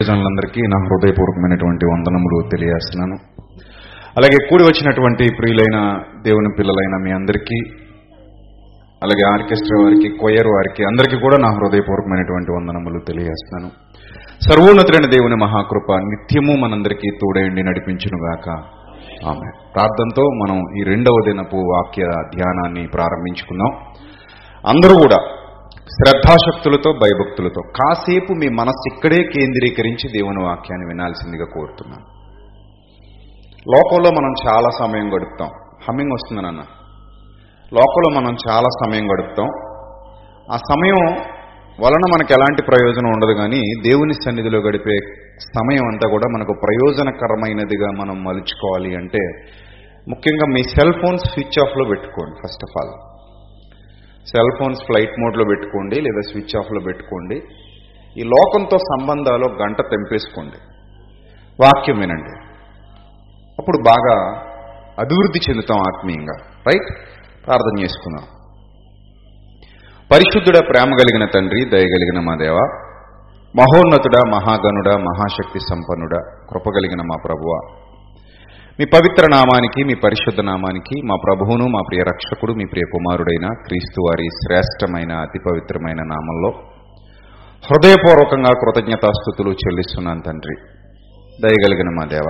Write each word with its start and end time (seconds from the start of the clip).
ప్రజలందరికీ 0.00 0.60
నా 0.60 0.78
హృదయపూర్వకమైనటువంటి 0.86 1.84
వందనములు 1.86 2.38
తెలియజేస్తున్నాను. 2.48 3.16
అలాగే 4.18 4.38
కూడి 4.48 4.64
వచ్చినటువంటి 4.64 5.24
ప్రియులైన 5.38 5.78
దేవుని 6.22 6.50
పిల్లలైన 6.58 6.94
మీ 7.04 7.10
అందరికీ 7.10 7.58
అలాగే 9.02 9.24
ఆర్కెస్ట్రా 9.32 9.84
వారికి 9.84 10.08
కొయ్యర్ 10.18 10.46
వారికి 10.46 10.82
అందరికీ 10.84 11.16
కూడా 11.20 11.36
నా 11.36 11.48
హృదయపూర్వకమైనటువంటి 11.48 12.52
వందనములు 12.52 13.00
తెలియజేస్తున్నాను. 13.08 13.70
సర్వోన్నతులైన 14.48 15.06
దేవుని 15.10 15.34
మహాకృప 15.34 15.92
నిత్యము 16.12 16.54
మనందరికీ 16.62 17.10
తోడైండి 17.22 17.62
నడిపించునుగాక. 17.62 18.48
ఆమె 19.30 19.48
ప్రార్థనతో 19.74 20.22
మనం 20.42 20.58
ఈ 20.78 20.84
రెండవ 20.92 21.16
దినపు 21.26 21.56
వాక్య 21.56 22.04
ధ్యానాన్ని 22.36 22.86
ప్రారంభించుకుందాం. 22.94 23.72
అందరూ 24.66 24.94
కూడా 24.94 25.18
శ్రద్ధాశక్తులతో 25.94 26.92
భయభక్తులతో. 26.92 27.62
కాసేపు 27.78 28.32
మీ 28.32 28.48
మనస్సు 28.48 28.94
ఇక్కడే 28.94 29.22
కేంద్రీకరించి 29.22 30.06
దేవుని 30.12 30.42
వాక్యాన్ని 30.44 30.86
వినాల్సిందిగా 30.86 31.44
కోరుతున్నాను. 31.44 32.06
లోకంలో 33.74 34.10
మనం 34.10 34.32
చాలా 34.46 34.68
సమయం 34.78 35.08
గడుపుతాం. 35.14 35.48
హమ్మింగ్ 35.88 36.12
వస్తుందనన్న 36.12 36.62
లోకంలో 37.72 38.20
మనం 38.20 38.36
చాలా 38.48 38.68
సమయం 38.84 39.06
గడుపుతాం. 39.12 39.48
ఆ 40.52 40.56
సమయం 40.56 41.00
వలన 41.80 42.04
మనకు 42.14 42.32
ఎలాంటి 42.32 42.62
ప్రయోజనం 42.62 43.10
ఉండదు 43.10 43.34
కానీ 43.38 43.60
దేవుని 43.90 44.12
సన్నిధిలో 44.12 44.58
గడిపే 44.58 44.96
సమయం 45.40 45.84
అంతా 45.86 46.08
కూడా 46.10 46.26
మనకు 46.34 46.52
ప్రయోజనకరమైనదిగా 46.64 47.88
మనం 48.00 48.24
మలుచుకోవాలి 48.24 48.96
అంటే 48.96 49.22
ముఖ్యంగా 50.08 50.46
మీ 50.54 50.62
సెల్ 50.62 50.94
ఫోన్ 50.94 51.18
స్విచ్ 51.18 51.68
ఆఫ్లో 51.68 51.84
పెట్టుకోండి 51.84 52.36
first 52.36 52.64
of 52.64 52.76
all. 52.80 53.15
Cell 54.26 54.58
phones 54.58 54.80
flight 54.80 55.20
మోడ్లో 55.20 55.44
పెట్టుకోండి 55.44 56.00
లేదా 56.00 56.20
స్విచ్ 56.20 56.56
ఆఫ్లో 56.56 56.80
పెట్టుకోండి. 56.80 57.42
ఈ 58.18 58.22
లోకంతో 58.22 58.78
సంబంధాలు 58.78 59.44
గంట 59.62 59.76
తెంపేసుకోండి. 59.80 60.56
వాక్యం 61.62 61.98
వినండి. 61.98 62.38
అప్పుడు 63.58 63.82
బాగా 63.86 64.42
అభివృద్ధి 64.98 65.50
చెందుతాం 65.50 65.78
ఆత్మీయంగా. 65.78 66.46
రైట్? 66.46 67.06
ప్రార్థన 67.46 67.82
చేసుకుందాం. 67.82 68.26
పరిశుద్ధుడ 70.12 70.68
ప్రేమ 70.68 70.94
కలిగిన 70.94 71.24
తండ్రి 71.24 71.64
దయగలిగిన 71.64 72.20
మా 72.20 72.34
దేవ 72.34 72.54
మహోన్నతుడ 73.56 74.28
మహాగనుడ 74.28 74.88
మహాశక్తి 74.88 75.60
సంపన్నుడ 75.60 76.14
కృపగలిగిన 76.50 76.98
మా 76.98 77.16
ప్రభువ 77.24 77.78
మీ 78.78 78.84
పవిత్ర 78.84 79.24
నామానికి 79.34 79.80
మీ 79.88 79.94
పరిశుద్ధ 80.04 80.40
నామానికి 80.40 80.96
మా 81.08 81.16
ప్రభువును 81.24 81.66
మా 81.74 81.80
ప్రియ 81.88 82.02
రక్షకుడు 82.08 82.52
మీ 82.52 82.64
ప్రియ 82.64 82.84
కుమారుడైన 82.94 83.46
క్రీస్తు 83.66 84.00
వారి 84.06 84.26
శ్రేష్టమైన 84.40 85.12
అతి 85.12 85.38
పవిత్రమైన 85.38 86.00
నామంలో 86.12 86.50
హృదయపూర్వకంగా 87.68 88.50
కృతజ్ఞతాస్థుతులు 88.62 89.50
చెల్లిస్తున్నాను 89.50 90.20
తండ్రి. 90.20 90.56
దయగలిగిన 91.42 91.90
మా 91.98 92.04
దేవ 92.04 92.28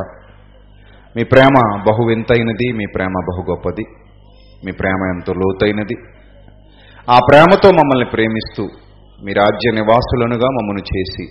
మీ 1.16 1.24
ప్రేమ 1.24 1.56
బహు 1.88 2.04
వింతైనది 2.08 2.68
మీ 2.72 2.86
ప్రేమ 2.94 3.14
బహు 3.28 3.42
గొప్పది 3.50 3.84
మీ 4.64 4.72
ప్రేమ 4.72 5.00
ఎంతో 5.16 5.32
లోతైనది. 5.32 5.96
ఆ 7.10 7.18
ప్రేమతో 7.28 7.68
మమ్మల్ని 7.70 8.08
ప్రేమిస్తూ 8.14 8.64
మీ 9.24 9.32
రాజ్య 9.32 9.72
నివాసులనుగా 9.80 10.48
మమ్మను 10.56 10.84
చేసి 10.92 11.26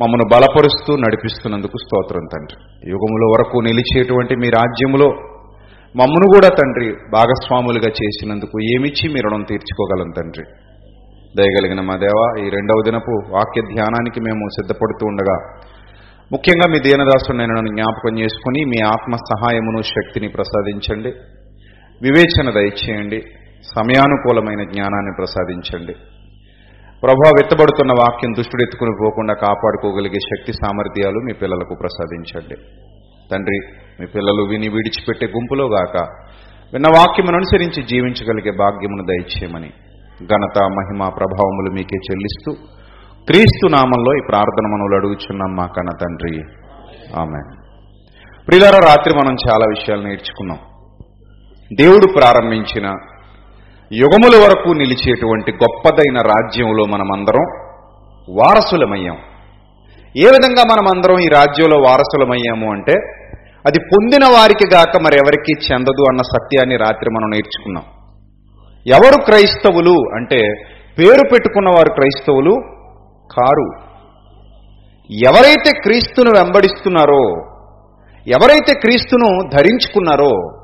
మమ్మను 0.00 0.24
బలపరుస్తూ 0.32 0.96
నడిపిస్తున్నందుకు 0.96 1.76
స్తోత్రం 1.82 2.24
తండ్రి. 2.34 2.90
యుగముల 2.90 3.24
వరకు 3.32 3.56
నిలిచేటువంటి 3.58 4.36
మీ 4.36 4.48
రాజ్యములో 4.48 5.06
మమ్మను 5.96 6.26
కూడా 6.34 6.48
తండ్రి 6.48 6.92
భాగస్వాములుగా 7.12 7.90
చేసినందుకు 7.90 8.60
ఏమిచ్చి 8.74 9.12
మీ 9.12 9.20
రుణం 9.20 9.42
తీర్చుకోగలం 9.42 10.10
తండ్రి? 10.10 10.44
దయగలిగిన 11.38 11.80
మా 11.80 11.96
దేవ 11.96 12.46
ఈ 12.46 12.50
రెండవ 12.50 12.82
దినపు 12.84 13.10
వాక్య 13.10 13.62
ధ్యానానికి 13.74 14.20
మేము 14.20 14.48
సిద్ధపడుతూ 14.48 15.06
ఉండగా 15.06 15.36
ముఖ్యంగా 16.32 16.70
మీ 16.70 16.78
దీనదాసు 16.78 17.32
నేను 17.32 17.66
జ్ఞాపకం 17.66 18.18
చేసుకుని 18.18 18.64
మీ 18.64 18.84
ఆత్మ 18.86 19.16
సహాయమును 19.16 19.82
శక్తిని 19.82 20.28
ప్రసాదించండి. 20.28 21.08
వివేచన 22.02 22.50
దయచేయండి. 22.50 23.20
సమయానుకూలమైన 23.76 24.62
జ్ఞానాన్ని 24.70 25.12
ప్రసాదించండి. 25.18 25.94
ప్రభా 27.02 27.28
వెత్తబడుతున్న 27.28 27.92
వాక్యం 27.92 28.32
దుష్టుడు 28.32 28.62
ఎత్తుకుని 28.62 28.90
పోకుండా 28.90 29.34
కాపాడుకోగలిగే 29.34 30.20
శక్తి 30.20 30.52
సామర్థ్యాలు 30.52 31.18
మీ 31.18 31.32
పిల్లలకు 31.32 31.74
ప్రసాదించండి. 31.74 32.56
తండ్రి 33.32 33.58
మీ 34.00 34.06
పిల్లలు 34.06 34.42
విని 34.42 34.68
విడిచిపెట్టే 34.68 35.26
గుంపులో 35.26 35.66
గాక 35.66 35.96
విన్న 36.72 36.86
వాక్యమును 36.96 37.36
అనుసరించి 37.36 37.82
జీవించగలిగే 37.82 38.50
భాగ్యమును 38.50 39.04
దయచేయమని 39.06 39.70
ఘనత 40.24 40.58
మహిమ 40.78 41.08
ప్రభావములు 41.08 41.70
మీకే 41.72 41.96
చెల్లిస్తూ 41.96 42.52
క్రీస్తు 43.26 43.66
నామంలో 43.68 44.18
ఈ 44.18 44.20
ప్రార్థన 44.28 44.66
మనవులు 44.74 44.96
అడుగుచున్నాం 44.96 45.56
మా 45.56 45.66
కన్న 45.66 45.90
తండ్రి. 46.02 46.34
ఆమె 47.20 47.40
ప్రియులార 48.46 48.80
రాత్రి 48.80 49.14
మనం 49.18 49.36
చాలా 49.48 49.64
విషయాలు 49.68 50.02
నేర్చుకున్నాం. 50.02 50.58
దేవుడు 51.76 52.06
ప్రారంభించిన 52.18 52.86
యుగముల 53.92 54.44
వరకు 54.44 54.68
నిలిచేటువంటి 54.68 55.52
గొప్పదైన 55.52 56.18
రాజ్యంలో 56.18 56.84
మనమందరం 56.84 57.44
వారసులమయ్యాం. 58.30 59.16
ఏ 60.16 60.24
విధంగా 60.24 60.62
మనమందరం 60.72 61.18
ఈ 61.20 61.28
రాజ్యంలో 61.28 61.76
వారసులమయ్యాము 61.76 62.72
అంటే 62.72 62.92
అది 63.66 63.78
పొందిన 63.78 64.24
వారికి 64.24 64.74
గాక 64.74 64.96
మరెవరికి 65.02 65.52
చెందదు 65.52 66.02
అన్న 66.08 66.22
సత్యాన్ని 66.22 66.76
రాత్రి 66.76 67.10
మనం 67.10 67.30
నేర్చుకున్నాం. 67.30 67.84
ఎవరు 68.86 69.24
క్రైస్తవులు 69.24 69.96
అంటే 70.14 70.36
పేరు 70.98 71.28
పెట్టుకున్న 71.32 71.68
వారు 71.68 71.90
క్రైస్తవులు 71.90 72.54
కారు. 73.38 73.88
ఎవరైతే 75.10 75.70
క్రీస్తును 75.80 76.30
వెంబడిస్తున్నారో 76.30 77.24
ఎవరైతే 78.26 78.80
క్రీస్తును 78.80 79.48
ధరించుకున్నారో 79.56 80.57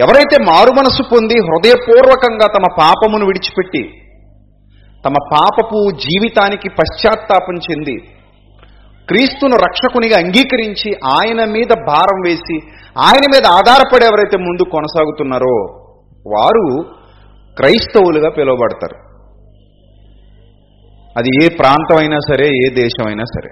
ఎవరైతే 0.00 0.42
మారు 0.42 0.70
మనసు 0.70 1.02
పొంది 1.12 1.34
హృదయపూర్వకంగా 1.34 2.46
తమ 2.46 2.66
పాపమును 2.78 3.26
విడిచిపెట్టి 3.26 3.84
తమ 5.06 5.14
పాపపు 5.32 5.90
జీవితానికి 5.96 6.68
పశ్చాత్తాపం 6.68 7.56
చెంది 7.56 7.96
క్రీస్తును 9.08 9.56
రక్షకునిగా 9.56 10.16
అంగీకరించి 10.18 10.90
ఆయన 11.06 11.44
మీద 11.44 11.72
భారం 11.88 12.20
వేసి 12.26 12.56
ఆయన 12.98 13.24
మీద 13.34 13.46
ఆధారపడి 13.46 14.04
ఎవరైతే 14.04 14.38
ముందు 14.38 14.70
కొనసాగుతున్నారో 14.70 15.56
వారు 16.36 16.66
క్రైస్తవులుగా 17.56 18.30
పిలువబడతారు. 18.30 18.98
అది 21.18 21.44
ఏ 21.44 21.48
ప్రాంతం 21.48 21.96
అయినా 21.98 22.18
సరే 22.18 22.48
ఏ 22.48 22.74
దేశం 22.74 23.06
అయినా 23.06 23.24
సరే. 23.24 23.50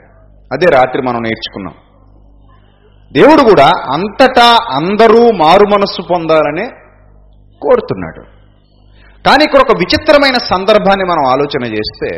అదే 0.53 0.67
రాత్రి 0.77 1.03
మనం 1.03 1.21
నేర్చుకున్నాం. 1.23 1.75
దేవుడు 3.15 3.43
కూడా 3.43 3.67
అంతటా 3.95 4.49
అందరూ 4.77 5.21
మారు 5.33 5.65
మనస్సు 5.75 6.03
పొందాలని 6.13 6.65
కోరుతున్నాడు. 7.63 8.23
కానీ 9.25 9.45
ఇక్కడ 9.45 9.59
ఒక 9.59 9.77
విచిత్రమైన 9.79 10.35
సందర్భాన్ని 10.35 11.05
మనం 11.05 11.25
ఆలోచన 11.33 11.65
చేస్తే 11.65 12.11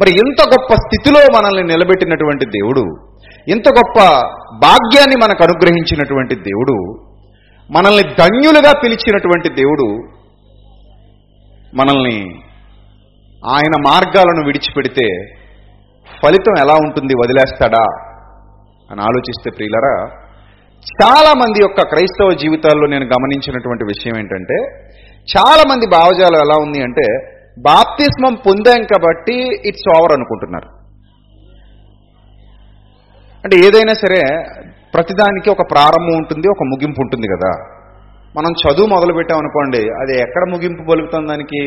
మరి 0.00 0.10
ఇంత 0.10 0.40
గొప్ప 0.42 0.74
స్థితిలో 0.74 1.20
మనల్ని 1.36 1.64
నిలబెట్టినటువంటి 1.64 2.44
దేవుడు 2.46 2.84
ఇంత 3.48 3.68
గొప్ప 3.68 3.98
భాగ్యాన్ని 4.54 5.16
మనకు 5.16 5.42
అనుగ్రహించినటువంటి 5.44 6.34
దేవుడు 6.34 6.76
మనల్ని 7.70 8.02
ధన్యులుగా 8.02 8.72
పిలిచినటువంటి 8.82 9.48
దేవుడు 9.48 9.86
మనల్ని 11.76 12.16
ఆయన 13.42 13.74
మార్గాలను 13.88 14.46
విడిచిపెడితే 14.46 15.06
ఫలితం 16.22 16.54
ఎలా 16.60 16.74
ఉంటుంది 16.74 17.14
వదిలేస్తాడా? 17.14 18.11
అని 18.92 19.00
ఆలోచిస్తే 19.00 19.50
ప్రియులరా 19.50 19.94
చాలామంది 20.86 21.58
యొక్క 21.62 21.80
క్రైస్తవ 21.82 22.30
జీవితాల్లో 22.42 22.86
నేను 22.86 23.04
గమనించినటువంటి 23.04 23.84
విషయం 23.84 24.18
ఏంటంటే 24.18 24.56
చాలామంది 25.28 25.86
భావజాలం 25.86 26.40
ఎలా 26.40 26.56
ఉంది 26.62 26.82
అంటే 26.82 27.06
బాప్తిస్మం 27.58 28.34
పొందాం 28.34 28.82
కాబట్టి 28.82 29.36
ఇట్స్ 29.68 29.98
ఓవర్ 29.98 30.12
అనుకుంటున్నారు. 30.12 30.68
అంటే 33.44 33.56
ఏదైనా 33.56 33.92
సరే 33.92 34.20
ప్రతిదానికి 34.94 35.50
ఒక 35.50 35.62
ప్రారంభం 35.70 36.16
ఉంటుంది 36.16 36.48
ఒక 36.48 36.62
ముగింపు 36.62 37.00
ఉంటుంది 37.00 37.26
కదా. 37.26 37.52
మనం 38.36 38.52
చదువు 38.62 38.86
మొదలు 38.86 39.12
పెట్టామనుకోండి 39.12 39.78
అది 39.78 40.22
ఎక్కడ 40.22 40.42
ముగింపు 40.52 40.90
పలుకుతుంది 40.90 41.28
దానికి? 41.28 41.62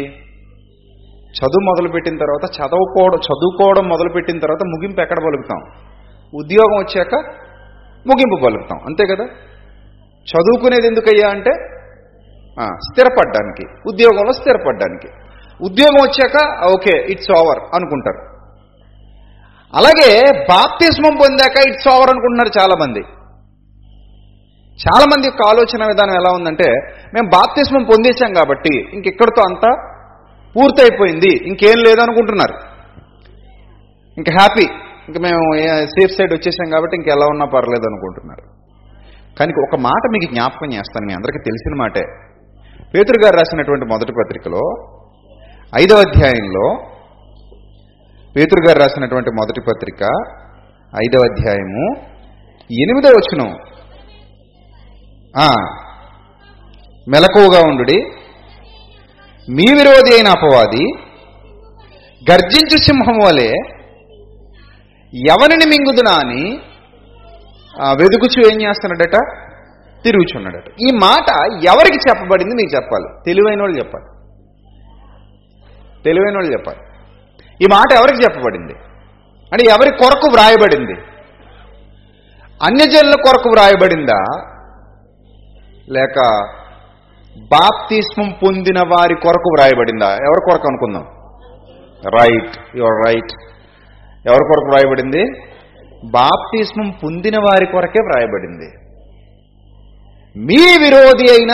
చదువు 1.39 1.63
మొదలుపెట్టిన 1.65 2.17
తర్వాత 2.17 2.45
చదువుకోవడం 2.57 3.17
చదువుకోవడం 3.17 3.89
మొదలుపెట్టిన 3.89 4.39
తర్వాత 4.39 4.63
ముగింపు 4.63 5.01
ఎక్కడ 5.01 5.17
పలుకుతాం? 5.17 5.59
ఉద్యోగం 6.33 6.77
వచ్చాక 6.77 7.15
ముగింపు 8.07 8.45
పలుకుతాం. 8.45 8.79
అంతే 8.85 9.15
కదా? 9.15 9.25
చదువుకునేది 10.27 10.87
ఎందుకయ్యా 10.87 11.29
అంటే 11.29 11.51
స్థిరపడ్డానికి 12.73 13.65
ఉద్యోగంలో 13.87 14.31
స్థిరపడ్డానికి. 14.31 15.07
ఉద్యోగం 15.63 16.07
వచ్చాక 16.07 16.65
ఓకే 16.65 17.05
ఇట్స్ 17.11 17.31
ఓవర్ 17.31 17.59
అనుకుంటారు. 17.75 18.35
అలాగే 19.75 20.31
బాప్తిస్మం 20.31 21.17
పొందాక 21.17 21.67
ఇట్స్ 21.67 21.87
ఓవర్ 21.87 22.09
అనుకుంటున్నారు 22.09 22.51
చాలామంది. 22.59 22.99
చాలామంది 24.85 25.27
యొక్క 25.27 25.41
ఆలోచన 25.41 25.87
విధానం 25.87 26.15
ఎలా 26.15 26.31
ఉందంటే 26.31 26.63
మేము 27.13 27.29
బాప్తిస్మం 27.29 27.83
పొందేశాం 27.83 28.33
కాబట్టి 28.33 28.73
ఇంకెక్కడితో 28.93 29.41
అంతా 29.41 29.71
పూర్తయిపోయింది 30.55 31.31
ఇంకేం 31.47 31.77
లేదనుకుంటున్నారు. 31.87 32.55
ఇంకా 34.17 34.31
హ్యాపీ. 34.39 34.84
ఇంక 35.09 35.17
మేము 35.25 35.41
సేఫ్ 35.95 36.13
సైడ్ 36.17 36.31
వచ్చేసాం 36.33 36.67
కాబట్టి 36.73 36.95
ఇంకెలా 36.97 37.25
ఉన్నా 37.33 37.45
పర్లేదు 37.55 37.85
అనుకుంటున్నారు. 37.89 38.45
కానీ 39.39 39.51
ఒక 39.63 39.75
మాట 39.79 40.03
మీకు 40.13 40.27
జ్ఞాపకం 40.33 40.69
చేస్తాను 40.73 41.05
మీ 41.07 41.13
అందరికీ 41.17 41.39
తెలిసిన 41.47 41.73
మాటే. 41.81 42.03
పేతురు 42.93 43.19
గారు 43.23 43.35
రాసినటువంటి 43.39 43.85
మొదటి 43.85 44.13
పత్రికలో 44.19 44.63
ఐదవ 45.81 45.99
అధ్యాయంలో 46.07 46.65
పేతురు 48.35 48.61
గారు 48.67 48.79
రాసినటువంటి 48.79 49.31
మొదటి 49.39 49.61
పత్రిక 49.69 50.01
ఐదవ 51.03 51.23
అధ్యాయము 51.29 51.85
ఎనిమిదవ 52.81 53.13
వచనం. 53.19 53.51
మెలకువగా 57.13 57.61
ఉండుడి. 57.69 57.97
మీ 59.55 59.67
విరోధి 59.77 60.11
అయిన 60.15 60.29
అపవాది 60.37 60.85
గర్జించు 62.31 62.77
సింహం 62.85 63.17
వలె 63.25 63.49
ఎవరిని 65.15 65.65
మింగుదునా 65.65 66.13
అని 66.23 66.59
వెదుకుచు 68.01 68.53
ఏం 68.53 68.61
చేస్తున్నాడట? 68.61 69.45
తిరుగుచున్నాడట. 70.03 70.67
ఈ 70.67 70.95
మాట 70.95 71.25
ఎవరికి 71.67 71.97
చెప్పబడింది 72.09 72.55
మీకు 72.55 72.75
చెప్పాలి. 72.75 73.23
తెలివైన 73.25 73.61
వాళ్ళు 73.61 73.77
చెప్పాలి. 73.77 74.05
తెలివైన 76.03 76.35
వాళ్ళు 76.35 76.51
చెప్పాలి. 76.51 76.79
ఈ 77.63 77.65
మాట 77.71 77.93
ఎవరికి 77.93 78.23
చెప్పబడింది? 78.23 78.73
అంటే 79.53 79.69
ఎవరి 79.69 79.89
కొరకు 79.89 80.27
వ్రాయబడింది? 80.31 81.01
అన్యజనుల 82.63 83.11
కొరకు 83.11 83.49
వ్రాయబడిందా? 83.49 84.23
లేక 85.89 86.15
బాప్తిస్మం 87.51 88.35
పొందిన 88.43 88.77
వారి 88.77 89.15
కొరకు 89.15 89.49
వ్రాయబడిందా? 89.57 90.07
ఎవరి 90.07 90.51
కొరకు 90.51 90.67
అనుకుందాం? 90.67 91.05
Right 92.19 92.77
your 92.77 93.07
right. 93.07 93.54
ఎవరి 94.27 94.39
కొరకు 94.39 94.65
వ్రాయబడింది? 94.65 95.25
బాప్తిస్మం 96.11 96.93
పొందిన 97.03 97.37
వారి 97.37 97.65
కొరకే 97.65 97.99
వ్రాయబడింది. 97.99 98.71
మీ 100.37 100.85
విరోధి 100.85 101.31
అయిన 101.31 101.51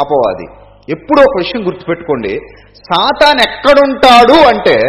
అపవాది. 0.00 0.46
ఎప్పుడో 0.92 1.22
ఒక 1.22 1.36
విషయం 1.38 1.66
గుర్తుపెట్టుకోండి. 1.66 2.40
సాతాన్ 2.74 3.40
ఎక్కడుంటాడు 3.40 4.32
అంటే 4.32 4.80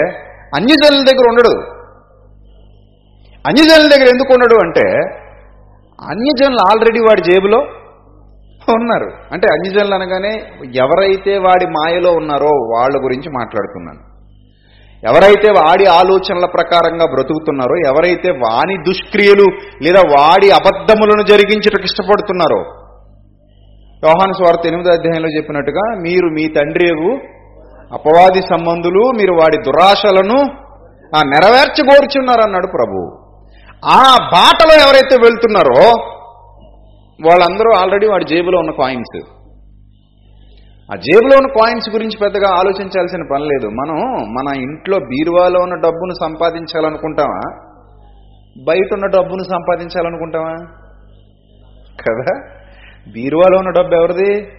అన్యజనుల 0.55 1.05
దగ్గర 1.11 1.27
ఉండడు. 1.27 1.73
అన్యజనుల 3.47 3.89
దగ్గర 3.95 4.09
ఎందుకు 4.09 4.33
ఉండడు 4.33 4.55
అంటే 4.55 4.89
అన్యజనులు 6.09 6.69
ఆల్రెడీ 6.69 6.99
వాడి 6.99 7.21
జేబులో 7.21 7.57
ఉన్నారు. 8.69 9.11
అంటే 9.31 9.47
అన్యజనులు 9.53 9.95
అనగానే 9.95 10.51
ఎవరైతే 10.75 11.37
వాడి 11.37 11.65
మాయలో 11.65 12.11
ఉన్నారో 12.11 12.47
వాళ్ళ 12.47 13.03
గురించి 13.03 13.29
మాట్లాడుతున్నాను. 13.29 14.12
ఎవరైతే 15.07 15.49
వాడి 15.51 15.85
ఆలోచనల 15.85 16.45
ప్రకారంగా 16.45 17.05
బ్రతుకుతున్నారో 17.05 17.75
ఎవరైతే 17.89 18.29
వాని 18.29 18.77
దుష్క్రియలు 18.77 19.47
లేదా 19.85 20.01
వాడి 20.15 20.51
అబద్ధములను 20.51 21.23
జరిగించటకు 21.23 21.83
ఇష్టపడుతున్నారో 21.83 22.61
యోహాను 24.03 24.33
స్వార్థ 24.33 24.67
ఎనిమిదో 24.67 24.93
అధ్యాయంలో 24.93 25.29
చెప్పినట్టుగా 25.29 25.83
మీరు 26.05 26.27
మీ 26.27 26.45
తండ్రి 26.47 26.87
అపవాది 27.93 28.41
సంబంధులు 28.41 29.03
మీరు 29.19 29.33
వాడి 29.33 29.57
దురాశలను 29.57 30.39
ఆ 31.15 31.21
ప్రభు. 32.67 32.99
ఆ 33.85 34.01
బాటలో 34.33 34.75
ఎవరైతే 34.85 35.15
వెళ్తున్నారో 35.21 35.83
వాళ్ళందరూ 37.27 37.71
ఆల్రెడీ 37.71 38.07
వాడి 38.07 38.25
జేబులో 38.25 38.57
ఉన్న 38.59 38.71
కాయిన్స్. 38.71 39.17
ఆ 40.91 40.95
జేబులో 40.95 41.37
ఉన్న 41.37 41.47
కాయిన్స్ 41.47 41.89
గురించి 41.89 42.17
పెద్దగా 42.21 42.55
ఆలోచించాల్సిన 42.55 43.21
పని 43.31 43.43
లేదు. 43.43 43.67
మనం 43.67 43.95
మన 44.33 44.55
ఇంట్లో 44.55 44.97
బీరువాలో 44.97 45.59
ఉన్న 45.59 45.75
డబ్బును 45.75 46.13
సంపాదించాలనుకుంటామా? 46.21 47.67
బయట 48.63 48.93
ఉన్న 48.93 49.05
డబ్బును 49.05 49.43
సంపాదించాలనుకుంటామా? 49.43 50.55
కదా? 52.07 52.47
బీరువాలో 53.13 53.57
ఉన్న 53.57 53.69
డబ్బు 53.69 53.95
ఎవరిది? 53.95 54.51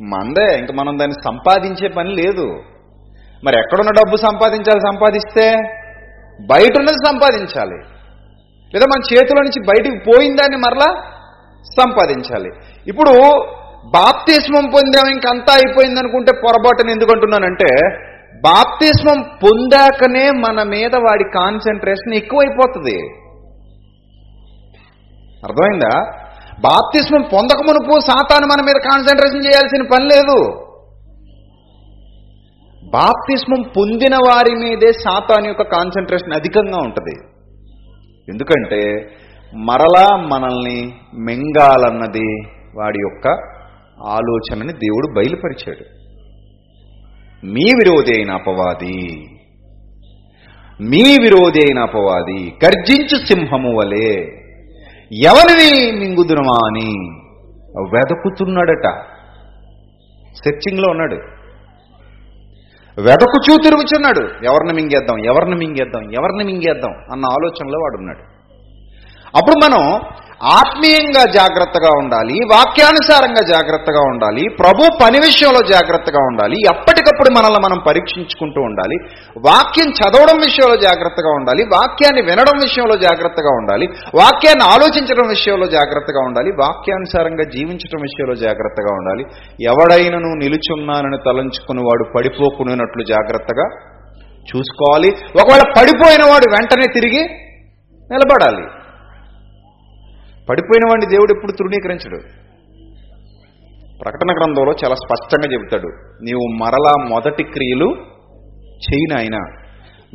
మందే. 0.00 0.58
ఇంక 0.58 0.72
మనం 0.72 0.98
దాన్ని 0.98 1.22
సంపాదించే 1.24 1.88
పని 1.88 2.14
లేదు. 2.14 2.46
మరి 3.44 3.58
ఎక్కడున్న 3.58 3.90
డబ్బు 3.90 4.16
సంపాదించాలి? 4.16 4.80
సంపాదిస్తే 4.80 5.50
బయట 6.40 6.78
ఉన్నది 6.78 7.06
సంపాదించాలి. 7.06 7.76
లేదా 8.74 8.86
మన 8.86 9.14
చేతిలో 9.14 9.42
నుంచి 9.42 9.66
బయటికి 9.66 9.98
పోయిన 9.98 10.36
దాన్ని 10.36 10.56
మరలా 10.56 11.02
సంపాదించాలి. 11.80 12.50
ఇప్పుడు 12.86 13.10
బాప్తిస్మం 13.86 14.70
పొందాం 14.70 15.10
ఇంకంతా 15.10 15.52
అయిపోయింది 15.52 16.00
అనుకుంటే 16.00 16.32
పొరపాటుని 16.32 16.92
ఎందుకంటున్నానంటే 16.92 17.98
బాప్తిస్మం 18.34 19.22
పొందాకనే 19.22 20.30
మన 20.30 20.62
మీద 20.62 20.94
వాడి 20.94 21.24
కాన్సన్ట్రేషన్ 21.24 22.14
ఎక్కువైపోతుంది. 22.14 22.98
అర్థమైందా? 25.44 26.24
బాప్తిస్మం 26.60 27.22
పొందక 27.22 27.60
మునుపు 27.62 28.00
సాతాను 28.00 28.46
మన 28.46 28.64
మీద 28.64 28.74
కాన్సన్ట్రేషన్ 28.74 29.46
చేయాల్సిన 29.46 29.82
పని 29.82 30.04
లేదు. 30.04 30.64
బాప్తిస్మం 32.90 33.62
పొందిన 33.62 34.14
వారి 34.14 34.54
మీదే 34.54 34.92
సాతాను 34.92 35.46
యొక్క 35.46 35.62
కాన్సన్ట్రేషన్ 35.62 36.32
అధికంగా 36.32 36.78
ఉంటుంది. 36.78 37.14
ఎందుకంటే 38.28 39.10
మరలా 39.56 40.16
మనల్ని 40.16 40.92
మింగాలన్నది 41.14 42.28
వాడి 42.76 42.98
యొక్క 42.98 43.53
ఆలోచనని 44.02 44.72
దేవుడు 44.72 45.14
బయలుపరిచాడు. 45.14 46.04
మీ 47.46 47.64
విరోధి 47.64 48.12
అయిన 48.16 48.30
అపవాది 48.30 49.24
మీ 50.80 51.18
విరోధి 51.22 51.58
అయిన 51.58 51.78
అపవాది 51.78 52.54
గర్జించు 52.64 53.26
సింహము 53.26 53.76
వలె 53.76 54.26
ఎవరిని 55.12 55.98
మింగుదునమా 55.98 56.58
అని 56.66 56.90
వెదకుతున్నాడట. 57.78 59.00
సెర్చింగ్లో 60.44 60.90
ఉన్నాడు. 60.90 61.14
వెదకుచూ 63.00 63.56
తిరుగుచున్నాడు 63.56 64.44
ఎవరిని 64.44 64.72
మింగేద్దాం 64.74 65.24
ఎవరిని 65.24 65.56
మింగేద్దాం 65.56 66.10
ఎవరిని 66.10 66.44
మింగేద్దాం 66.44 66.92
అన్న 67.12 67.24
ఆలోచనలో 67.24 67.78
వాడున్నాడు. 67.78 68.33
అప్పుడు 69.36 69.56
మనం 69.66 69.82
ఆత్మీయంగా 70.58 71.22
జాగ్రత్తగా 71.32 71.90
ఉండాలి 71.98 72.36
వాక్యానుసారంగా 72.52 73.42
జాగ్రత్తగా 73.50 74.00
ఉండాలి 74.00 74.44
ప్రభు 74.60 74.82
పని 75.02 75.18
విషయంలో 75.18 75.60
జాగ్రత్తగా 75.68 76.20
ఉండాలి 76.26 76.56
ఎప్పటికప్పుడు 76.72 77.30
మనల్ని 77.38 77.60
మనం 77.66 77.78
పరీక్షించుకుంటూ 77.88 78.60
ఉండాలి 78.60 78.96
వాక్యం 79.38 79.88
చదవడం 80.00 80.38
విషయంలో 80.38 80.76
జాగ్రత్తగా 80.76 81.30
ఉండాలి 81.34 81.62
వాక్యాన్ని 81.62 82.22
వినడం 82.22 82.56
విషయంలో 82.58 82.96
జాగ్రత్తగా 82.96 83.52
ఉండాలి 83.54 83.86
వాక్యాన్ని 84.14 84.64
ఆలోచించడం 84.74 85.26
విషయంలో 85.28 85.66
జాగ్రత్తగా 85.66 86.20
ఉండాలి 86.26 86.50
వాక్యానుసారంగా 86.50 87.44
జీవించడం 87.56 88.00
విషయంలో 88.02 88.34
జాగ్రత్తగా 88.34 88.92
ఉండాలి. 88.94 89.24
ఎవడైనను 89.64 90.30
నిలుచున్నానని 90.44 91.18
తలంచుకుని 91.26 91.80
వాడు 91.80 92.12
పడిపోకునేటట్లు 92.16 93.04
జాగ్రత్తగా 93.04 93.66
చూసుకోవాలి. 94.48 95.08
ఒకవేళ 95.42 95.62
పడిపోయిన 95.78 96.24
వాడు 96.30 96.50
వెంటనే 96.50 96.86
తిరిగి 96.94 97.22
నిలబడాలి. 98.10 98.83
పడిపోయిన 100.50 100.88
వాడిని 100.90 101.10
దేవుడు 101.10 101.34
ఎప్పుడు 101.36 101.52
తృణీకరించడు. 101.52 102.18
ప్రకటన 104.04 104.32
గ్రంథంలో 104.32 104.72
చాలా 104.72 104.94
స్పష్టంగా 104.94 105.52
చెబుతాడు 105.52 105.88
నీవు 106.22 106.56
మరలా 106.60 107.08
మొదటి 107.08 107.44
క్రియలు 107.44 107.94
చేయి 108.74 109.14
నాయన. 109.14 109.36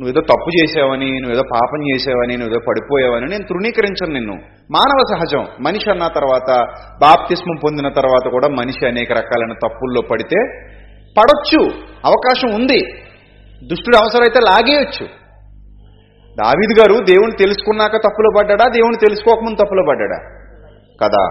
నువ్వేదో 0.00 0.20
తప్పు 0.20 0.62
చేసావని 0.62 1.20
నువ్వేదో 1.20 1.42
పాపం 1.42 1.94
చేసావని 1.94 2.36
నువ్వేదో 2.36 2.60
పడిపోయావని 2.68 3.26
నేను 3.26 3.44
తృణీకరించను 3.48 4.12
నిన్ను. 4.12 4.32
మానవ 4.70 5.14
సహజం. 5.14 5.46
మనిషి 5.60 5.90
అన్న 5.90 6.06
తర్వాత 6.06 6.66
బాప్తిస్మం 7.00 7.56
పొందిన 7.64 7.88
తర్వాత 7.88 8.30
కూడా 8.30 8.48
మనిషి 8.48 8.86
అనేక 8.86 9.12
రకాలైన 9.12 9.52
తప్పుల్లో 9.52 10.02
పడితే 10.02 10.36
పడొచ్చు. 11.18 11.70
అవకాశం 12.04 12.54
ఉంది. 12.54 12.80
దుష్టుడు 13.66 13.96
అవసరమైతే 13.96 14.40
లాగేయచ్చు. 14.40 15.19
దావిద్ 16.44 16.78
గారు 16.78 17.04
దేవుని 17.04 17.36
తెలుసుకున్నాక 17.36 17.96
తప్పులు 17.96 18.38
పడ్డాడా? 18.38 18.64
దేవుని 18.68 18.96
తెలుసుకోకముందు 18.96 19.64
తప్పులు 19.64 19.86
పడ్డాడా? 19.88 20.18
కదా. 21.04 21.28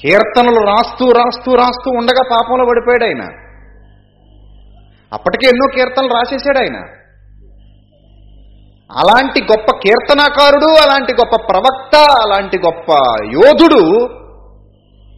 కీర్తనలు 0.00 0.60
రాస్తూ 0.60 1.10
రాస్తూ 1.10 1.54
రాస్తూ 1.54 1.90
ఉండగా 1.90 2.22
పాపంలో 2.30 2.64
పడిపోయాడు 2.64 3.04
ఆయన. 3.04 3.22
అప్పటికే 5.12 5.46
ఎన్నో 5.46 5.72
కీర్తనలు 5.74 6.08
రాసేసాడు 6.08 6.58
ఆయన. 6.58 6.76
అలాంటి 8.92 9.42
గొప్ప 9.42 9.76
కీర్తనాకారుడు 9.76 10.66
అలాంటి 10.66 11.12
గొప్ప 11.12 11.46
ప్రవక్త 11.50 11.96
అలాంటి 11.96 12.58
గొప్ప 12.58 12.90
యోధుడు 13.24 14.04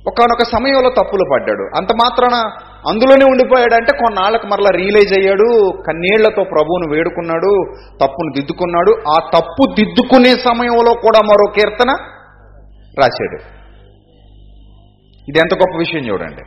ఒకనొక 0.08 0.42
సమయంలో 0.52 0.90
తప్పులు 0.90 1.24
పడ్డాడు. 1.32 1.62
అంత 1.62 1.88
మాత్రాన 1.92 2.50
అందులోనే 2.88 3.24
ఉండిపోయాడంటే 3.24 3.98
కొన్నాళ్ళకు 3.98 4.46
మరలా 4.46 4.70
రియలైజ్ 4.76 5.18
అయ్యాడు. 5.18 5.72
కన్నీళ్ళతో 5.86 6.44
ప్రభువును 6.44 6.94
వేడుకున్నాడు. 6.94 7.72
తప్పును 8.04 8.32
దిద్దుకున్నాడు. 8.36 8.90
ఆ 8.90 9.30
తప్పు 9.38 9.74
దిద్దుకునే 9.74 10.28
సమయంలో 10.28 10.92
కూడా 10.94 11.20
మరో 11.24 11.52
కీర్తన 11.52 11.90
రాశాడు. 12.98 13.58
ఇది 15.28 15.38
ఎంత 15.38 15.54
గొప్ప 15.54 15.78
విషయం 15.78 16.12
చూడండి. 16.12 16.42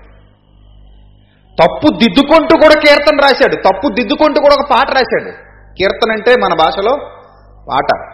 తప్పు 1.63 1.98
దిద్దుకుంటూ 1.98 2.55
కూడా 2.55 2.79
కీర్తన 2.79 3.15
రాశాడు. 3.15 3.55
తప్పు 3.55 3.93
దిద్దుకుంటూ 3.93 4.41
కూడా 4.41 4.55
ఒక 4.62 4.69
పాట 4.71 4.91
రాశాడు. 4.91 5.31
కీర్తన 5.79 6.12
అంటే 6.12 6.31
మన 6.31 6.55
భాషలో 6.60 6.95
పాట. 7.69 8.07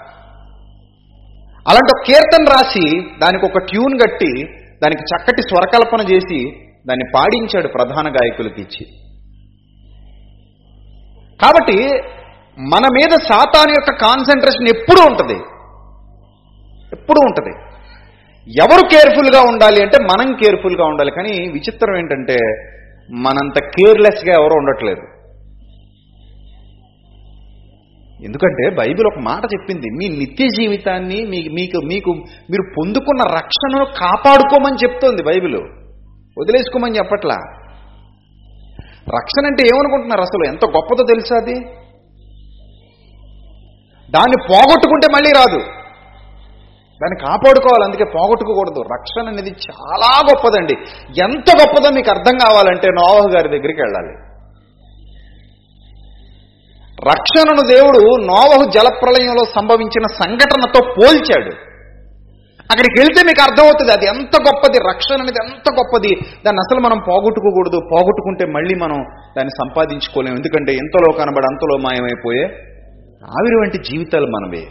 అలాంటి 1.69 1.91
ఒక 1.97 2.03
కీర్తన 2.07 2.43
రాసి 2.43 3.01
దానికి 3.23 3.45
ఒక 3.45 3.57
ట్యూన్ 3.57 3.99
కట్టి 3.99 4.43
దానికి 4.83 5.01
చక్కటి 5.01 5.41
స్వరకల్పన 5.41 6.13
చేసి 6.13 6.66
దాన్ని 6.89 7.11
పాడించాడు 7.15 7.67
ప్రధాన 7.67 8.07
గాయకులకి 8.07 8.61
ఇచ్చి. 8.61 8.85
కాబట్టి 11.41 11.77
మన 12.59 12.81
మీద 12.93 13.17
సాతాను 13.17 13.71
యొక్క 13.71 14.01
కాన్సన్ట్రేషన్ 14.01 14.77
ఎప్పుడూ 14.77 15.05
ఉంటుంది. 15.05 15.43
ఎప్పుడూ 16.93 17.21
ఉంటుంది. 17.21 17.53
ఎవరు 18.59 18.87
కేర్ఫుల్గా 18.87 19.41
ఉండాలి 19.41 19.81
అంటే 19.81 20.03
మనం 20.03 20.33
కేర్ఫుల్గా 20.33 20.85
ఉండాలి. 20.85 21.11
కానీ 21.11 21.51
విచిత్రం 21.51 21.97
ఏంటంటే 21.97 22.37
మనంత 23.11 23.59
కేర్లెస్గా 23.59 24.33
ఎవరు 24.41 24.53
ఉండట్లేదు. 24.53 25.01
ఎందుకంటే 28.25 28.69
బైబిల్ 28.75 29.07
ఒక 29.07 29.19
మాట 29.19 29.43
చెప్పింది 29.45 29.89
మీ 29.89 30.17
నిత్య 30.17 30.47
జీవితాన్ని 30.47 31.25
మీ 31.25 31.47
మీకు 31.53 31.77
మీకు 31.77 32.11
మీరు 32.51 32.73
పొందుకున్న 32.77 33.21
రక్షణను 33.21 33.85
కాపాడుకోమని 33.85 34.75
చెప్తోంది 34.75 35.23
బైబిల్. 35.23 35.86
వదిలేసుకోమని 36.39 36.97
చెప్పట్లా? 36.97 37.35
రక్షణ 39.15 39.45
అంటే 39.45 39.63
ఏమనుకుంటున్నారు 39.63 40.21
అసలు? 40.21 40.47
ఎంత 40.47 40.65
గొప్పదో 40.65 41.05
తెలుసా 41.05 41.35
అది? 41.35 41.53
దాన్ని 44.11 44.47
పోగొట్టుకుంటే 44.49 45.07
మళ్ళీ 45.15 45.31
రాదు. 45.31 45.59
దాన్ని 47.03 47.19
కాపాడుకోవాలి 47.19 47.83
అందుకే 47.83 48.03
పోగొట్టుకోకూడదు. 48.03 48.81
రక్షణ 48.81 49.27
అనేది 49.27 49.49
చాలా 49.49 50.21
గొప్పదండి. 50.31 50.73
ఎంత 51.21 51.45
గొప్పదో 51.61 51.89
మీకు 51.93 52.09
అర్థం 52.09 52.37
కావాలంటే 52.37 52.87
నోవహు 52.87 53.29
గారి 53.29 53.49
దగ్గరికి 53.49 53.81
వెళ్ళాలి. 53.81 54.27
రక్షణను 57.09 57.75
దేవుడు 57.75 58.25
నోవహు 58.25 58.71
జలప్రలయంలో 58.71 59.45
సంభవించిన 59.45 60.05
సంఘటనతో 60.23 60.93
పోల్చాడు. 60.97 61.66
అక్కడికి 62.71 63.01
వెళ్తే 63.01 63.23
మీకు 63.23 63.41
అర్థమవుతుంది 63.41 63.91
అది 63.91 64.05
ఎంత 64.05 64.35
గొప్పది 64.47 64.77
రక్షణ 64.79 65.21
అనేది 65.21 65.53
ఎంత 65.53 65.73
గొప్పది. 65.79 66.15
దాన్ని 66.45 66.59
అసలు 66.59 66.79
మనం 66.79 66.97
పోగొట్టుకోకూడదు. 67.07 67.79
పోగొట్టుకుంటే 67.91 68.45
మళ్ళీ 68.45 68.75
మనం 68.75 68.97
దాన్ని 69.37 69.49
సంపాదించుకోలేము 69.49 70.35
ఎందుకంటే 70.35 70.73
ఎంతలో 70.73 71.11
కనబడి 71.11 71.45
అంతలో 71.51 71.77
మాయమైపోయే 71.77 72.43
ఆవిరి 73.25 73.55
వంటి 73.55 73.77
జీవితాలు 73.77 74.27
మనవే. 74.27 74.61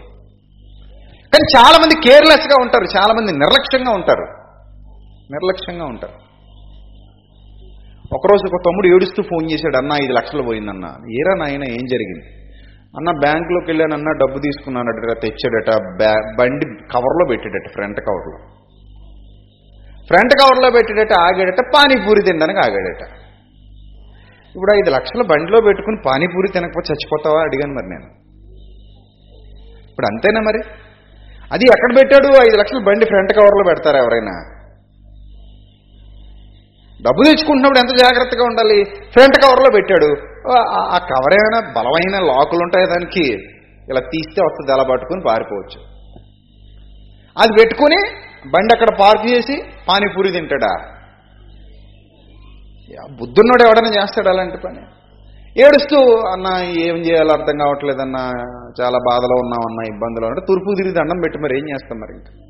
కానీ 1.33 1.59
చాలా 1.59 1.79
మంది 1.83 2.09
కేర్లెస్గా 2.09 2.63
ఉంటారు. 2.63 2.85
చాలా 2.85 3.15
మంది 3.15 3.33
నిర్లక్ష్యంగా 3.33 3.91
ఉంటారు. 3.91 4.27
నిర్లక్ష్యంగా 5.33 5.85
ఉంటారు. 5.85 6.27
ఒకరోజు 8.15 8.47
ఒక 8.47 8.63
తమ్ముడు 8.67 8.87
ఏడుస్తూ 8.87 9.23
ఫోన్ 9.23 9.51
చేశాడు 9.51 9.77
అన్న 9.77 9.93
ఐదు 9.93 10.13
లక్షలు 10.13 10.43
పోయిందన్న. 10.43 10.85
ఏరా 11.11 11.35
నాయన 11.35 11.65
ఏం 11.65 11.87
జరిగింది? 11.93 12.36
అన్న 12.97 13.11
బ్యాంకులోకి 13.11 13.67
వెళ్ళానన్న 13.67 14.11
డబ్బు 14.11 14.39
తీసుకున్నానట 14.39 15.19
తెచ్చాడట. 15.23 15.97
బ్యా 15.97 16.35
బండి 16.39 16.67
కవర్లో 16.67 17.27
పెట్టాడట 17.31 17.69
ఫ్రంట్ 17.73 18.01
కవర్లో. 18.01 18.39
ఫ్రంట్ 20.07 20.35
కవర్లో 20.35 20.71
పెట్టాడట 20.71 21.13
ఆగాడట 21.21 21.61
పానీపూరి 21.61 22.23
తినడానికి 22.23 22.59
ఆగాడట. 22.59 23.03
ఇప్పుడు 24.57 24.73
ఐదు 24.73 24.91
లక్షల 24.91 25.23
బండిలో 25.23 25.61
పెట్టుకుని 25.61 25.97
పానీపూరి 26.07 26.53
తినకపోతే 26.53 26.93
చచ్చిపోతావా? 26.93 27.43
అడిగాను 27.43 27.75
మరి 27.75 27.89
నేను. 27.89 28.07
ఇప్పుడు 29.91 30.07
అంతేనా 30.07 30.41
మరి? 30.41 30.59
అది 31.53 31.65
ఎక్కడ 31.65 31.97
పెట్టాడు? 31.97 32.27
ఐదు 32.27 32.57
లక్షల 32.57 32.79
బండి 32.79 33.05
ఫ్రంట్ 33.05 33.33
కవర్లో 33.33 33.65
పెడతారా 33.67 33.99
ఎవరైనా? 33.99 34.56
డబ్బు 37.03 37.25
తెచ్చుకుంటున్నప్పుడు 37.25 37.79
ఎంత 37.79 37.99
జాగ్రత్తగా 37.99 38.45
ఉండాలి? 38.45 38.85
ఫ్రంట్ 38.85 39.37
కవర్లో 39.37 39.71
పెట్టాడు. 39.71 40.17
ఆ- 40.53 40.95
ఆ 40.95 40.99
కవర్ 40.99 41.35
ఏమైనా 41.35 41.73
బలమైన 41.77 42.27
లాకులు 42.27 42.61
ఉంటాయి 42.63 42.87
దానికి? 42.87 43.33
ఇలా 43.91 44.01
తీస్తే 44.01 44.43
వస్తుంది 44.45 44.73
అలా 44.73 44.83
పట్టుకుని 44.83 45.23
పారిపోవచ్చు. 45.29 45.97
అది 47.39 47.53
పెట్టుకుని 47.61 47.97
బండి 48.49 48.75
అక్కడ 48.75 48.89
పార్క్ 49.01 49.27
చేసి 49.27 49.63
పానీపూరి 49.89 50.33
తింటాడా? 50.33 50.77
యా, 52.91 53.17
బుద్ధున్నోడు 53.21 53.63
ఎవడైనా 53.63 54.03
చేస్తాడు 54.03 54.29
అలాంటి 54.29 54.57
పని. 54.57 54.79
ఏడుస్తూ 55.63 55.99
అన్న 56.29 56.47
ఏం 56.65 56.97
చేయాలో 56.97 57.33
అర్థం 57.33 57.59
కావట్లేదన్న 57.59 58.17
చాలా 58.81 58.99
బాధలో 58.99 59.35
ఉన్నామన్న 59.35 59.95
ఇబ్బందులు 59.95 60.27
అంటే 60.27 60.41
తూర్పు 60.49 60.75
తిరిగి 60.77 60.95
దండం 60.95 61.21
పెట్టి 61.21 61.39
మరి 61.39 61.59
ఏం 61.59 61.65
చేస్తాం 61.69 61.99
మరి 61.99 62.15
ఇంకా? 62.15 62.46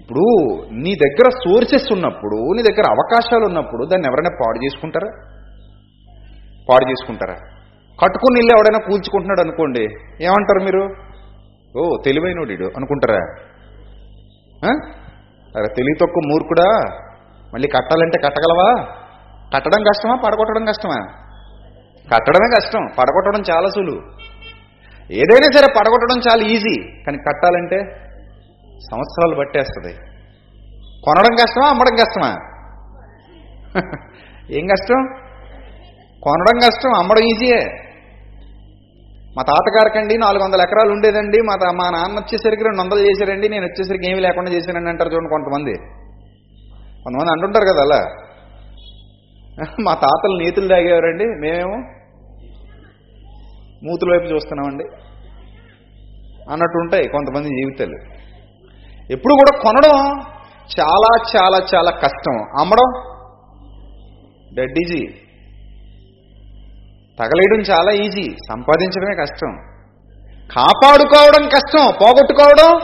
ఇప్పుడు 0.00 0.24
నీ 0.84 0.92
దగ్గర 1.04 1.26
సోర్సెస్ 1.44 1.88
ఉన్నప్పుడు 1.92 2.38
నీ 2.56 2.62
దగ్గర 2.62 2.86
అవకాశాలు 2.96 3.44
ఉన్నప్పుడు 3.46 3.82
దాన్ని 3.86 4.08
ఎవరైనా 4.08 4.32
పాడు 4.40 4.58
చేసుకుంటారా? 4.64 5.10
పాడు 6.68 6.84
చేసుకుంటారా? 6.90 7.36
కట్టుకుని 7.98 8.38
ఇల్లు 8.40 8.52
ఎవడైనా 8.56 8.80
కూల్చుకుంటున్నాడు 8.88 9.40
అనుకోండి 9.40 9.82
ఏమంటారు 10.24 10.60
మీరు? 10.68 10.82
ఓ 11.74 11.82
తెలివైనోడు 12.04 12.68
అనుకుంటారా? 12.76 13.20
అరే 15.54 15.68
తెలివి 15.76 15.96
తక్కువ 16.00 16.22
మూర్ఖుడా 16.30 16.68
మళ్ళీ 17.54 17.68
కట్టాలంటే 17.68 18.18
కట్టగలవా? 18.26 18.68
కట్టడం 19.54 19.82
కష్టమా 19.82 20.14
పడగొట్టడం 20.24 20.64
కష్టమా? 20.64 20.98
కట్టడమే 22.14 22.48
కష్టం 22.56 22.82
పడగొట్టడం 22.98 23.42
చాలా 23.50 23.68
సులువు. 23.68 24.00
ఏదైనా 25.10 25.48
సరే 25.56 25.68
పడగొట్టడం 25.78 26.18
చాలా 26.26 26.42
ఈజీ 26.54 26.74
కానీ 27.04 27.18
కట్టాలంటే 27.18 27.78
సంవత్సరాలు 28.80 29.34
పట్టేస్తుంది. 29.38 29.94
కొనడం 31.02 31.34
కష్టమా 31.34 31.68
అమ్మడం 31.68 31.96
కష్టమా? 31.96 32.36
ఏం 34.50 34.66
కష్టం? 34.66 35.06
కొనడం 36.22 36.58
కష్టం 36.58 36.98
అమ్మడం 36.98 37.22
ఈజీయే. 37.22 37.86
మా 39.36 39.42
తాతగారికండి 39.42 40.18
నాలుగు 40.18 40.44
వందల 40.44 40.60
ఎకరాలు 40.60 40.92
ఉండేదండి. 40.92 41.40
మా 41.42 41.72
మా 41.72 41.90
నాన్న 41.90 42.18
వచ్చేసరికి 42.18 42.64
రెండు 42.64 42.80
వందలు 42.82 42.98
చేశారండి. 42.98 43.48
నేను 43.48 43.64
వచ్చేసరికి 43.64 44.10
ఏమీ 44.10 44.20
లేకుండా 44.20 44.50
చేశానండి 44.50 44.90
అంటారు 44.90 45.08
చూడండి 45.08 45.28
కొంతమంది. 45.28 45.74
కొంతమంది 47.04 47.30
అంటుంటారు 47.30 47.64
కదా 47.64 47.82
అలా. 47.82 48.26
మా 49.80 49.94
తాతలు 49.94 50.38
నీతులు 50.38 50.68
తాగేవారండి. 50.68 51.24
మేమేమో 51.24 51.76
మూతుల 53.84 54.12
వైపు 54.12 54.24
చూస్తున్నామండి. 54.24 54.84
అన్నట్టు 56.50 56.78
ఉంటాయి 56.78 57.08
కొంతమంది 57.08 57.48
జీవితాలు. 57.48 58.19
ఎప్పుడు 59.10 59.34
కూడా 59.34 59.58
కొనడం 59.62 60.20
చాలా 60.80 61.24
చాలా 61.36 61.66
చాలా 61.74 61.90
కష్టం. 61.90 62.42
అమ్మడం 62.60 63.10
డెడ్ 64.54 64.78
ఈజీ 64.84 65.06
తగలేయడం 67.20 67.74
చాలా 67.74 67.90
ఈజీ 67.90 68.22
సంపాదించడమే 68.22 69.14
కష్టం. 69.20 69.56
కాపాడుకోవడం 70.56 71.48
కష్టం. 71.48 71.92
పోగొట్టుకోవడం 72.02 72.80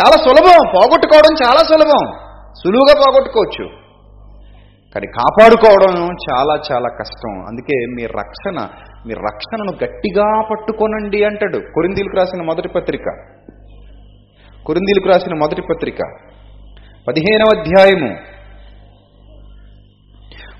చాలా 0.00 0.16
సులభం. 0.16 0.70
పోగొట్టుకోవడం 0.74 1.46
చాలా 1.46 1.58
సులభం. 1.58 2.12
సులువుగా 2.64 2.94
పోగొట్టుకోవచ్చు. 2.98 3.68
కానీ 4.94 5.06
కాపాడుకోవడం 5.06 6.04
చాలా 6.04 6.54
చాలా 6.72 6.88
కష్టం. 6.88 7.46
అందుకే 7.46 7.86
మీ 7.86 8.06
రక్షణ 8.06 8.68
మీ 9.06 9.14
రక్షణను 9.14 9.72
గట్టిగా 9.84 10.42
పట్టుకోనండి 10.50 11.24
అంటాడు 11.24 11.58
కొరిందీలకు 11.74 12.16
రాసిన 12.16 12.42
మొదటి 12.42 12.68
పత్రిక. 12.68 13.04
కొరిందీలకు 14.66 15.08
రాసిన 15.08 15.34
మొదటి 15.34 15.62
పత్రిక. 15.62 15.96
పదిహేనవ 17.08 17.60
అధ్యాయము. 17.60 18.16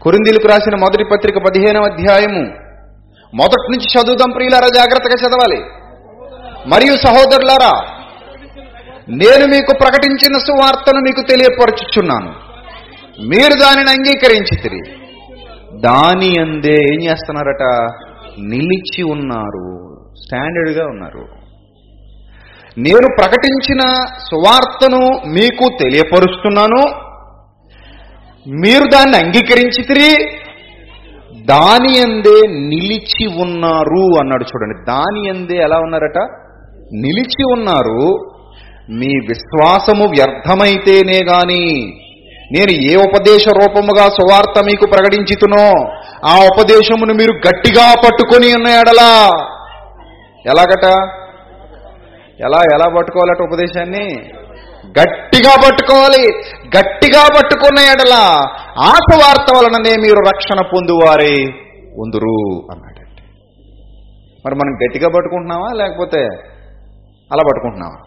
కొరిందీలకు 0.02 0.48
రాసిన 0.48 0.76
మొదటి 0.76 1.04
పత్రిక 1.04 1.38
పదిహేనవ 1.38 1.82
అధ్యాయము. 1.82 2.42
మొదటి 3.34 3.72
నుంచి 3.72 3.84
చదువుదాం 3.84 4.30
ప్రియులారా 4.30 4.68
జాగ్రత్తగా 4.74 5.28
చదవాలి. 5.28 5.64
మరియు 6.68 6.96
సహోదరులారా 6.96 7.80
నేను 9.08 9.46
మీకు 9.46 9.74
ప్రకటించిన 9.80 10.38
సువార్తను 10.38 11.00
మీకు 11.00 11.20
తెలియపరచుచున్నాను. 11.30 12.34
మీరు 13.26 13.60
దానిని 13.60 13.90
అంగీకరించి 13.90 14.80
దాని 15.80 16.40
అందే 16.40 16.74
ఏం 16.74 17.02
చేస్తున్నారట? 17.02 17.90
నిలిచి 18.40 19.02
ఉన్నారు. 19.02 19.88
స్టాండర్డ్గా 20.24 20.86
ఉన్నారు. 20.86 21.43
నేను 22.78 23.16
ప్రకటించిన 23.20 23.80
సువార్తను 24.18 25.28
మీకు 25.28 25.76
తెలియపరుస్తున్నాను. 25.82 27.04
మీరు 28.48 28.90
దాన్ని 28.90 29.16
అంగీకరించి 29.16 29.82
తిరిగి 29.82 30.26
దాని 31.44 31.98
అందే 31.98 32.48
నిలిచి 32.48 33.26
ఉన్నారు 33.26 34.18
అన్నాడు 34.20 34.44
చూడండి. 34.44 34.84
దాని 34.88 35.28
అందే 35.30 35.56
ఎలా 35.56 35.76
ఉన్నారట? 35.76 36.18
నిలిచి 36.92 37.44
ఉన్నారు. 37.52 38.30
మీ 38.90 39.06
విశ్వాసము 39.06 40.04
వ్యర్థమైతేనే 40.04 41.20
గాని 41.28 41.94
నేను 42.52 42.70
ఏ 42.70 42.94
ఉపదేశ 42.96 43.48
రూపముగా 43.48 44.08
సువార్త 44.08 44.62
మీకు 44.64 44.86
ప్రకటించుతునో 44.86 45.92
ఆ 46.26 46.34
ఉపదేశమును 46.34 47.14
మీరు 47.14 47.32
గట్టిగా 47.32 47.94
పట్టుకొని 47.94 48.54
ఉన్న 48.54 48.66
ఎడలా. 48.68 49.28
ఎలాగట? 50.46 51.08
ఎలా 52.40 52.60
ఎలా 52.74 52.86
పట్టుకోవాలట 52.96 53.40
ఉపదేశాన్ని? 53.48 54.06
గట్టిగా 54.98 55.52
పట్టుకోవాలి. 55.64 56.24
గట్టిగా 56.76 57.22
పట్టుకున్న 57.36 57.78
ఎడల 57.92 58.14
ఆశవార్త 58.88 59.48
వలననే 59.56 59.92
మీరు 60.04 60.20
రక్షణ 60.30 60.60
పొందువారే. 60.72 61.36
ఉందురు 62.02 62.34
అన్నాడండి 62.72 63.22
మరి 64.44 64.54
మనం 64.60 64.72
గట్టిగా 64.82 65.08
పట్టుకుంటున్నావా 65.16 65.68
లేకపోతే 65.80 66.22
అలా 67.30 67.44
పట్టుకుంటున్నావా 67.48 67.98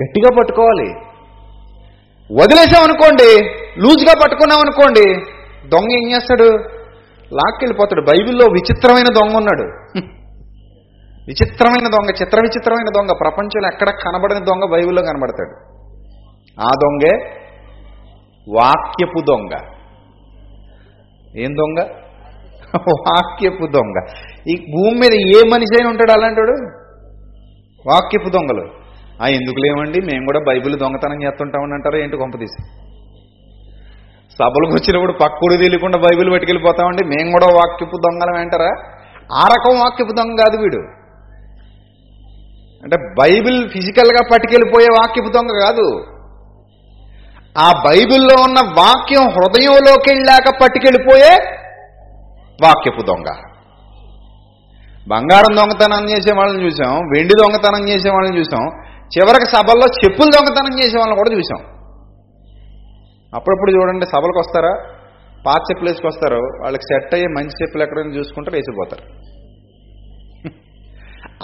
గట్టిగా 0.00 0.30
పట్టుకోవాలి. 0.38 0.88
వదిలేసామనుకోండి 2.30 3.30
లూజ్గా 3.82 4.14
పట్టుకున్నాం 4.22 4.60
అనుకోండి 4.64 5.06
దొంగ 5.72 5.90
ఏం 5.98 6.04
చేస్తాడు? 6.12 6.50
లాక్కెళ్ళిపోతాడు. 7.30 8.02
బైబిల్లో 8.10 8.46
విచిత్రమైన 8.56 9.08
దొంగ 9.18 9.32
ఉన్నాడు. 9.40 9.66
విచిత్రమైన 11.26 11.88
దొంగ 11.88 12.08
చిత్ర 12.10 12.38
విచిత్రమైన 12.42 12.88
దొంగ. 12.96 13.08
ప్రపంచంలో 13.20 13.68
ఎక్కడ 13.68 13.88
కనబడని 13.88 14.40
దొంగ 14.40 14.72
బైబిల్లో 14.72 15.02
కనబడతాడు. 15.02 15.54
ఆ 16.60 16.70
దొంగే 16.82 17.38
వాక్యపు 18.52 19.20
దొంగ. 19.20 19.50
ఏం 21.38 21.54
దొంగ? 21.56 21.84
వాక్యపు 22.88 23.66
దొంగ. 23.66 23.94
ఈ 24.48 24.54
భూమి 24.54 24.98
మీద 24.98 25.14
ఏ 25.14 25.48
మనిషి 25.48 25.74
అయినా 25.74 25.90
ఉంటాడు 25.90 26.12
అలాంటాడు? 26.12 26.52
వాక్యపు 27.88 28.28
దొంగలు. 28.28 28.68
ఆ 29.22 29.26
ఎందుకు 29.26 29.60
లేవండి? 29.60 30.00
మేము 30.00 30.24
కూడా 30.24 30.40
బైబిల్ 30.48 30.78
దొంగతనం 30.78 31.22
చేస్తుంటామని 31.22 31.74
అంటారు? 31.74 31.96
ఏంటి 31.96 32.16
కొంపదీసి 32.16 32.62
సభలకు 34.32 34.72
వచ్చినప్పుడు 34.72 35.12
పక్కుడు 35.12 35.54
తెలియకుండా 35.54 35.98
బైబిల్ 35.98 36.32
పట్టుకెళ్ళిపోతామండి. 36.32 37.04
మేము 37.04 37.30
కూడా 37.30 37.46
వాక్యపు 37.46 37.96
దొంగలం 37.96 38.40
అంటారా? 38.40 38.70
ఆ 39.32 39.44
రకం 39.46 39.78
వాక్యపు 39.78 40.10
దొంగ 40.10 40.36
కాదు 40.36 40.62
వీడు. 40.62 41.01
అంటే 42.84 42.96
బైబిల్ 43.20 43.58
ఫిజికల్గా 43.74 44.22
పట్టుకెళ్ళిపోయే 44.32 44.88
వాక్యపు 44.98 45.30
దొంగ 45.36 45.52
కాదు. 45.64 45.86
ఆ 47.56 47.68
బైబిల్లో 47.86 48.36
ఉన్న 48.46 48.58
వాక్యం 48.80 49.24
హృదయంలోకి 49.36 50.08
వెళ్ళాక 50.10 50.48
పట్టుకెళ్ళిపోయే 50.62 51.32
వాక్యపు 52.64 53.02
దొంగ. 53.02 53.28
బంగారం 55.10 55.52
దొంగతనం 55.58 56.04
చేసే 56.10 56.32
వాళ్ళని 56.38 56.64
చూసాం 56.66 56.92
వెండి 57.12 57.34
దొంగతనం 57.42 57.88
చేసే 57.88 58.10
వాళ్ళని 58.10 58.38
చూసాం 58.40 58.64
చివరికి 59.14 59.46
సభల్లో 59.54 59.86
చెప్పులు 60.00 60.30
దొంగతనం 60.36 60.74
చేసే 60.80 60.96
వాళ్ళని 60.98 61.18
కూడా 61.20 61.30
చూసాం. 61.38 61.60
అప్పుడప్పుడు 63.36 63.72
చూడండి 63.76 64.06
సభలకు 64.06 64.38
వస్తారా? 64.38 64.72
పాత 65.46 65.60
చెప్పులు 65.68 65.88
వేసుకొస్తారు 65.90 66.40
వాళ్ళకి 66.62 66.84
సెట్ 66.90 67.14
అయ్యే 67.14 67.28
మంచి 67.36 67.54
చెప్పులు 67.62 67.82
ఎక్కడైనా 67.82 68.14
చూసుకుంటారు 68.18 68.56
వేసిపోతారు. 68.56 69.04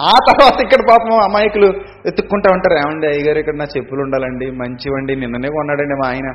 ఆ 0.00 0.12
తర్వాత 0.28 0.60
ఇక్కడ 0.60 0.78
పాపం 0.90 1.20
అమాయకులు 1.22 1.66
ఎత్తుక్కుంటా 2.06 2.48
ఉంటారు. 2.52 2.78
ఏమండి 2.78 3.06
అయ్యగారు 3.06 3.38
ఇక్కడ 3.38 3.54
నా 3.54 3.64
చెప్పులు 3.64 4.00
ఉండాలండి 4.00 4.50
మంచివండి 4.50 5.16
నిన్ననే 5.16 5.48
కొన్నాడండి 5.48 5.94
మా 5.94 6.08
ఆయన. 6.08 6.28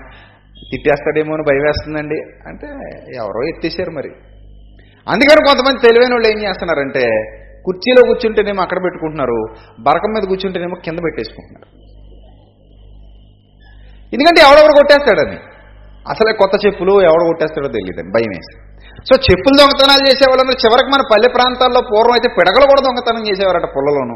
తిట్టేస్తాడేమో 0.71 1.33
అని 1.33 1.43
భయం 1.43 1.61
వేస్తుందండి. 1.61 2.15
అంటే 2.47 2.67
ఎవరో 3.15 3.47
ఎత్తేసారు 3.47 3.91
మరి. 3.91 4.09
అందుకని 5.07 5.41
కొంతమంది 5.45 5.87
తెలివైన 5.87 6.13
వాళ్ళు 6.13 6.27
ఏం 6.27 6.49
చేస్తున్నారంటే 6.49 7.09
కుర్చీలో 7.65 8.01
కూర్చుంటేనేమో 8.05 8.61
అక్కడ 8.61 8.77
పెట్టుకుంటున్నారు 8.83 9.45
బరకం 9.79 10.13
మీద 10.13 10.27
కూర్చుంటేనేమో 10.27 10.75
కింద 10.85 10.99
పెట్టేసుకుంటున్నారు. 11.03 11.83
ఎందుకంటే 14.13 14.41
ఎవడెవడు 14.41 14.73
కొట్టేస్తాడని. 14.73 15.37
అసలే 16.09 16.33
కొత్త 16.33 16.65
చెప్పులు 16.65 17.01
ఎవడు 17.01 17.25
కొట్టేస్తాడో 17.25 17.67
తెలియదండి 17.67 18.11
భయం 18.11 18.29
వేసి. 18.29 18.72
సో 18.93 19.15
చెప్పులు 19.15 19.55
దొంగతనాలు 19.59 20.09
చేసేవాళ్ళందరూ 20.09 20.55
చివరికి 20.65 20.89
మన 20.91 21.01
పల్లె 21.13 21.29
ప్రాంతాల్లో 21.29 21.81
పూర్వం 21.81 22.13
అయితే 22.13 22.27
పిడగలు 22.27 22.65
కూడా 22.65 22.81
దొంగతనం 22.81 23.27
చేసేవారట 23.29 23.63
పుల్లలోను. 23.75 24.15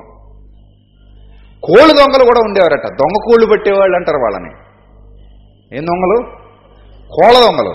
కోళ్ళు 1.63 1.93
దొంగలు 1.97 2.25
కూడా 2.25 2.41
ఉండేవారట. 2.45 2.87
దొంగ 2.87 3.15
కోళ్ళు 3.25 3.45
పట్టేవాళ్ళు 3.45 3.95
అంటారు 3.95 4.17
వాళ్ళని. 4.17 4.51
ఏం 5.77 5.83
దొంగలు? 5.83 6.37
కోళ్ళ 7.09 7.39
దొంగలు. 7.45 7.73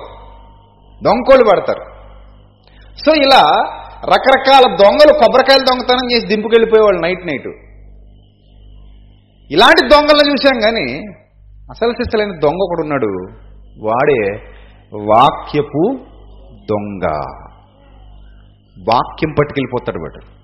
దొంగ 1.05 1.21
కోళ్ళు 1.29 1.45
పడతారు. 1.45 1.85
సో 3.07 3.15
ఇలా 3.15 3.43
రకరకాల 4.05 4.75
దొంగలు 4.75 5.13
కొబ్బరికాయలు 5.13 5.65
దొంగతనం 5.65 6.17
చేసి 6.17 6.27
దింపుకెళ్ళిపోయేవాళ్ళు 6.27 7.01
నైట్ 7.01 7.27
నైట్. 7.27 7.49
ఇలాంటి 9.51 9.89
దొంగలను 9.89 10.33
చూశాం 10.33 10.61
కానీ 10.61 11.03
అసలు 11.71 11.93
సిస్టలైన 11.93 12.31
దొంగ 12.31 12.57
ఒకడు 12.63 12.83
ఉన్నాడు 12.83 13.11
వాడే 13.87 14.45
వాక్యపు 15.03 15.97
దొంగ. 16.71 17.05
వాక్యం 18.91 19.35
పట్టుకెళ్ళిపోతాడు 19.41 19.99
వాడు. 19.99 20.43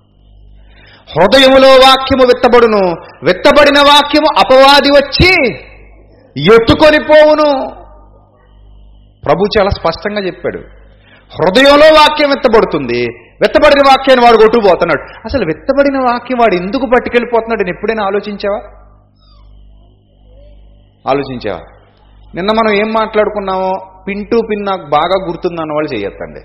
హృదయములో 1.09 1.67
వాక్యము 1.67 2.23
విత్తబడును. 2.23 2.95
విత్తబడిన 3.25 3.79
వాక్యము 3.79 4.27
అపవాది 4.39 4.89
వచ్చి 4.89 5.53
ఎత్తుకొని 6.53 7.03
పోవును. 7.03 7.79
ప్రభు 9.25 9.45
చాలా 9.59 9.69
స్పష్టంగా 9.69 10.25
చెప్పాడు. 10.25 10.57
హృదయంలో 11.29 11.85
వాక్యం 11.85 12.29
విత్తబడుతుంది. 12.29 13.05
విత్తబడిన 13.41 13.81
వాక్యాన్ని 13.87 14.25
వాడు 14.25 14.37
కొట్టుకుపోతున్నాడు. 14.37 15.19
అసలు 15.25 15.45
విత్తబడిన 15.45 15.97
వాక్యం 15.97 16.37
వాడు 16.41 16.55
ఎందుకు 16.55 16.85
పట్టుకెళ్ళిపోతున్నాడు 16.85 17.63
నేను 17.63 17.75
ఎప్పుడైనా 17.75 18.05
ఆలోచించావా? 18.05 18.61
ఆలోచించావా? 21.11 21.78
నిన్న 22.35 22.51
మనం 22.51 22.75
ఏం 22.75 22.93
మాట్లాడుకున్నామో 22.93 24.01
పిన్ 24.07 24.25
టు 24.25 24.41
పిన్ 24.49 24.65
నాకు 24.65 24.89
బాగా 24.89 25.25
గుర్తుందన్న 25.27 25.71
వాళ్ళు 25.73 25.93
చేయొద్దండి 25.93 26.41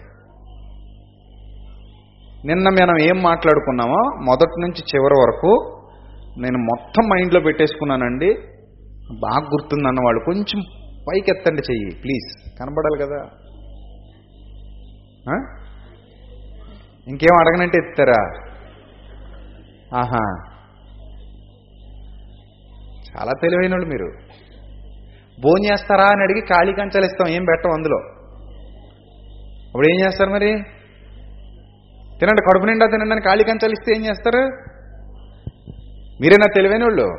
నిన్న 2.47 2.69
మనం 2.69 3.01
ఏం 3.01 3.23
మాట్లాడుకున్నామో 3.23 4.01
మొదటి 4.25 4.61
నుంచి 4.61 4.83
చివరి 4.95 5.15
వరకు 5.21 5.81
నేను 6.39 6.59
మొత్తం 6.59 7.03
మైండ్లో 7.09 7.41
పెట్టేసుకున్నానండి. 7.41 8.35
బాగా 9.21 9.47
గుర్తుందన్న 9.47 9.99
వాళ్ళు 10.05 10.25
కొంచెం 10.25 10.61
పైకి 11.09 11.31
ఎత్తండి 11.31 11.63
చెయ్యి 11.73 12.01
ప్లీజ్. 12.01 12.59
కనబడాలి 12.61 13.03
కదా. 13.03 13.21
ఇంకేం 17.07 17.39
అడగనంటే 17.39 17.79
ఎత్తారా 17.79 18.21
ఆహా. 19.99 20.25
చాలా 23.11 23.33
తెలివైన 23.43 23.73
వాళ్ళు 23.73 23.89
మీరు. 23.89 24.24
భోజనం 25.41 25.73
చేస్తారా 25.73 26.05
అని 26.05 26.23
అడిగి 26.23 26.41
ఖాళీ 26.41 26.73
కంచాలు 26.73 27.05
ఇస్తాం 27.05 27.29
ఏం 27.29 27.45
పెట్టం 27.45 27.71
అందులో? 27.71 27.97
అప్పుడు 29.67 29.87
ఏం 29.87 30.07
చేస్తారు 30.07 30.31
మరి? 30.31 30.53
తినండి 32.21 32.43
కడుపు 32.43 32.67
నిండా 32.67 32.87
తినండి 32.87 33.13
అని 33.13 33.21
ఖాళీ 33.21 33.45
కంచాలు 33.45 33.73
ఇస్తే 33.73 33.95
ఏం 33.97 34.05
చేస్తారు? 34.05 34.47
మీరేనా 36.21 36.53
తెలివైన 36.55 36.83
వాళ్ళు 36.83 37.19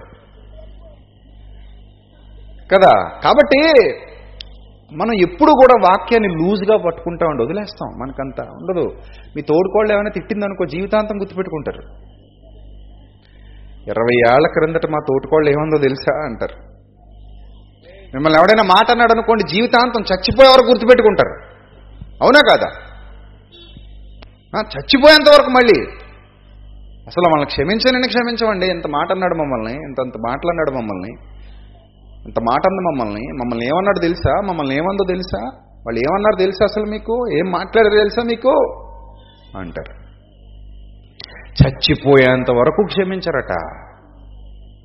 కదా? 2.71 3.19
కాబట్టి 3.23 3.83
మనం 4.93 5.13
ఎప్పుడు 5.13 5.51
కూడా 5.51 5.89
వాక్యాన్ని 5.89 6.29
లూజ్గా 6.29 6.77
పట్టుకుంటా 6.77 7.25
ఉండి 7.25 7.43
వదిలేస్తాం 7.43 7.99
మనకంత 7.99 8.41
ఉండదు. 8.41 8.89
మీ 9.35 9.41
తోడుకోళ్ళు 9.41 9.93
ఏమైనా 9.93 10.09
తిట్టిందనుకో 10.13 10.65
జీవితాంతం 10.65 11.21
గుర్తుపెట్టుకుంటారు. 11.21 11.81
ఇరవై 13.87 14.35
ఏళ్ళ 14.35 14.47
క్రిందట 14.47 14.89
మా 14.89 14.99
తోటికోళ్ళు 15.07 15.49
ఏముందో 15.49 15.77
తెలుసా 15.77 16.25
అంటారు. 16.25 16.74
మిమ్మల్ని 18.15 18.39
ఎవడైనా 18.39 18.63
మాట 18.63 18.91
అన్నాడు 18.91 19.11
అనుకోండి 19.11 19.43
జీవితాంతం 19.53 20.01
చచ్చిపోయేవారు 20.01 20.65
గుర్తుపెట్టుకుంటారు. 20.65 21.33
అవునా 22.23 22.39
కాదా? 22.49 22.69
చచ్చిపోయేంత 24.59 25.29
వరకు 25.29 25.49
మళ్ళీ. 25.49 25.91
అసలు 27.07 27.23
మనల్ని 27.23 27.45
క్షమించనని 27.45 28.07
క్షమించమండి. 28.07 28.65
ఇంత 28.65 28.87
మాట 28.87 29.11
అన్నాడు 29.11 29.35
మమ్మల్ని 29.35 29.73
ఇంత 29.73 30.01
అంత 30.01 30.13
మాటలు 30.27 30.49
అన్నాడు 30.49 30.71
మమ్మల్ని 30.71 31.11
ఇంత 32.25 32.39
మాట 32.39 32.61
అంది 32.69 32.81
మమ్మల్ని 32.81 33.21
మమ్మల్ని 33.21 33.65
ఏమన్నాడు 33.65 33.99
తెలుసా? 33.99 34.41
మమ్మల్ని 34.45 34.75
ఏమందో 34.75 35.05
తెలుసా? 35.07 35.41
వాళ్ళు 35.85 35.99
ఏమన్నారు 35.99 36.35
తెలుసా 36.35 36.63
అసలు 36.63 36.85
మీకు? 36.85 37.27
ఏం 37.33 37.51
మాట్లాడారు 37.51 37.97
తెలుసా 37.97 38.23
మీకు? 38.23 38.49
అంటారు. 39.57 40.05
చచ్చిపోయేంత 41.63 42.51
వరకు 42.51 42.85
క్షమించరట. 42.85 43.51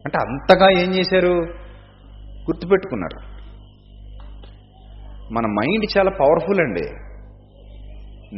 అంటే 0.04 0.18
అంతగా 0.18 0.70
ఏం 0.70 0.94
చేశారు? 0.94 1.46
గుర్తుపెట్టుకున్నారు. 2.40 3.20
మన 5.34 5.46
మైండ్ 5.46 5.86
చాలా 5.98 6.10
పవర్ఫుల్ 6.10 6.60
అండి. 6.60 6.86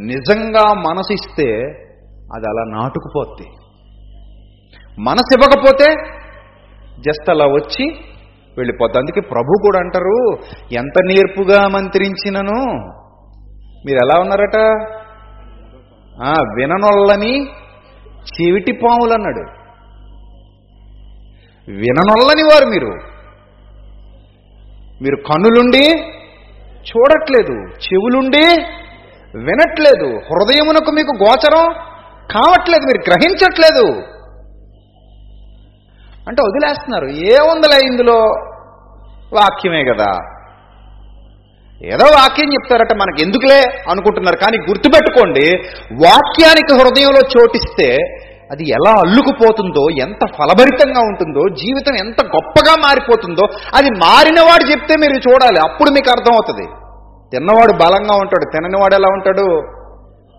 నిజంగా 0.06 0.64
మనసు 0.74 1.12
ఇస్తే 1.12 1.48
అది 2.34 2.46
అలా 2.50 2.64
నాటుకుపోద్ది. 2.68 3.48
మనసు 5.00 5.30
ఇవ్వకపోతే 5.34 5.86
జస్ట్ 7.00 7.30
అలా 7.30 7.46
వచ్చి 7.46 7.84
వెళ్ళిపోద్ది. 8.56 8.98
అందుకే 8.98 9.20
ప్రభు 9.20 9.52
కూడా 9.62 9.78
అంటారు 9.78 10.18
ఎంత 10.72 10.96
నేర్పుగా 11.04 11.68
మంత్రించినను? 11.68 12.58
మీరు 13.86 13.98
ఎలా 13.98 14.20
ఉన్నారట? 14.20 14.58
విననొల్లని 16.56 17.34
చెవిటి 18.32 18.72
పాములు 18.72 19.12
అన్నాడు 19.12 19.42
విననొల్లని 21.68 22.42
వారు 22.42 22.66
మీరు. 22.70 23.11
మీరు 25.02 25.16
కన్నులుండి 25.16 25.84
చూడట్లేదు 26.90 27.56
చెవులుండి 27.74 28.62
వినట్లేదు 29.38 30.06
హృదయమునకు 30.06 30.90
మీకు 30.90 31.24
గోచరం 31.24 31.72
కావట్లేదు 32.34 32.82
మీరు 32.82 33.10
గ్రహించట్లేదు. 33.10 34.02
అంటే 36.28 36.42
వదిలేస్తున్నారు. 36.42 37.06
ఏముందిలే 37.06 37.86
ఇందులో 37.86 38.18
వాక్యమే 39.32 39.84
కదా. 39.84 40.12
ఏదో 41.84 42.06
వాక్యం 42.14 42.48
చెప్తారట 42.52 42.94
మనకి 42.94 43.24
ఎందుకులే 43.24 43.60
అనుకుంటున్నారు. 43.90 44.36
కానీ 44.36 44.58
గుర్తుపెట్టుకోండి 44.58 45.56
వాక్యానికి 45.92 46.74
హృదయంలో 46.74 47.20
చోటిస్తే 47.36 47.96
అది 48.52 48.70
ఎలా 48.70 48.90
అల్లుకుపోతుందో 48.90 49.90
ఎంత 49.90 50.26
ఫలభరితంగా 50.38 51.00
ఉంటుందో 51.00 51.54
జీవితం 51.54 51.94
ఎంత 51.94 52.24
గొప్పగా 52.24 52.74
మారిపోతుందో 52.80 53.46
అది 53.74 53.90
మారినవాడు 53.90 54.70
చెప్తే 54.70 54.96
మీరు 54.96 55.12
చూడాలి. 55.12 55.60
అప్పుడు 55.60 55.90
మీకు 55.90 56.10
అర్థమవుతుంది. 56.10 56.66
తిన్నవాడు 57.30 57.72
బలంగా 57.72 58.14
ఉంటాడు. 58.16 58.44
తిననివాడు 58.44 58.94
ఎలా 58.94 59.08
ఉంటాడు? 59.12 59.62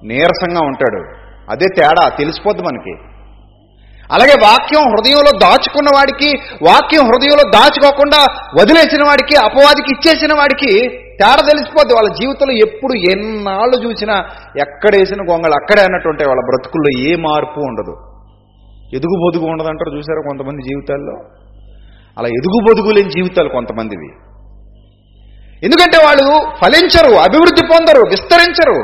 నీరసంగా 0.05 0.61
ఉంటాడు. 0.61 1.03
అదే 1.51 1.65
తేడా. 1.77 2.09
తెలిసిపోద్ది 2.09 2.63
మనకి. 2.63 2.95
అలాగే 4.13 4.33
వాక్యం 4.43 4.81
హృదయంలో 4.81 5.39
దాచుకున్న 5.39 5.89
వాడికి 5.95 6.37
వాక్యం 6.69 7.05
హృదయంలో 7.05 7.49
దాచుకోకుండా 7.49 8.25
వదిలేసిన 8.61 9.03
వాడికి 9.07 9.35
అపవాదికి 9.35 9.91
ఇచ్చేసిన 9.91 10.33
వాడికి 10.37 10.99
తేడా 11.23 11.47
తెలిసిపోద్ది. 11.51 11.93
వాళ్ళ 11.93 12.09
జీవితంలో 12.09 12.53
ఎప్పుడు 12.53 12.93
ఎన్నాళ్ళు 12.93 13.87
చూసినా 13.87 14.13
ఎక్కడేసిన 14.61 15.21
గొంగళి 15.21 15.51
అక్కడే 15.51 15.81
అన్నట్టుంటాయి 15.81 16.29
వాళ్ళ 16.29 16.41
బ్రతుకుల్లో 16.41 16.99
ఏ 16.99 17.15
మార్పు 17.15 17.59
ఉండదు. 17.59 17.95
ఎదుగు 18.95 19.17
బొదుగు 19.25 19.51
ఉండదు 19.51 19.67
అంటారు 19.67 19.97
చూసారా 19.97 20.21
కొంతమంది 20.21 20.61
జీవితాల్లో? 20.61 21.15
అలా 22.19 22.27
ఎదుగు 22.27 22.59
బొదుగు 22.67 22.93
లేని 22.93 23.09
జీవితాలు 23.09 23.49
కొంతమందివి. 23.49 24.09
ఎందుకంటే 25.65 25.97
వాళ్ళు 26.05 26.49
ఫలించరు 26.55 27.15
అభివృద్ధి 27.15 27.65
పొందరు 27.65 28.01
విస్తరించరు. 28.09 28.77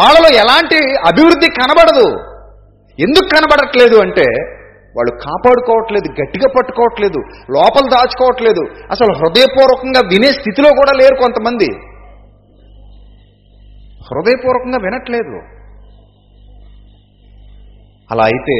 వాళ్ళలో 0.00 0.28
ఎలాంటి 0.36 0.76
అభివృద్ధి 1.08 1.46
కనబడదు. 1.50 2.08
ఎందుకు 3.00 3.28
కనబడట్లేదు 3.36 3.96
అంటే 4.00 4.24
వాళ్ళు 4.96 5.12
కాపాడుకోవట్లేదు 5.22 6.08
గట్టిగా 6.20 6.52
పట్టుకోవట్లేదు 6.58 7.20
లోపల 7.50 7.84
దాచుకోవట్లేదు. 7.94 8.62
అసలు 8.90 9.12
హృదయపూర్వకంగా 9.12 10.00
వినే 10.12 10.26
స్థితిలో 10.26 10.68
కూడా 10.68 10.92
లేరు 11.02 11.14
కొంతమంది. 11.14 11.68
హృదయపూర్వకంగా 14.08 14.78
వినట్లేదు. 14.82 15.36
అలా 18.10 18.24
అయితే 18.24 18.56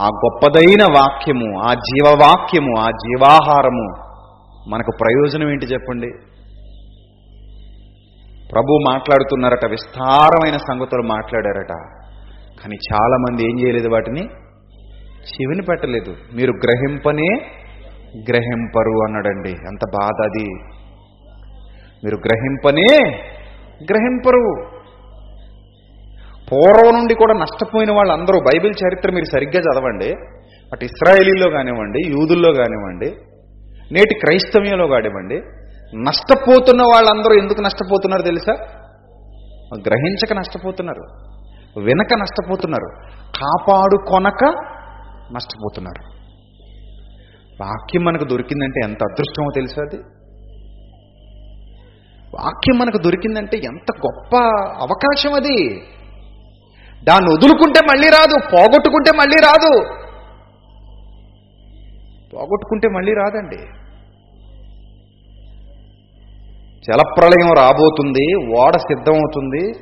ఆ 0.00 0.06
గొప్పదైన 0.06 0.82
వాక్యము 0.82 1.60
ఆ 1.60 1.74
జీవవాక్యము 1.74 2.80
ఆ 2.80 2.90
జీవాహారము 2.90 3.86
మనకు 4.68 4.92
ప్రయోజనం 5.00 5.50
ఏంటి 5.50 5.66
చెప్పండి? 5.66 6.10
ప్రభు 8.52 8.78
మాట్లాడుతున్నారట 8.90 9.66
విస్తారమైన 9.70 10.56
సంగతులు 10.56 11.02
మాట్లాడారట. 11.02 11.74
కానీ 12.62 12.76
చాలామంది 12.92 13.42
ఏం 13.44 13.60
చేయలేదు 13.60 13.88
వాటిని? 13.88 14.28
చెవిని 15.22 15.62
పెట్టలేదు. 15.62 16.16
మీరు 16.34 16.52
గ్రహింపనే 16.52 17.28
గ్రహింపరు 18.30 19.04
అన్నాడండి. 19.06 19.50
ఎంత 19.50 19.80
బాధ 20.00 20.24
అది. 20.24 20.44
మీరు 22.04 22.16
గ్రహింపనే 22.16 23.10
గ్రహింపరు. 23.90 24.54
పూర్వం 26.52 26.94
నుండి 26.98 27.14
కూడా 27.14 27.34
నష్టపోయిన 27.34 27.92
వాళ్ళందరూ 27.92 28.40
బైబిల్ 28.40 28.74
చరిత్ర 28.86 29.10
మీరు 29.12 29.24
సరిగ్గా 29.24 29.60
చదవండి. 29.60 30.14
అటు 30.72 30.84
ఇస్రాయేలీలో 30.84 31.50
కానివ్వండి 31.50 31.98
యూదుల్లో 32.08 32.52
కానివ్వండి 32.52 33.12
నేటి 33.92 34.14
క్రైస్తవ్యంలో 34.14 34.86
కానివ్వండి 34.86 35.42
నష్టపోతున్న 36.04 36.82
వాళ్ళందరూ 36.82 37.34
ఎందుకు 37.34 37.60
నష్టపోతున్నారు 37.60 38.22
తెలుసా? 38.22 38.52
గ్రహించక 39.86 40.32
నష్టపోతున్నారు 40.32 41.04
వినక 41.80 42.08
నష్టపోతున్నారు 42.20 43.06
కాపాడుకొనక 43.40 44.54
నష్టపోతున్నారు. 45.34 46.22
వాక్యం 47.62 48.04
మనకు 48.04 48.24
దొరికిందంటే 48.24 48.80
ఎంత 48.84 48.98
అదృష్టమో 49.02 49.50
తెలుసా 49.54 49.82
అది? 49.82 49.96
వాక్యం 52.34 52.78
మనకు 52.78 52.98
దొరికిందంటే 52.98 53.56
ఎంత 53.56 53.96
గొప్ప 54.06 54.36
అవకాశం 54.80 55.32
అది? 55.34 55.82
దాన్ని 57.04 57.32
వదులుకుంటే 57.32 57.80
మళ్ళీ 57.90 58.08
రాదు 58.08 58.36
పోగొట్టుకుంటే 58.52 59.16
మళ్ళీ 59.16 59.36
రాదు. 59.36 59.84
పోగొట్టుకుంటే 62.34 62.88
మళ్ళీ 62.88 63.12
రాదండి. 63.14 63.56
జలప్రళయం 66.86 67.52
రాబోతుంది 67.58 68.34
ఓడ 68.34 68.76
సిద్ధమవుతుంది. 68.76 69.72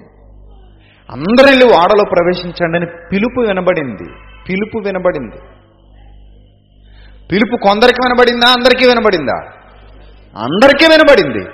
అందరూ 1.11 1.49
వెళ్ళి 1.49 1.67
ఓడలో 1.67 2.05
ప్రవేశించండి 2.05 2.79
అని 2.79 2.87
పిలుపు 3.13 3.41
వినబడింది. 3.41 4.30
పిలుపు 4.49 4.79
వినబడింది. 4.79 5.37
పిలుపు 7.33 7.57
కొందరికి 7.57 8.09
వినబడిందా? 8.09 8.49
అందరికీ 8.49 8.87
వినబడిందా? 8.87 9.53
అందరికీ 10.37 10.87
వినబడింది. 10.87 11.49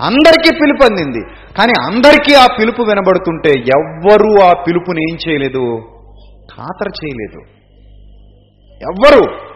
అందరికీ 0.00 0.54
పిలుపు 0.54 0.84
అందింది. 0.84 1.20
కానీ 1.58 1.72
అందరికీ 1.86 2.34
ఆ 2.34 2.46
పిలుపు 2.58 2.82
వినబడుతుంటే 2.82 3.50
ఎవ్వరూ 3.50 4.40
ఆ 4.40 4.52
పిలుపుని 4.52 5.10
ఏం 5.10 5.18
చేయలేదు? 5.28 5.82
ఖాతరు 6.56 6.88
చేయలేదు. 6.88 7.40
ఎవ్వరు. 8.72 9.53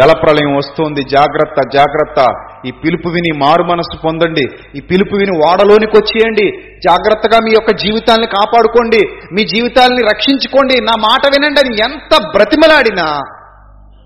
జలప్రలయం 0.00 0.56
వస్తోంది. 0.56 1.02
జాగ్రత్త 1.02 1.68
జాగ్రత్త. 1.74 2.26
ఈ 2.66 2.70
పిలుపు 2.70 3.08
విని 3.08 3.38
మారు 3.38 3.62
మనస్సు 3.62 4.02
పొందండి. 4.02 4.44
ఈ 4.76 4.80
పిలుపు 4.80 5.16
విని 5.16 5.38
ఓడలోనికి 5.38 5.96
వచ్చేయండి. 5.96 6.58
జాగ్రత్తగా 6.84 7.38
మీ 7.44 7.50
యొక్క 7.50 7.70
జీవితాల్ని 7.70 8.26
కాపాడుకోండి. 8.26 9.06
మీ 9.32 9.44
జీవితాల్ని 9.44 10.02
రక్షించుకోండి. 10.02 10.80
నా 10.80 10.92
మాట 10.98 11.26
వినండి 11.26 11.60
అని 11.60 11.92
ఎంత 11.92 12.22
బ్రతిమలాడినా 12.36 13.20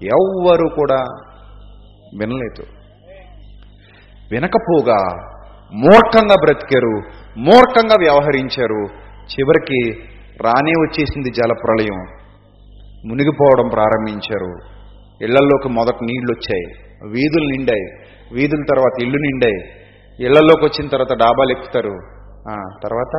ఎవ్వరు 0.03 0.69
కూడా 0.69 1.05
వినలేదు. 2.21 2.67
వినకపోగా 4.33 4.99
మూర్ఖంగా 5.73 6.35
బ్రతికారు 6.45 7.03
మూర్ఖంగా 7.39 7.97
వ్యవహరించారు. 8.01 8.85
చివరికి 9.27 10.03
రానే 10.45 10.71
వచ్చేసింది 10.71 11.31
జలప్రలయం. 11.31 11.99
మునిగిపోవడం 13.09 13.69
ప్రారంభించారు. 13.69 14.76
ఇళ్ళల్లోకి 15.23 15.69
మొదట 15.69 15.99
నీళ్ళు 16.03 16.33
వచ్చాయి 16.33 16.67
వీధులు 17.13 17.49
నిండాయి. 17.49 17.85
వీధుల 18.33 18.63
తర్వాత 18.71 19.03
ఇల్లు 19.03 19.19
నిండాయి. 19.19 19.59
ఇళ్ళలోకి 20.25 20.65
వచ్చిన 20.65 20.89
తర్వాత 20.89 21.13
డాబాలు 21.19 21.51
ఎక్కుతారు. 21.51 21.95
తర్వాత? 22.83 23.15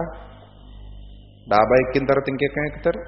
డాబా 1.52 1.76
ఎక్కిన 1.82 2.06
తర్వాత 2.06 2.30
ఇంకెక్కడ 2.30 2.64
ఎక్కుతారు? 2.68 3.02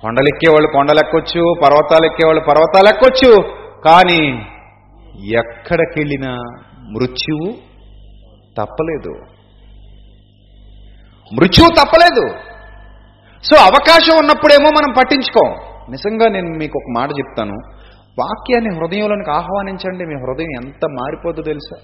కొండలు 0.00 0.28
ఎక్కేవాళ్ళు 0.28 0.68
కొండలు 0.72 0.98
ఎక్కొచ్చు 0.98 1.42
పర్వతాలు 1.62 2.06
ఎక్కేవాళ్ళు 2.06 2.42
పర్వతాలు 2.48 2.88
ఎక్కొచ్చు. 2.88 3.32
కానీ 3.88 4.22
ఎక్కడికెళ్ళినా 5.38 6.32
మృత్యువు 6.94 7.52
తప్పలేదు. 8.58 9.14
మృత్యువు 11.34 11.70
తప్పలేదు. 11.80 12.24
సో 13.42 13.54
అవకాశం 13.62 14.14
ఉన్నప్పుడేమో 14.18 14.68
మనం 14.68 14.94
పట్టించుకోం. 14.98 15.75
నిజంగా 15.90 16.28
నేను 16.28 16.48
మీకు 16.48 16.78
ఒక 16.78 17.00
మాట 17.00 17.08
చెప్తాను. 17.10 17.54
వాక్యాన్ని 18.18 18.74
హృదయంలోనికి 18.74 19.30
ఆహ్వానించండి. 19.30 20.06
మీ 20.06 20.14
హృదయం 20.14 20.64
ఎంత 20.64 20.86
మారిపోద్దో 20.90 21.42
తెలుసా? 21.42 21.76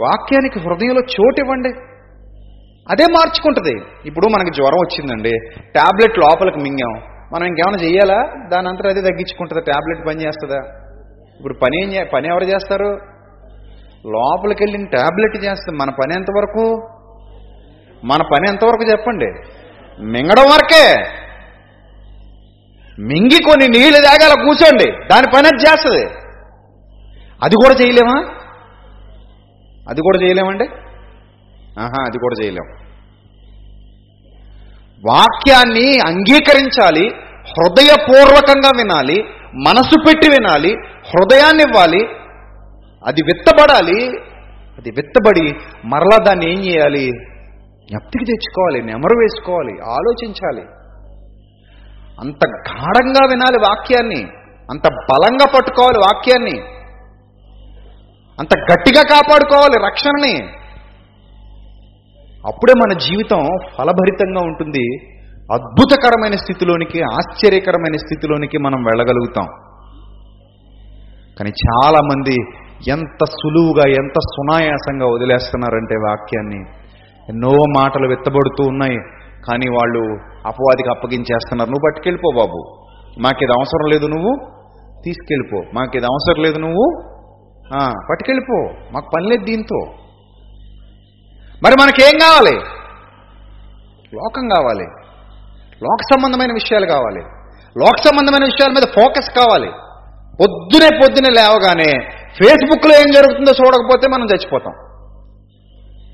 వాక్యానికి 0.00 0.58
హృదయంలో 0.58 1.00
చోటు 1.00 1.40
ఇవ్వండి. 1.40 1.68
అదే 2.90 3.04
మార్చుకుంటుంది. 3.04 3.82
ఇప్పుడు 4.04 4.26
మనకి 4.26 4.50
జ్వరం 4.50 4.74
వచ్చిందండి. 4.74 5.30
ట్యాబ్లెట్ 5.72 6.18
లోపలికి 6.18 6.56
మింగాం. 6.56 7.02
మనం 7.32 7.46
ఇంకేమైనా 7.46 7.82
చేయాలా 7.82 8.48
దాని 8.54 8.68
అంతా 8.68 8.90
అదే 8.90 9.00
తగ్గించుకుంటుందా. 9.00 9.72
టాబ్లెట్ 9.72 10.08
పని 10.08 10.26
చేస్తుందా? 10.26 10.58
ఇప్పుడు 11.36 11.54
పని 11.64 11.82
ఏం 11.82 11.88
చే- 11.90 12.06
పని 12.14 12.28
ఎవరు 12.28 12.44
చేస్తారు? 12.44 12.98
లోపలికి 14.06 14.64
వెళ్ళిన 14.64 14.84
టాబ్లెట్ 14.84 15.44
చేస్తుంది. 15.44 15.78
మన 15.82 15.90
పని 15.90 16.14
ఎంతవరకు? 16.16 16.88
మన 18.04 18.22
పని 18.22 18.48
ఎంతవరకు 18.48 18.90
చెప్పండి? 18.90 19.26
మింగడం 20.00 20.42
వరకే. 20.42 20.94
మింగి 23.00 23.44
కొన్ని 23.44 23.68
నీళ్ళు 23.68 23.98
తాగాల 24.00 24.44
కూర్చోండి. 24.44 25.06
దాని 25.06 25.26
పని 25.36 25.46
అది 25.46 25.56
చేస్తుంది. 25.56 26.04
అది 27.44 27.54
కూడా 27.54 27.74
చేయలేమా? 27.82 28.34
అది 29.88 30.00
కూడా 30.00 30.18
చేయలేమండి? 30.22 30.64
ఆహా 31.80 32.04
అది 32.06 32.18
కూడా 32.18 32.44
చేయలేము 32.44 32.84
వాక్యాన్ని 35.08 35.98
అంగీకరించాలి 36.06 37.08
హృదయపూర్వకంగా 37.42 38.70
వినాలి 38.76 39.24
మనసు 39.54 39.98
పెట్టి 40.06 40.28
వినాలి 40.28 40.72
హృదయాన్ని 41.10 41.62
ఇవ్వాలి 41.62 42.08
అది 43.06 43.22
విత్తబడాలి 43.22 44.18
అది 44.78 44.90
విత్తబడి 44.90 45.54
మరలా 45.84 46.24
దాన్ని 46.24 46.52
ఏం 46.52 46.64
చేయాలి? 46.64 47.10
జ్ఞప్తికి 47.90 48.24
తెచ్చుకోవాలి 48.24 48.82
నెమరు 48.82 49.16
వేసుకోవాలి 49.16 49.72
ఆలోచించాలి. 49.72 50.83
అంత 52.20 52.48
గాఢంగా 52.48 53.20
వినాలి 53.30 53.58
వాక్యాన్ని 53.58 54.22
అంత 54.70 54.88
బలంగా 54.88 55.46
పట్టుకోవాలి 55.56 55.98
వాక్యాన్ని 55.98 56.74
అంత 58.40 58.58
గట్టిగా 58.58 59.02
కాపాడుకోవాలి 59.02 59.86
రక్షణని. 59.86 60.46
అప్పుడే 62.46 62.72
మన 62.78 62.98
జీవితం 62.98 63.44
ఫలభరితంగా 63.78 64.46
ఉంటుంది. 64.46 64.96
అద్భుతకరమైన 65.52 66.32
స్థితిలోనికి 66.32 67.02
ఆశ్చర్యకరమైన 67.02 67.96
స్థితిలోనికి 67.96 68.58
మనం 68.58 68.84
వెళ్ళగలుగుతాం. 68.84 69.46
కానీ 71.38 71.50
చాలామంది 71.50 72.36
ఎంత 72.90 73.24
సులువుగా 73.24 73.88
ఎంత 73.88 74.12
సునాయాసంగా 74.12 75.06
వదిలేస్తున్నారంటే 75.06 75.94
వాక్యాన్ని. 75.94 76.60
ఎన్నో 77.28 77.50
మాటలు 77.80 78.08
వెత్తబడుతూ 78.08 78.64
ఉన్నాయి. 78.64 78.96
కానీ 79.48 79.70
వాళ్ళు 79.70 80.33
అపవాదికి 80.46 80.90
అప్పగించేస్తున్నారు. 80.90 81.70
నువ్వు 81.70 81.90
పట్టుకెళ్ళిపో 81.90 82.32
బాబు. 82.36 82.86
మాకిది 83.20 83.52
అవసరం 83.52 83.90
లేదు 83.90 84.06
నువ్వు? 84.06 84.54
తీసుకెళ్ళిపో. 85.04 85.70
మాకిది 85.74 86.04
అవసరం 86.04 86.42
లేదు 86.42 86.58
నువ్వు? 86.58 87.02
పట్టుకెళ్ళిపో. 88.10 88.88
మాకు 88.92 89.10
పని 89.16 89.28
లేదు 89.28 89.44
దీంతో. 89.44 89.78
మరి 91.64 91.74
మనకేం 91.80 92.18
కావాలి? 92.18 92.56
లోకం 94.14 94.48
కావాలి. 94.48 94.84
లోక 95.82 96.14
సంబంధమైన 96.14 96.52
విషయాలు 96.52 96.86
కావాలి. 96.86 97.20
లోక 97.78 97.96
సంబంధమైన 98.04 98.44
విషయాల 98.44 98.70
మీద 98.70 98.82
ఫోకస్ 98.82 99.30
కావాలి. 99.30 99.68
పొద్దునే 100.40 100.98
పొద్దునే 100.98 101.30
లేవగానే 101.30 101.90
ఫేస్బుక్లో 102.38 102.94
ఏం 102.94 103.06
జరుగుతుందో 103.14 103.52
చూడకపోతే 103.64 104.08
మనం 104.08 104.24
చచ్చిపోతాం. 104.24 104.72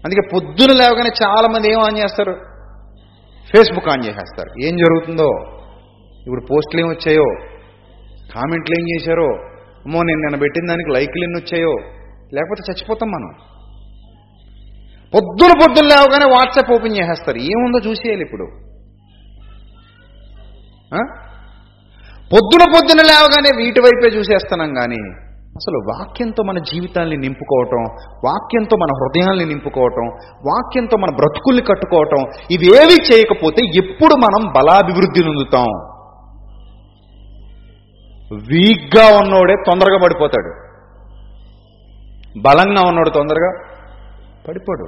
అందుకే 0.04 0.28
పొద్దున 0.32 0.76
లేవగానే 0.76 1.10
చాలామంది 1.24 1.72
ఏం 1.72 1.80
ఆన్ 1.80 1.98
చేస్తారు? 1.98 2.49
ఫేస్బుక్ 3.56 3.88
ఆన్ 3.88 4.04
చేసేస్తారు. 4.04 4.64
ఏం 4.64 4.76
జరుగుతుందో? 4.76 5.30
ఇప్పుడు 6.26 6.40
పోస్టులు 6.40 6.82
ఏం 6.82 6.88
వచ్చాయో? 6.88 7.24
కామెంట్లు 8.34 8.80
ఏం 8.80 8.86
చేశారో? 8.94 9.26
అమ్మో 9.84 10.02
నేను 10.02 10.20
నిన్న 10.20 10.42
పెట్టిన 10.42 10.66
దానికి 10.68 10.90
లైక్లు 10.90 11.22
ఎన్ని 11.24 11.40
వచ్చాయో? 11.40 11.76
లేకపోతే 12.34 12.72
చచ్చిపోతాం 12.72 13.10
మనం. 13.10 13.34
పొద్దున 15.14 15.58
పొద్దున 15.62 15.84
లేవగానే 15.86 16.24
వాట్సాప్ 16.24 16.72
ఓపెన్ 16.72 16.96
చేసేస్తారు. 16.96 17.38
ఏముందో 17.38 17.90
చూసేయాలి 17.90 18.22
ఇప్పుడు. 18.22 18.44
ఆ? 20.94 20.98
పొద్దున 22.32 22.72
పొద్దున 22.74 23.06
లేవగానే 23.06 23.64
వీటి 23.64 23.80
వైపే 23.80 24.16
చూసేస్తున్నాం 24.16 24.74
కానీ 24.74 25.29
అసలు 25.50 25.78
వాక్యంతో 25.78 26.42
మన 26.42 26.58
జీవితాన్ని 26.58 27.16
నింపుకోవటం 27.16 27.82
వాక్యంతో 28.24 28.76
మన 28.76 28.88
హృదయాల్ని 28.92 29.44
నింపుకోవటం 29.44 30.06
వాక్యంతో 30.50 30.96
మన 30.96 31.14
బ్రతుకుల్ని 31.16 31.62
కట్టుకోవటం 31.62 32.24
ఇవేవి 32.50 33.14
చేయకపోతే 33.14 33.62
ఎప్పుడు 33.76 34.14
మనం 34.14 34.52
బలాభివృద్ధి 34.52 35.24
నొందుతాం. 35.24 35.68
వీక్గా 38.52 39.18
ఉన్నోడే 39.18 39.54
తొందరగా 39.66 39.98
పడిపోతాడు. 40.04 40.52
బలంగా 42.40 42.88
ఉన్నాడు 42.88 43.10
తొందరగా 43.10 43.50
పడిపోడు. 44.48 44.84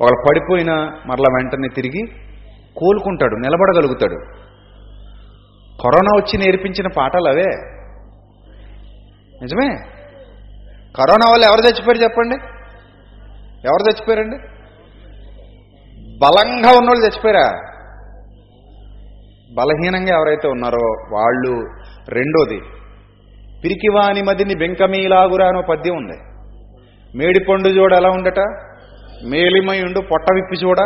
ఒకళ్ళు 0.00 0.24
పడిపోయినా 0.30 0.74
మరలా 1.06 1.34
వెంటనే 1.34 1.68
తిరిగి 1.74 2.06
కోలుకుంటాడు 2.76 3.34
నిలబడగలుగుతాడు. 3.34 4.16
కరోనా 5.82 6.16
వచ్చి 6.16 6.38
నేర్పించిన 6.38 6.86
పాఠాలు 6.96 7.28
అవే. 7.28 7.71
నిజమే. 9.42 9.68
కరోనా 10.96 11.32
వల్ల 11.32 11.44
ఎవరు 11.44 11.60
చచ్చిపోయారు 11.60 12.02
చెప్పండి? 12.02 12.34
ఎవరు 13.66 13.90
చచ్చిపోయారండి? 13.90 14.36
బలంగా 16.18 16.78
ఉన్నోళ్ళు 16.78 17.04
చచ్చిపోయారా? 17.04 17.60
బలహీనంగా 19.54 20.18
ఎవరైతే 20.18 20.48
ఉన్నారో 20.48 21.16
వాళ్ళు 21.16 21.68
రెండోది 22.08 22.60
పిరికివాని 23.64 24.22
మదిని 24.22 24.54
బెంకమీలాగురా 24.54 25.46
అనో 25.46 25.62
పద్యం 25.70 25.96
ఉంది. 25.96 26.18
మేడిపండు 27.18 27.68
చూడ 27.68 27.92
ఎలా 27.92 28.10
ఉండట? 28.10 28.38
మేలిమై 29.24 29.82
ఉండు 29.82 30.00
పొట్ట 30.00 30.26
విప్పి 30.34 30.66
చూడ. 30.66 30.76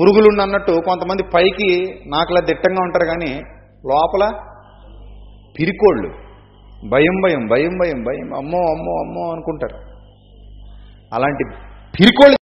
పురుగులుండు 0.00 0.42
అన్నట్టు 0.42 0.72
కొంతమంది 0.72 1.22
పైకి 1.22 1.94
నాకులా 2.08 2.40
దిట్టంగా 2.40 2.82
ఉంటారు 2.82 3.04
కానీ 3.06 3.42
లోపల 3.86 4.30
పిరికోళ్ళు. 5.58 6.25
భయం 6.84 7.20
భయం 7.24 7.46
భయం 7.46 7.78
భయం 7.78 8.04
భయం. 8.04 8.36
అమ్మో 8.36 8.58
అమ్మో 8.58 8.92
అమ్మో 9.04 9.32
అనుకుంటారు. 9.32 9.96
అలాంటి 11.14 11.44
పిరికోళ్ళు 12.00 12.36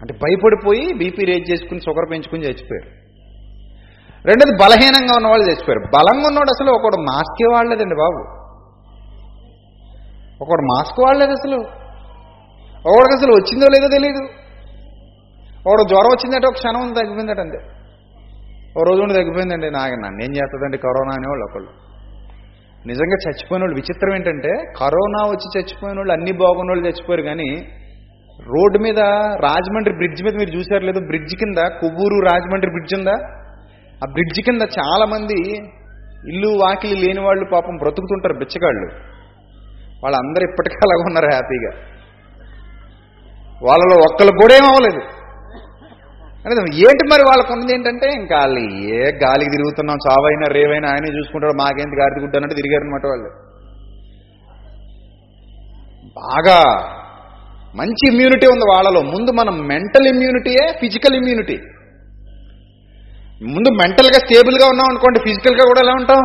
అంటే 0.00 0.14
భయపడిపోయి 0.14 0.92
బీపీ 0.92 1.24
రేజ్ 1.24 1.50
చేసుకుని 1.50 1.80
షుగర్ 1.80 2.10
పెంచుకుని 2.10 2.42
చచ్చిపోయారు. 2.42 3.04
రెండోది 4.26 4.56
బలహీనంగా 4.62 5.16
ఉన్న 5.16 5.28
వాళ్ళు 5.28 5.46
చచ్చిపోయారు. 5.46 5.78
బలంగా 5.78 6.26
ఉన్నవాడు 6.26 6.50
అసలు 6.50 6.70
ఒకడు 6.70 7.00
మాస్కే 7.00 7.54
వాడలేదండి 7.54 7.94
బాబు. 7.94 8.44
ఒకడు 10.44 10.62
మాస్క్ 10.62 11.00
వాడలేదు 11.00 11.30
అసలు. 11.30 11.56
ఒకడికి 12.88 13.14
అసలు 13.14 13.32
వచ్చిందో 13.32 13.66
లేదో 13.66 13.88
తెలియదు 13.88 14.24
ఒకడు 15.68 15.88
జ్వరం 15.88 16.06
వచ్చిందంటే 16.06 16.46
ఒక 16.46 16.52
క్షణం 16.52 16.92
తగ్గిపోయిందట 16.92 17.40
అంతే. 17.40 17.58
ఓ 18.78 18.82
రోజు 18.82 19.02
ఉండి 19.02 19.14
తగ్గిపోయిందండి. 19.14 19.70
నాకు 19.70 19.94
నన్ను 19.94 20.24
ఏం 20.24 20.30
చేస్తుందండి? 20.30 20.78
కరోనా 20.78 21.12
అనేవాళ్ళు 21.14 21.44
ఒకళ్ళు. 21.44 21.83
నిజంగా 22.86 23.16
చచ్చిపోయిన 23.24 23.62
వాళ్ళు 23.62 23.74
విచిత్రం 23.74 24.14
ఏంటంటే 24.14 24.52
కరోనా 24.80 25.20
వచ్చి 25.26 25.58
చచ్చిపోయిన 25.58 25.98
వాళ్ళు 25.98 26.12
అన్ని 26.12 26.32
బాగున్న 26.32 26.70
వాళ్ళు 26.70 26.86
చచ్చిపోయారు 26.88 27.22
కానీ 27.22 27.48
రోడ్డు 28.46 28.78
మీద 28.78 28.98
రాజమండ్రి 29.40 29.94
బ్రిడ్జ్ 29.94 30.24
మీద 30.24 30.34
మీరు 30.34 30.50
చూసారు 30.50 30.84
లేదు 30.84 31.00
బ్రిడ్జ్ 31.00 31.36
కింద 31.36 31.56
కొవ్వూరు 31.56 32.26
రాజమండ్రి 32.26 32.70
బ్రిడ్జ్ 32.70 32.94
ఉందా? 32.94 33.16
ఆ 34.04 34.06
బ్రిడ్జ్ 34.12 34.40
కింద 34.40 34.62
చాలా 34.62 35.04
మంది 35.04 35.38
ఇల్లు 36.32 36.50
వాకిలి 36.62 37.06
లేని 37.06 37.20
వాళ్ళు 37.20 37.44
పాపం 37.52 37.76
బ్రతుకుతుంటారు 37.76 38.34
బిచ్చగాళ్ళు. 38.34 38.88
వాళ్ళందరూ 40.04 40.44
ఇప్పటికీ 40.50 40.76
అలాగ 40.76 41.06
ఉన్నారు 41.06 41.26
హ్యాపీగా. 41.26 41.72
వాళ్ళలో 43.66 43.96
ఒక్కళ్ళు 43.96 44.32
కూడా 44.32 44.54
ఏమవ్వలేదు 44.54 45.02
అంటే 46.44 46.76
ఏంటి 46.76 47.08
మరి 47.12 47.22
వాళ్ళకు 47.22 47.52
ఉన్నది 47.52 47.74
ఏంటంటే 47.74 48.12
ఇంకా 48.12 48.36
వాళ్ళు 48.36 48.60
ఏ 48.74 49.00
గాలికి 49.00 49.50
తిరుగుతున్నాం 49.50 49.96
చావైనా 49.96 50.46
రేవైనా 50.52 50.88
ఆయనే 50.90 51.18
చూసుకుంటాడు 51.18 51.52
మాకేంటి 51.52 51.96
గారి 52.00 52.20
గుడ్డ 52.20 52.36
అన్నట్టు 52.36 52.56
తిరిగారు 52.56 52.84
అనమాట 52.84 53.06
వాళ్ళు. 53.06 53.30
బాగా 56.06 56.58
మంచి 57.74 58.12
ఇమ్యూనిటీ 58.12 58.46
ఉంది 58.46 58.64
వాళ్ళలో. 58.74 59.00
ముందు 59.02 59.30
మనం 59.30 59.66
మెంటల్ 59.66 60.06
ఇమ్యూనిటీయే 60.06 60.72
ఫిజికల్ 60.80 61.16
ఇమ్యూనిటీ 61.16 61.56
ముందు 63.42 63.68
మెంటల్గా 63.68 64.18
స్టేబుల్గా 64.18 64.66
ఉన్నాం 64.68 64.86
అనుకోండి 64.90 65.20
ఫిజికల్గా 65.20 65.64
కూడా 65.64 65.80
ఎలా 65.80 65.92
ఉంటాం? 65.92 66.22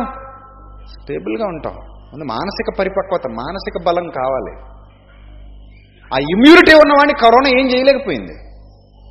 స్టేబుల్గా 1.02 1.46
ఉంటాం. 1.46 1.72
ముందు 2.12 2.24
మానసిక 2.24 2.78
పరిపక్వత 2.78 3.26
మానసిక 3.30 3.86
బలం 3.86 4.08
కావాలి. 4.08 4.52
ఆ 6.14 6.18
ఇమ్యూనిటీ 6.18 6.74
ఉన్నవాడిని 6.74 7.14
కరోనా 7.20 7.60
ఏం 7.60 7.70
చేయలేకపోయింది. 7.70 8.32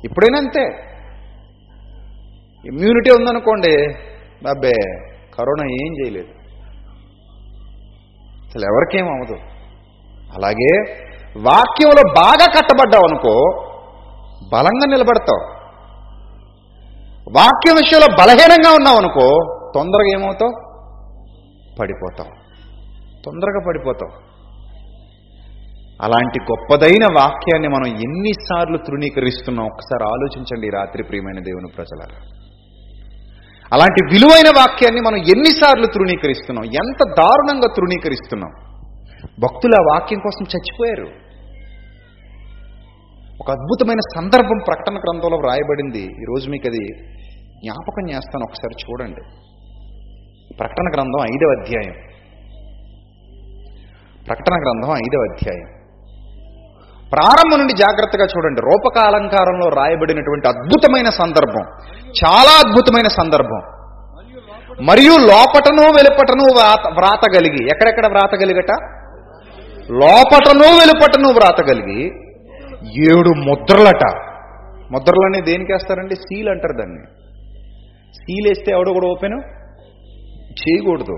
ఇప్పుడైనా 0.04 0.38
అంతే. 0.38 0.89
ఇమ్యూనిటీ 2.66 3.10
ఉందనుకోండి 3.10 3.84
అబ్బే 4.48 4.72
కరోనా 5.38 5.64
ఏం 5.64 5.92
చేయలేదు. 5.92 6.28
అసలు 8.46 8.64
ఎవరికేం 8.64 9.04
అవ్వదు. 9.04 9.40
అలాగే 10.34 10.92
వాక్యంలో 11.40 12.12
బాగా 12.16 12.46
కట్టబడ్డావు 12.46 13.08
అనుకో 13.08 13.66
బలంగా 14.52 14.86
నిలబడతావు. 14.86 15.60
వాక్యం 17.36 17.74
విషయంలో 17.74 18.06
బలహీనంగా 18.20 18.70
ఉన్నావు 18.74 18.96
అనుకో 18.96 19.28
తొందరగా 19.74 20.20
ఏమవుతావు? 20.20 20.70
పడిపోతావు. 21.80 22.30
తొందరగా 23.24 23.60
పడిపోతావు. 23.68 24.30
అలాంటి 26.02 26.42
గొప్పదైన 26.42 27.04
వాక్యాన్ని 27.04 27.68
మనం 27.68 27.86
ఎన్నిసార్లు 27.86 28.76
తృణీకరిస్తున్నాం? 28.76 29.66
ఒకసారి 29.66 30.04
ఆలోచించండి 30.04 30.70
రాత్రి 30.70 31.02
ప్రియమైన 31.02 31.42
దేవుని 31.42 31.68
ప్రజలారా. 31.76 32.39
అలాంటి 33.72 34.14
విలువైన 34.14 34.48
వాక్యాన్ని 34.56 35.00
మనం 35.00 35.16
ఎన్నిసార్లు 35.16 35.86
తృణీకరిస్తున్నాం? 35.86 36.64
ఎంత 36.64 37.08
దారుణంగా 37.18 37.68
తృణీకరిస్తున్నాం? 37.76 38.50
భక్తులు 39.40 39.74
ఆ 39.74 39.84
వాక్యం 39.92 40.18
కోసం 40.18 40.44
చచ్చిపోయారు. 40.44 41.30
ఒక 43.40 43.50
అద్భుతమైన 43.50 43.98
సందర్భం 44.16 44.58
ప్రకటన 44.66 44.94
గ్రంథంలో 44.94 45.36
వ్రాయబడింది. 45.36 46.02
ఈరోజు 46.02 46.50
మీకు 46.50 46.68
అది 46.68 46.86
జ్ఞాపకం 47.64 48.10
చేస్తాను. 48.10 48.44
ఒకసారి 48.44 48.90
చూడండి. 48.90 49.22
ప్రకటన 50.54 50.84
గ్రంథం 50.94 51.24
ఐదవ 51.24 51.60
అధ్యాయం. 51.60 51.94
ప్రకటన 54.26 54.54
గ్రంథం 54.54 54.96
ఐదవ 54.96 55.26
అధ్యాయం. 55.32 55.79
ప్రారంభం 57.12 57.58
నుండి 57.58 57.72
జాగ్రత్తగా 57.72 58.24
చూడండి. 58.24 58.60
రూపకాలంకారంలో 58.60 59.68
రాయబడినటువంటి 59.68 60.48
అద్భుతమైన 60.48 61.04
సందర్భం. 61.04 61.62
చాలా 62.24 62.58
అద్భుతమైన 62.58 63.08
సందర్భం. 63.08 63.62
మరియు 64.82 65.12
లోపటను 65.12 65.82
వెలుపటను 65.82 66.42
వ్రాత 66.42 66.92
వ్రాతగలిగి 66.92 67.64
ఎక్కడెక్కడ 67.64 68.06
వ్రాతగలిగట 68.06 68.72
లోపటను 69.90 70.78
వెలుపటను 70.78 71.28
వ్రాతగలిగి 71.28 72.04
ఏడు 73.10 73.28
ముద్రలట. 73.28 74.30
ముద్రలన్నీ 74.92 75.40
దేనికి 75.40 75.72
వేస్తారండి 75.72 76.14
సీల్ 76.14 76.48
అంటారు 76.48 76.72
దాన్ని. 76.72 77.06
సీల్ 78.14 78.48
వేస్తే 78.48 78.72
ఎవడు 78.72 78.90
కూడా 78.90 79.08
ఓపెన్ 79.08 79.42
చేయకూడదు. 80.44 81.16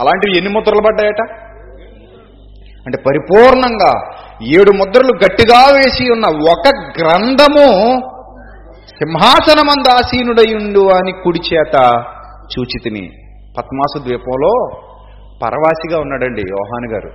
అలాంటివి 0.00 0.36
ఎన్ని 0.36 0.52
ముద్రలు 0.52 0.80
పడ్డాయట? 0.80 1.45
అంటే 2.86 3.02
పరిపూర్ణంగా 3.08 4.16
ఏడు 4.54 4.70
ముద్రలు 4.70 5.16
గట్టిగా 5.16 5.76
వేసి 5.76 6.12
ఉన్న 6.12 6.26
ఒక 6.26 6.90
గ్రంథము 7.00 8.00
సింహాసనమందాసీనుడయుండు 8.86 10.90
అని 10.90 11.12
కుడి 11.12 11.38
చేత 11.38 12.04
చూచితిని. 12.58 13.10
పద్మాసు 13.58 13.98
ద్వీపంలో 13.98 14.82
పరవాసిగా 15.44 16.00
ఉన్నాడండి 16.00 16.40
యోహాన్ 16.40 16.92
గారు. 16.92 17.10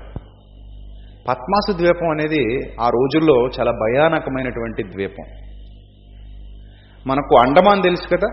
పద్మాసు 1.27 1.77
ద్వీపం 1.77 2.09
అనేది 2.09 2.73
ఆ 2.81 2.89
రోజుల్లో 2.89 3.33
చాలా 3.33 3.71
భయానకమైనటువంటి 3.71 4.83
ద్వీపం. 4.83 5.25
మనకు 7.07 7.47
అండమాన్ 7.47 7.83
తెలుసు 7.83 8.01
కదా? 8.01 8.27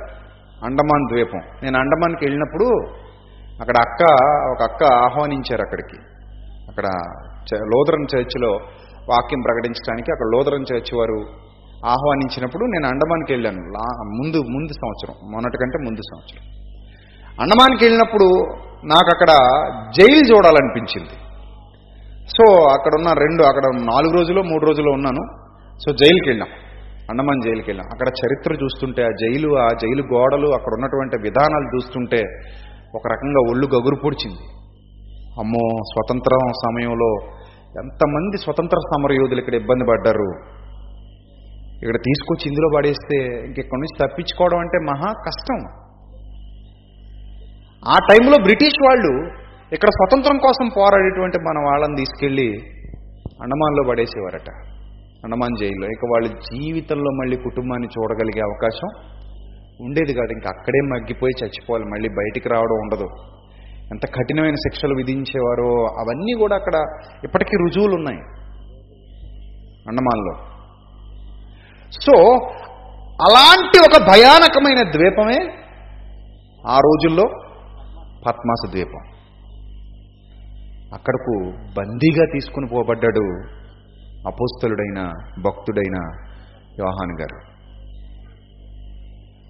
అండమాన్ 0.64 1.12
ద్వీపం. 1.12 1.40
నేను 1.62 1.78
అండమాన్కి 1.78 2.24
వెళ్ళినప్పుడు 2.24 2.92
అక్కడ 3.60 3.74
అక్క 3.78 4.16
ఒక 4.50 4.62
అక్క 4.62 4.84
ఆహ్వానించారు 4.84 5.62
అక్కడికి. 5.62 6.17
అక్కడ 6.78 6.90
చ- 7.24 7.60
లోదరన్ 7.60 8.06
చర్చిలో 8.16 8.50
వాక్యం 9.08 9.40
ప్రకటించడానికి 9.40 10.12
అక్కడ 10.12 10.26
లోదరన్ 10.36 10.64
చర్చ్ 10.72 10.98
వారు 10.98 11.26
ఆహ్వానించినప్పుడు 11.86 12.64
నేను 12.64 12.86
అండమాన్కి 12.86 13.32
వెళ్ళాను. 13.32 13.56
లా- 13.56 14.22
ముందు 14.22 14.36
ముందు 14.36 14.72
సంవత్సరం 14.72 15.30
మొన్నటి 15.30 15.56
కంటే 15.56 15.78
ముందు 15.78 16.00
సంవత్సరం. 16.00 16.42
అండమాన్కి 17.40 17.84
వెళ్ళినప్పుడు 17.84 18.24
నాకు 18.86 19.08
అక్కడ 19.14 19.28
జైలు 19.98 20.34
చూడాలనిపించింది. 20.34 21.14
సో 22.28 22.68
అక్కడ 22.68 22.92
ఉన్న 22.98 23.12
రెండు 23.12 23.42
అక్కడ 23.42 23.62
నాలుగు 23.80 24.12
రోజులు 24.12 24.42
మూడు 24.42 24.66
రోజులు 24.66 24.90
ఉన్నాను. 24.90 25.22
సో 25.78 25.92
జైలుకి 25.92 26.30
వెళ్ళాం. 26.30 26.48
అండమాన్ 27.10 27.42
జైలుకి 27.42 27.70
వెళ్ళాం. 27.70 27.86
అక్కడ 27.92 28.06
చరిత్ర 28.06 28.64
చూస్తుంటే 28.64 29.04
ఆ 29.04 29.08
జైలు 29.08 29.58
ఆ 29.58 29.68
జైలు 29.82 30.02
గోడలు 30.14 30.48
అక్కడ 30.48 30.72
ఉన్నటువంటి 30.74 31.22
విధానాలు 31.22 31.76
చూస్తుంటే 31.76 32.22
ఒక 32.94 33.02
రకంగా 33.06 33.50
ఒళ్ళు 33.50 33.66
గగురు 33.66 33.96
పొడిచింది. 34.04 34.57
అమ్మో 35.38 35.64
స్వతంత్రం 35.84 36.52
సమయంలో 36.64 37.10
ఎంతమంది 37.78 38.38
స్వతంత్ర 38.38 38.78
సమరయోధులు 38.78 39.38
ఇక్కడ 39.38 39.54
ఇబ్బంది 39.54 39.84
పడ్డారు? 39.84 40.30
ఇక్కడ 41.82 41.96
తీసుకొచ్చి 41.96 42.48
ఇందులో 42.48 42.68
పడేస్తే 42.76 43.16
ఇంకెక్కడి 43.24 43.80
నుంచి 43.80 44.08
తప్పించుకోవడం 44.08 44.58
అంటే 44.58 44.78
మహా 44.78 45.12
కష్టం. 45.12 45.58
ఆ 47.88 47.96
టైంలో 48.10 48.42
బ్రిటిష్ 48.42 48.78
వాళ్ళు 48.84 49.12
ఇక్కడ 49.72 49.88
స్వతంత్రం 49.88 50.38
కోసం 50.38 50.70
పోరాడేటువంటి 50.76 51.38
మన 51.38 51.58
వాళ్ళని 51.58 51.96
తీసుకెళ్ళి 51.96 52.48
అండమాన్లో 53.42 53.82
పడేసేవారట. 53.88 54.50
అండమాన్ 55.24 55.56
జైల్లో. 55.60 55.86
ఇక 55.86 56.04
వాళ్ళ 56.12 56.26
జీవితంలో 56.26 57.10
మళ్ళీ 57.10 57.36
కుటుంబాన్ని 57.36 57.88
చూడగలిగే 57.88 58.40
అవకాశం 58.40 58.88
ఉండేది 59.80 60.14
కాదు. 60.14 60.32
ఇంకా 60.32 60.48
అక్కడే 60.48 60.80
మగ్గిపోయి 60.80 61.44
చచ్చిపోవాలి. 61.44 61.84
మళ్ళీ 61.84 62.08
బయటికి 62.08 62.48
రావడం 62.48 62.78
ఉండదు. 62.82 63.08
ఎంత 63.92 64.06
కఠినమైన 64.06 64.54
శిక్షలు 64.54 64.94
విధించేవారో 64.94 65.86
అవన్నీ 65.86 66.32
కూడా 66.32 66.56
అక్కడ 66.56 66.74
ఇప్పటికీ 67.24 67.56
రుజువులు 67.56 67.94
ఉన్నాయి 67.94 68.18
అండమాన్లో. 69.88 70.34
సో 71.90 72.36
అలాంటి 73.28 73.78
ఒక 73.78 74.08
భయానకమైన 74.08 74.92
ద్వీపమే 74.92 75.52
ఆ 76.66 76.78
రోజుల్లో 76.78 77.24
పద్మాస 78.26 78.70
ద్వీపం. 78.70 79.04
అక్కడకు 80.94 81.52
బందీగా 81.74 82.24
తీసుకుని 82.32 82.66
పోబడ్డాడు 82.66 83.24
అపోస్తలుడైన 84.28 85.00
భక్తుడైన 85.42 85.98
యోహాన్ 86.78 87.20
గారు. 87.20 87.38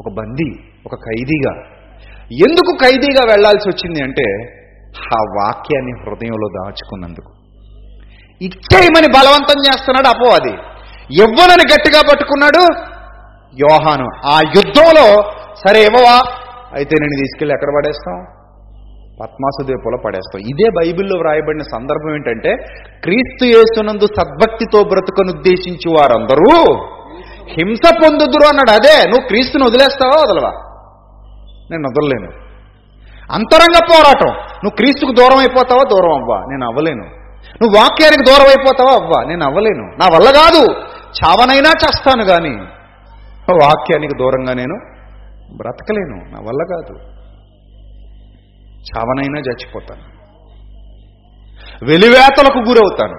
ఒక 0.01 0.13
బందీ 0.13 0.51
ఒక 0.87 0.95
ఖైదీగా 0.95 1.78
ఎందుకు 2.31 2.71
ఖైదీగా 2.83 3.23
వెళ్ళాల్సి 3.33 3.67
వచ్చింది 3.69 4.01
అంటే 4.03 4.27
ఆ 5.17 5.21
వాక్యాన్ని 5.39 5.93
హృదయంలో 6.03 6.49
దాచుకున్నందుకు. 6.49 7.31
ఇచ్చేయమని 8.41 9.09
బలవంతం 9.17 9.59
చేస్తున్నాడు 9.67 10.09
అపోవాది 10.09 10.55
ఇవ్వనని 11.25 11.65
గట్టిగా 11.73 12.01
పట్టుకున్నాడు 12.11 12.63
యోహాను. 13.55 14.09
ఆ 14.25 14.37
యుద్ధంలో 14.57 15.07
సరే 15.65 15.81
ఇవ్వవా 15.83 16.17
అయితే 16.73 16.95
నేను 17.03 17.17
తీసుకెళ్ళి 17.23 17.55
ఎక్కడ 17.55 17.71
పడేస్తాం 17.79 18.19
పద్మాసు 19.21 19.61
ద్వీపంలో 19.69 19.99
పడేస్తాం 19.99 20.41
ఇదే 20.53 20.69
బైబిల్లో 20.71 21.17
వ్రాయబడిన 21.19 21.63
సందర్భం 21.75 22.11
ఏంటంటే 22.15 22.51
క్రీస్తు 23.03 23.45
యేసునందు 23.45 24.07
సద్భక్తితో 24.19 24.81
బ్రతుకను 24.85 25.33
ఉద్దేశించి 25.33 25.89
వారందరూ 25.97 26.53
హింస 27.57 27.83
పొందుదురు 28.03 28.47
అన్నాడు. 28.51 28.71
అదే 28.71 28.97
నువ్వు 29.11 29.25
క్రీస్తుని 29.29 29.65
వదిలేస్తావా 29.65 30.17
వదలవా? 30.23 30.53
నేను 31.71 31.89
వదలలేను 31.89 32.49
అంతరంగ 33.33 33.79
పోరాటం. 33.91 34.33
నువ్వు 34.37 34.77
క్రీస్తుకు 34.77 35.13
దూరం 35.13 35.39
అయిపోతావా? 35.39 35.83
దూరం 35.83 36.23
అవ్వా. 36.23 36.39
నేను 36.39 36.67
అవ్వలేను 36.67 37.05
నువ్వు 37.63 37.77
వాక్యానికి 37.77 38.31
దూరం 38.31 38.47
అయిపోతావా? 38.47 39.05
అవ్వా. 39.05 39.29
నేను 39.29 39.45
అవ్వలేను 39.45 39.83
నా 39.83 40.07
వల్ల 40.07 40.31
కాదు. 40.31 40.73
చావనైనా 41.25 41.71
చేస్తాను 41.85 42.25
కానీ 42.25 42.51
వాక్యానికి 43.65 44.19
దూరంగా 44.19 44.55
నేను 44.55 44.81
బ్రతకలేను. 45.57 46.17
నా 46.17 46.41
వల్ల 46.41 46.77
కాదు. 46.77 46.99
చావనైనా 48.77 49.41
చచ్చిపోతాను. 49.41 50.19
వెలివేతలకు 51.85 52.59
గురవుతాను. 52.59 53.15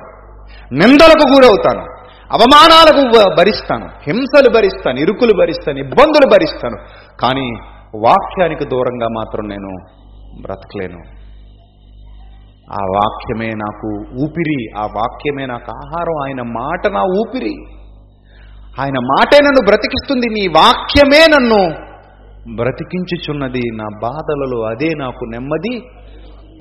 నిందలకు 0.74 1.36
గురవుతాను. 1.36 1.82
అవమానాలకు 2.34 3.30
భరిస్తాను. 3.38 3.86
హింసలు 3.86 4.54
భరిస్తాను. 4.56 5.00
ఇరుకులు 5.00 5.38
భరిస్తాను. 5.40 5.80
ఇబ్బందులు 5.80 6.30
భరిస్తాను. 6.30 6.78
కానీ 7.22 7.52
వాక్యానికి 7.96 8.66
దూరంగా 8.66 9.08
మాత్రం 9.08 9.48
నేను 9.48 9.70
బ్రతకలేను. 10.42 11.00
ఆ 12.74 12.84
వాక్యమే 12.96 13.48
నాకు 13.48 13.98
ఊపిరి 14.24 14.70
ఆ 14.78 14.82
వాక్యమే 14.82 15.46
నాకు 15.46 15.72
ఆహారం. 15.72 16.24
ఆయన 16.24 16.42
మాట 16.42 16.92
నా 16.92 17.02
ఊపిరి. 17.02 17.56
ఆయన 18.82 19.00
మాటే 19.00 19.38
నన్ను 19.44 19.66
బ్రతికిస్తుంది. 19.66 20.30
నీ 20.30 20.48
వాక్యమే 20.48 21.26
నన్ను 21.30 21.90
బ్రతికించుచున్నది. 22.56 23.62
నా 23.74 24.00
బాధలలో 24.04 24.62
అదే 24.62 24.90
నాకు 24.98 25.26
నెమ్మది 25.26 25.80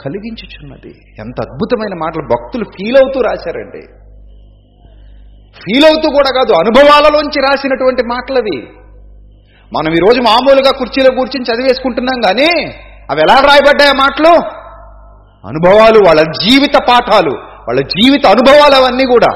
కలిగించుచున్నది. 0.05 0.91
ఎంత 1.19 1.41
అద్భుతమైన 1.41 1.95
మాటలు 1.95 2.23
భక్తులు 2.23 2.65
ఫీల్ 2.65 2.97
అవుతూ 2.97 3.21
రాశారండి. 3.21 3.81
ఫీల్ 5.53 5.85
అవుతూ 5.85 6.11
కూడా 6.11 6.31
కాదు 6.37 6.53
అనుభవాలలోంచి 6.53 7.41
రాసినటువంటి 7.41 8.03
మాటలవి. 8.07 8.78
మనం 9.75 9.93
ఈరోజు 9.93 10.21
మామూలుగా 10.21 10.71
కుర్చీలో 10.79 11.11
కూర్చుని 11.15 11.45
చదివేసుకుంటున్నాం 11.45 12.21
కానీ 12.21 12.51
అవి 13.11 13.21
ఎలా 13.21 13.35
రాయబడ్డాయి 13.41 13.91
ఆ 13.91 13.93
మాటలు? 13.93 14.33
అనుభవాలు 15.45 15.99
వాళ్ళ 16.07 16.23
జీవిత 16.23 16.77
పాఠాలు 16.89 17.35
వాళ్ళ 17.69 17.81
జీవిత 17.81 18.27
అనుభవాలు 18.27 18.75
అవన్నీ 18.75 19.05
కూడా. 19.05 19.31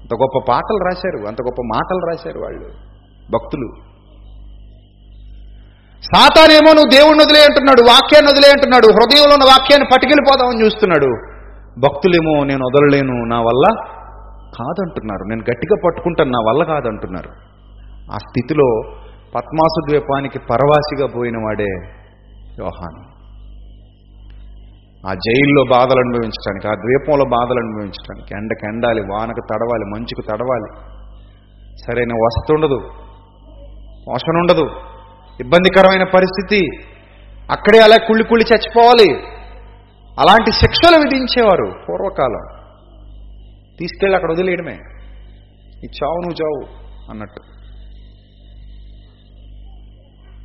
అంత 0.00 0.14
గొప్ప 0.14 0.52
పాటలు 0.52 0.84
రాశారు 0.84 1.28
అంత 1.28 1.42
గొప్ప 1.42 1.60
మాటలు 1.74 2.06
రాశారు 2.10 2.38
వాళ్ళు 2.38 2.66
భక్తులు. 3.32 3.68
సాతానేమో 6.02 6.70
నువ్వు 6.72 6.90
దేవుణ్ణి 6.90 7.24
వదిలే 7.24 7.44
అంటున్నాడు 7.44 7.82
వాక్యాన్ని 7.82 8.30
వదిలే 8.30 8.50
అంటున్నాడు 8.50 8.86
హృదయంలో 8.86 9.34
ఉన్న 9.34 9.44
వాక్యాన్ని 9.44 9.88
పట్టుకెళ్ళిపోదామని 9.92 10.64
చూస్తున్నాడు. 10.64 11.10
భక్తులేమో 11.78 12.44
నేను 12.44 12.64
వదలలేను 12.66 13.24
నా 13.24 13.40
వల్ల 13.40 13.64
కాదంటున్నారు 14.58 15.24
నేను 15.24 15.40
గట్టిగా 15.40 15.76
పట్టుకుంటాను 15.86 16.30
నా 16.30 16.38
వల్ల 16.38 16.64
కాదంటున్నారు. 16.64 17.51
ఆ 18.10 18.16
స్థితిలో 18.16 18.82
పద్మాసు 19.34 19.90
ద్వీపానికి 19.90 20.38
పరవాసిగా 20.38 21.06
పోయిన 21.06 21.36
వాడే 21.36 21.70
యోహాను. 22.58 23.12
ఆ 25.08 25.14
జైల్లో 25.14 25.64
బాధలు 25.64 26.00
అనుభవించడానికి 26.00 26.68
ఆ 26.68 26.74
ద్వీపంలో 26.74 27.24
బాధలు 27.24 27.58
అనుభవించడానికి 27.58 28.34
ఎండకు 28.34 28.68
ఎండాలి 28.68 29.00
వానకు 29.00 29.40
తడవాలి 29.52 29.84
మంచుకు 29.84 30.20
తడవాలి. 30.20 30.92
సరైన 31.76 32.12
వసతి 32.12 32.54
ఉండదు 32.54 32.78
పోషణ 34.08 34.36
ఉండదు 34.36 34.66
ఇబ్బందికరమైన 35.40 36.04
పరిస్థితి. 36.04 36.66
అక్కడే 37.52 37.78
అలా 37.78 37.96
కుళ్ళి 37.96 38.24
కుళ్ళి 38.24 38.44
చచ్చిపోవాలి. 38.54 39.26
అలాంటి 40.20 40.52
శిక్షలు 40.52 40.96
విధించేవారు 40.96 41.72
పూర్వకాలం. 41.88 42.62
తీసుకెళ్ళి 43.78 44.14
అక్కడ 44.14 44.30
వదిలేయడమే. 44.32 44.74
ఈ 45.84 45.86
చావు 45.86 46.20
నువ్వు 46.20 46.42
చావు 46.42 46.66
అన్నట్టు. 47.10 47.51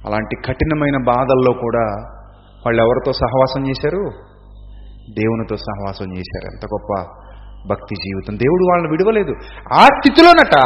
అలాంటి 0.07 0.35
కఠినమైన 0.35 1.03
బాధల్లో 1.03 1.53
కూడా 1.53 1.85
వాళ్ళు 2.65 2.83
ఎవరితో 2.83 3.11
సహవాసం 3.11 3.67
చేశారు? 3.67 4.09
దేవునితో 5.09 5.55
సహవాసం 5.55 6.17
చేశారు. 6.17 6.45
ఎంత 6.45 6.65
గొప్ప 6.65 7.03
భక్తి 7.69 7.95
జీవితం. 7.95 8.37
దేవుడు 8.37 8.63
వాళ్ళని 8.63 8.91
విడవలేదు. 8.91 9.31
ఆ 9.73 9.83
స్థితిలోనట 9.83 10.57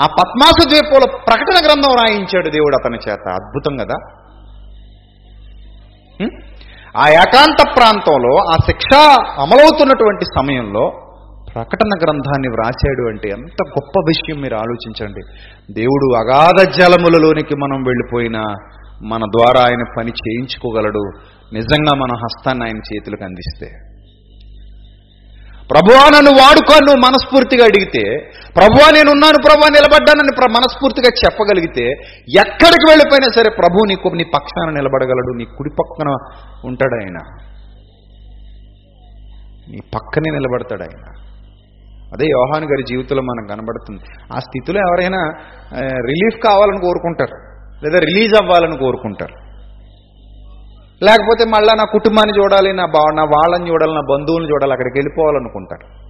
ఆ 0.00 0.06
పద్మాసు 0.06 0.68
ద్వీపంలో 0.68 1.18
ప్రకటన 1.26 1.66
గ్రంథం 1.66 1.94
రాయించాడు 1.94 2.50
దేవుడు 2.50 2.76
అతని 2.76 2.96
చేత. 2.96 3.28
అద్భుతం 3.28 3.76
కదా? 3.76 3.94
ఆ 6.98 7.08
ఏకాంత 7.08 7.76
ప్రాంతంలో 7.76 8.36
ఆ 8.36 8.52
శిక్ష 8.52 8.96
అమలవుతున్నటువంటి 9.38 10.24
సమయంలో 10.24 11.03
ప్రకటన 11.54 11.88
గ్రంథాన్ని 12.04 12.48
వ్రాసాడు 12.48 13.08
అంటే 13.08 13.28
ఎంత 13.28 13.68
గొప్ప 13.68 14.00
విషయం 14.08 14.40
మీరు 14.40 14.54
ఆలోచించండి. 14.54 15.20
దేవుడు 15.72 16.14
అగాధ 16.14 16.68
జలములలోనికి 16.68 17.56
మనం 17.56 17.82
వెళ్ళిపోయినా 17.82 18.44
మన 19.02 19.20
ద్వారా 19.20 19.60
ఆయన 19.60 19.84
పని 19.98 20.08
చేయించుకోగలడు. 20.08 21.10
నిజంగా 21.52 21.96
మన 21.96 22.08
హస్తాన్ని 22.14 22.64
ఆయన 22.64 22.76
చేతులకు 22.76 23.24
అందిస్తే. 23.24 23.66
ప్రభువా 25.70 26.08
నన్ను 26.08 26.30
వాడుకో 26.30 26.74
నువ్వు 26.74 26.96
మనస్ఫూర్తిగా 26.96 27.64
అడిగితే 27.64 28.30
ప్రభువా 28.56 28.90
నేనున్నాను 28.90 29.42
ప్రభువా 29.46 29.68
నిలబడ్డానని 29.68 30.36
ప్ర- 30.36 30.50
మనస్ఫూర్తిగా 30.50 31.10
చెప్పగలిగితే 31.24 31.88
ఎక్కడికి 32.38 32.90
వెళ్ళిపోయినా 32.90 33.42
సరే 33.42 33.50
ప్రభు 33.58 33.84
నీకు 33.84 34.08
నీ 34.08 34.24
పక్షాన 34.24 34.70
నిలబడగలడు. 34.70 35.32
నీ 35.36 35.44
కుడి 35.44 35.70
పక్కన 35.70 36.16
ఉంటాడు 36.64 36.94
ఆయన. 36.94 37.18
నీ 39.68 39.78
పక్కనే 39.94 40.30
నిలబడతాడు 40.30 40.82
ఆయన. 40.82 41.23
అదే 42.14 42.26
యోహాన్ 42.26 42.64
గారి 42.64 42.82
జీవితంలో 42.82 43.22
మనకు 43.22 43.48
కనబడుతుంది. 43.48 44.04
ఆ 44.36 44.38
స్థితిలో 44.38 44.80
ఎవరైనా 44.80 45.32
రిలీఫ్ 45.82 46.44
కావాలని 46.44 46.80
కోరుకుంటారు. 46.80 47.36
లేదా 47.84 47.98
రిలీజ్ 47.98 48.34
అవ్వాలని 48.34 48.78
కోరుకుంటారు. 48.78 49.34
లేకపోతే 51.04 51.44
మళ్ళీ 51.44 51.76
నా 51.76 51.84
కుటుంబాన్ని 51.92 52.42
చూడాలి 52.42 52.72
నా 52.72 52.86
బా 52.86 53.14
నా 53.14 53.22
వాళ్ళని 53.22 53.70
చూడాలి 53.70 53.94
నా 53.94 54.00
బంధువులను 54.00 54.48
చూడాలి 54.48 54.72
అక్కడికి 54.72 54.98
వెళ్ళిపోవాలనుకుంటారు. 54.98 56.04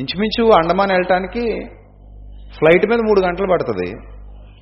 ఇంచుమించు 0.00 0.50
అండమాన్ 0.50 0.90
వెళ్ళటానికి 0.90 1.40
ఫ్లైట్ 2.58 2.86
మీద 2.86 2.98
మూడు 2.98 3.20
గంటలు 3.20 3.46
పడుతుంది. 3.52 3.94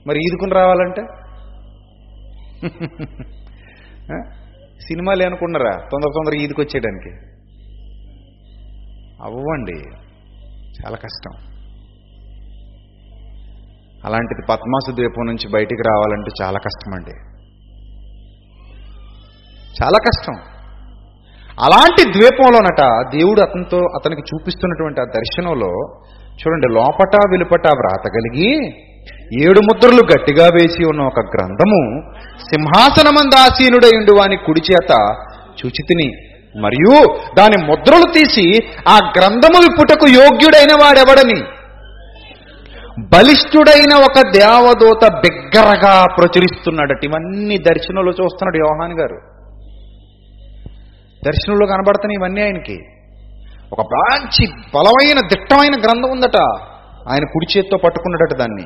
మరి 0.06 0.18
ఈదుకుని 0.18 0.52
రావాలంటే? 0.54 1.02
ఆ? 4.14 4.20
సినిమాలు 4.88 5.22
అనుకున్నారా 5.22 5.70
తొందర 5.70 6.08
తొందర 6.14 6.36
ఈదికి 6.36 6.60
వచ్చేయడానికి 6.60 7.31
అవ్వండి. 9.24 9.78
చాలా 10.78 10.96
కష్టం. 10.96 11.52
అలాంటిది 14.04 14.46
పద్మాసు 14.50 14.94
ద్వీపం 14.94 15.26
నుంచి 15.26 15.52
బయటికి 15.52 15.82
రావాలంటే 15.88 16.30
చాలా 16.42 16.58
కష్టం 16.58 16.94
అండి 16.94 17.14
చాలా 19.82 19.98
కష్టం. 20.08 20.34
అలాంటి 21.52 22.02
ద్వీపంలోనట 22.12 23.12
దేవుడు 23.16 23.40
అతనితో 23.40 23.78
అతనికి 23.78 24.20
చూపిస్తున్నటువంటి 24.20 25.00
ఆ 25.00 25.04
దర్శనంలో 25.04 25.72
చూడండి 26.32 26.68
లోపట 26.74 27.16
వెలుపట 27.30 27.66
వ్రాత 27.66 28.04
కలిగి 28.08 28.68
ఏడు 29.44 29.60
ముద్రలు 29.60 30.02
గట్టిగా 30.12 30.44
వేసి 30.54 30.84
ఉన్న 30.88 31.02
ఒక 31.02 31.20
గ్రంథము 31.20 32.12
సింహాసనమందాసీనుడై 32.38 33.96
ఉండి 33.96 34.12
వాని 34.12 34.36
కుడి 34.36 34.60
చేత 34.72 34.92
చూచితిని. 35.64 36.31
మరియు 36.56 37.18
దాని 37.38 37.66
ముద్రలు 37.66 38.12
తీసి 38.12 38.60
ఆ 38.88 39.12
గ్రంథము 39.18 39.60
విప్పుటకు 39.60 40.06
యోగ్యుడైన 40.08 40.78
వాడెవడని? 40.82 41.40
బలిష్ఠుడైన 42.98 43.94
ఒక 43.94 44.20
దేవదూత 44.30 45.12
బిగ్గరగా 45.12 46.06
ప్రచురిస్తున్నాడట. 46.16 47.04
ఇవన్నీ 47.04 47.58
దర్శనంలో 47.58 48.12
చూస్తున్నాడు 48.12 48.56
యోహాన్ 48.56 49.00
గారు. 49.00 49.16
దర్శనంలో 51.26 51.66
కనబడుతున్నాయి 51.66 52.16
ఇవన్నీ 52.18 52.42
ఆయనకి. 52.42 52.78
ఒక 53.72 53.80
మంచి 53.80 54.46
బలమైన 54.74 55.18
దిట్టమైన 55.26 55.72
గ్రంథం 55.72 56.10
ఉందట. 56.10 56.36
ఆయన 57.08 57.24
కుడి 57.24 57.58
చేత్తో 57.58 57.76
పట్టుకున్నాడట 57.84 58.38
దాన్ని. 58.38 58.62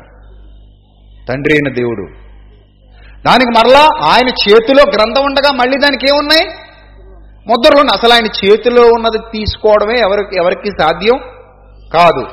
తండ్రి 1.29 1.55
అయిన 1.55 1.75
దేవుడు. 1.75 2.03
దానికి 3.27 3.51
మరలా 3.59 4.13
ఆయన 4.13 4.29
చేతిలో 4.29 4.83
గ్రంథం 4.83 5.25
ఉండగా 5.25 5.53
మళ్ళీ 5.53 5.79
దానికి 5.79 6.07
ఏమున్నాయి? 6.07 6.66
ముద్రలను 7.49 7.93
అసలు 7.93 8.13
ఆయన 8.13 8.25
చేతిలో 8.25 8.83
ఉన్నది 8.83 9.19
తీసుకోవడమే 9.19 9.95
ఎవరికి 9.95 10.37
ఎవరికి 10.37 10.67
సాధ్యం? 10.67 11.19
కాదు. 11.93 12.27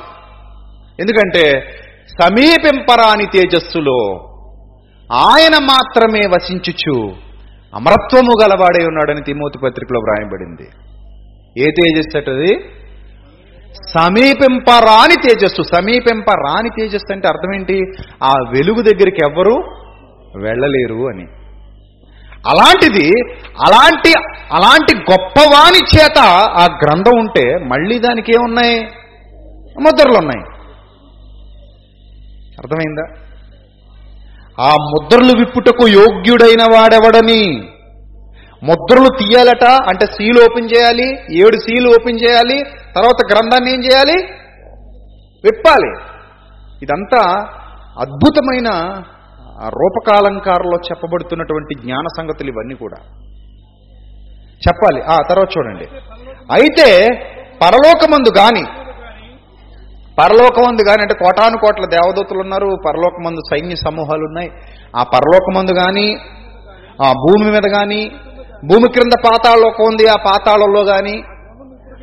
ఎందుకంటే 1.00 1.74
సమీపింపరాని 2.22 3.26
తేజస్సులో 3.26 4.30
ఆయన 5.12 5.64
మాత్రమే 5.64 6.20
వసించుచు 6.26 7.12
అమరత్వము 7.74 8.42
గలవాడై 8.42 8.86
ఉన్నాడని 8.86 9.20
తిమోతి 9.20 9.58
పత్రికలో 9.58 10.00
వ్రాయబడింది. 10.00 10.68
ఏ 11.62 11.70
తేజస్సు 11.70 12.18
అటది? 12.18 12.60
సమీపింపరాని 13.98 15.28
తేజస్సు. 15.28 15.62
సమీపింపరాని 15.62 16.68
తేజస్సు 16.68 17.12
అంటే 17.12 17.28
అర్థం 17.28 17.54
ఏంటి 17.54 17.80
ఆ 18.24 18.32
వెలుగు 18.50 18.82
దగ్గరికి 18.82 19.24
ఎవ్వరూ 19.24 19.54
వెళ్ళలేరు 20.36 21.08
అని. 21.08 21.43
అలాంటిది 22.48 23.06
అలాంటి 23.66 24.12
అలాంటి 24.52 24.94
గొప్పవాణి 25.12 25.80
చేత 25.94 26.18
ఆ 26.62 26.64
గ్రంథం 26.84 27.18
ఉంటే 27.18 27.44
మళ్ళీ 27.64 27.98
దానికి 27.98 28.32
ఏమున్నాయి? 28.32 28.78
ముద్రలు 29.82 30.18
ఉన్నాయి 30.18 30.42
అర్థమైందా? 32.58 33.06
ఆ 34.62 34.70
ముద్రలు 34.70 35.38
విప్పుటకు 35.38 35.88
యోగ్యుడైన 35.88 36.62
వాడెవడని? 36.74 37.42
ముద్రలు 38.62 39.08
తీయాలట 39.08 39.64
అంటే 39.64 40.06
సీలు 40.06 40.40
ఓపెన్ 40.44 40.70
చేయాలి 40.76 41.08
ఏడు 41.30 41.56
సీలు 41.56 41.88
ఓపెన్ 41.88 42.20
చేయాలి 42.20 42.64
తర్వాత 42.96 43.32
గ్రంథాన్ని 43.32 43.72
ఏం 43.72 43.80
చేయాలి? 43.84 44.22
విప్పాలి. 45.44 45.90
ఇదంతా 46.82 47.22
అద్భుతమైన 48.00 48.68
ఆ 49.62 49.66
రూపకాలంకారంలో 49.68 50.78
చెప్పబడుతున్నటువంటి 50.86 51.74
జ్ఞాన 51.80 52.06
సంగతులు 52.18 52.50
ఇవన్నీ 52.52 52.74
కూడా. 52.74 52.98
చెప్పాలి. 54.64 55.00
ఆ 55.14 55.16
తర్వాత 55.28 55.48
చూడండి. 55.56 55.86
అయితే 56.56 56.88
పరలోకమందు 57.62 58.30
గాని 58.38 58.64
పరలోకమందు 60.18 60.82
గాని 60.88 61.00
అంటే 61.02 61.14
కోటాను 61.14 61.56
కోట్ల 61.58 61.84
దేవదూతలు 61.94 62.38
ఉన్నారు 62.38 62.68
పరలోకమందు 62.86 63.42
సైన్య 63.50 63.76
సమూహాలు 63.76 64.24
ఉన్నాయి 64.24 64.50
ఆ 64.96 65.02
పరలోకమందు 65.14 65.72
గాని 65.80 66.06
ఆ 67.06 67.08
భూమి 67.12 67.46
మీద 67.50 67.66
గాని 67.76 68.02
భూమి 68.70 68.88
క్రింద 68.88 69.14
పాతాళలోకం 69.26 69.84
ఉంది 69.84 70.04
ఆ 70.08 70.16
పాతాళంలో 70.26 70.82
గాని 70.82 71.16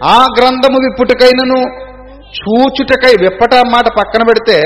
ఆ 0.06 0.18
గ్రంథము 0.38 0.78
విప్పుటకైనను 0.88 1.60
చూచుటకై 2.39 3.14
విప్పట 3.24 3.54
మాట 3.74 3.88
పక్కన 3.99 4.22
పెడితే 4.24 4.58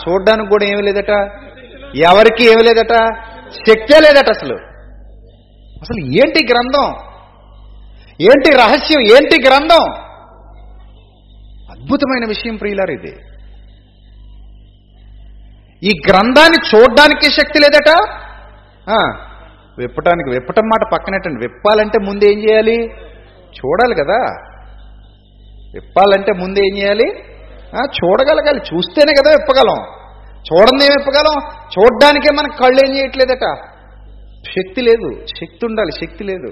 చూడడానికి 0.00 0.48
కూడా 0.48 0.64
ఏమి 0.64 0.82
లేదట. 0.82 1.12
ఎవరికి 1.96 2.44
ఏమి 2.50 2.62
లేదట? 2.62 2.94
శక్తే 3.52 4.00
లేదట 4.00 4.28
అసలు. 4.28 4.54
అసలు 5.80 6.00
ఏంటి 6.04 6.46
గ్రంథం? 6.50 6.94
ఏంటి 8.20 8.50
రహస్యం? 8.50 9.00
ఏంటి 9.00 9.36
గ్రంథం? 9.48 9.84
అద్భుతమైన 11.70 12.28
విషయం 12.28 12.56
ప్రియులారు 12.56 12.90
ఇది. 12.90 13.16
ఈ 15.82 15.90
గ్రంథాన్ని 16.08 16.58
చూడడానికి 16.74 17.24
శక్తి 17.24 17.58
లేదట? 17.58 17.90
విప్పటానికి 19.78 20.30
విప్పటం 20.30 20.62
మాట 20.66 20.92
పక్కనట్టండి 20.92 21.46
విప్పాలంటే 21.46 21.98
ముందు 22.06 22.24
ఏం 22.24 22.38
చేయాలి? 22.48 22.84
చూడాలి 23.58 23.94
కదా. 23.94 24.18
విప్పాలంటే 25.74 26.32
ముందు 26.32 26.58
ఏం 26.58 26.78
చేయాలి? 26.78 27.08
చూడగలగాలి. 27.86 28.60
చూస్తేనే 28.74 29.12
కదా 29.20 29.30
విప్పగలం. 29.30 29.99
చూడండి 30.40 30.84
ఏం 30.84 30.90
ఇప్పగలం 31.00 31.56
చూడడానికే 31.78 32.28
మనకు 32.32 32.62
కళ్ళు 32.62 32.90
ఏం 32.90 32.96
చేయట్లేదట. 32.96 33.54
శక్తి 34.46 34.80
లేదు. 34.80 35.26
శక్తి 35.26 35.66
ఉండాలి. 35.66 36.06
శక్తి 36.06 36.24
లేదు. 36.24 36.46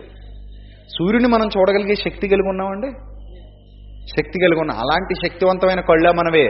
సూర్యుని 0.98 1.28
మనం 1.28 1.48
చూడగలిగే 1.58 1.94
శక్తి 1.94 2.28
కలిగి 2.28 2.48
ఉన్నామండి? 2.48 2.90
శక్తి 4.08 4.40
కలిగి 4.40 4.60
ఉన్నాం. 4.60 4.78
అలాంటి 4.78 5.14
శక్తివంతమైన 5.14 5.80
కళ్ళ 5.80 6.10
మనవే. 6.10 6.48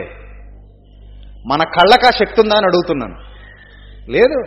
మన 1.47 1.63
కళ్ళకు 1.63 2.07
ఆ 2.07 2.09
శక్తి 2.09 2.41
ఉందా 2.41 2.57
అని 2.57 2.65
అడుగుతున్నాను. 2.65 3.15
లేదు. 4.11 4.43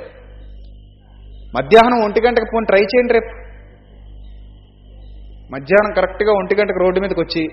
మధ్యాహ్నం 1.56 2.04
ఒంటి 2.04 2.20
గంటకు 2.26 2.44
పోని 2.54 2.66
ట్రై 2.66 2.78
చేయండి 2.78 3.12
రేపు. 3.12 3.42
మధ్యాహ్నం 5.52 5.94
కరెక్ట్గా 5.96 6.32
ఒంటి 6.32 6.54
గంటకు 6.54 6.78
రోడ్డు 6.78 7.00
మీదకి 7.00 7.20
వచ్చి 7.20 7.48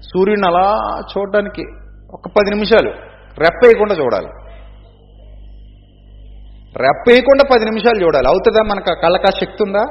సూర్యుని 0.00 0.42
అలా 0.46 0.74
చూడడానికి 1.18 1.62
ఒక 2.12 2.28
పది 2.28 2.50
నిమిషాలు. 2.50 2.90
రెప్పేయకుండా 3.38 3.94
చూడాలి. 3.94 4.45
రెప్పేయకుండా 6.76 7.44
పది 7.52 7.64
నిమిషాలు 7.64 8.04
చూడాలి. 8.04 8.28
అవుతుందా 8.28 8.62
మనకు 8.62 9.00
కళ్ళకా 9.02 9.30
శక్తి 9.30 9.62
ఉందా? 9.66 9.84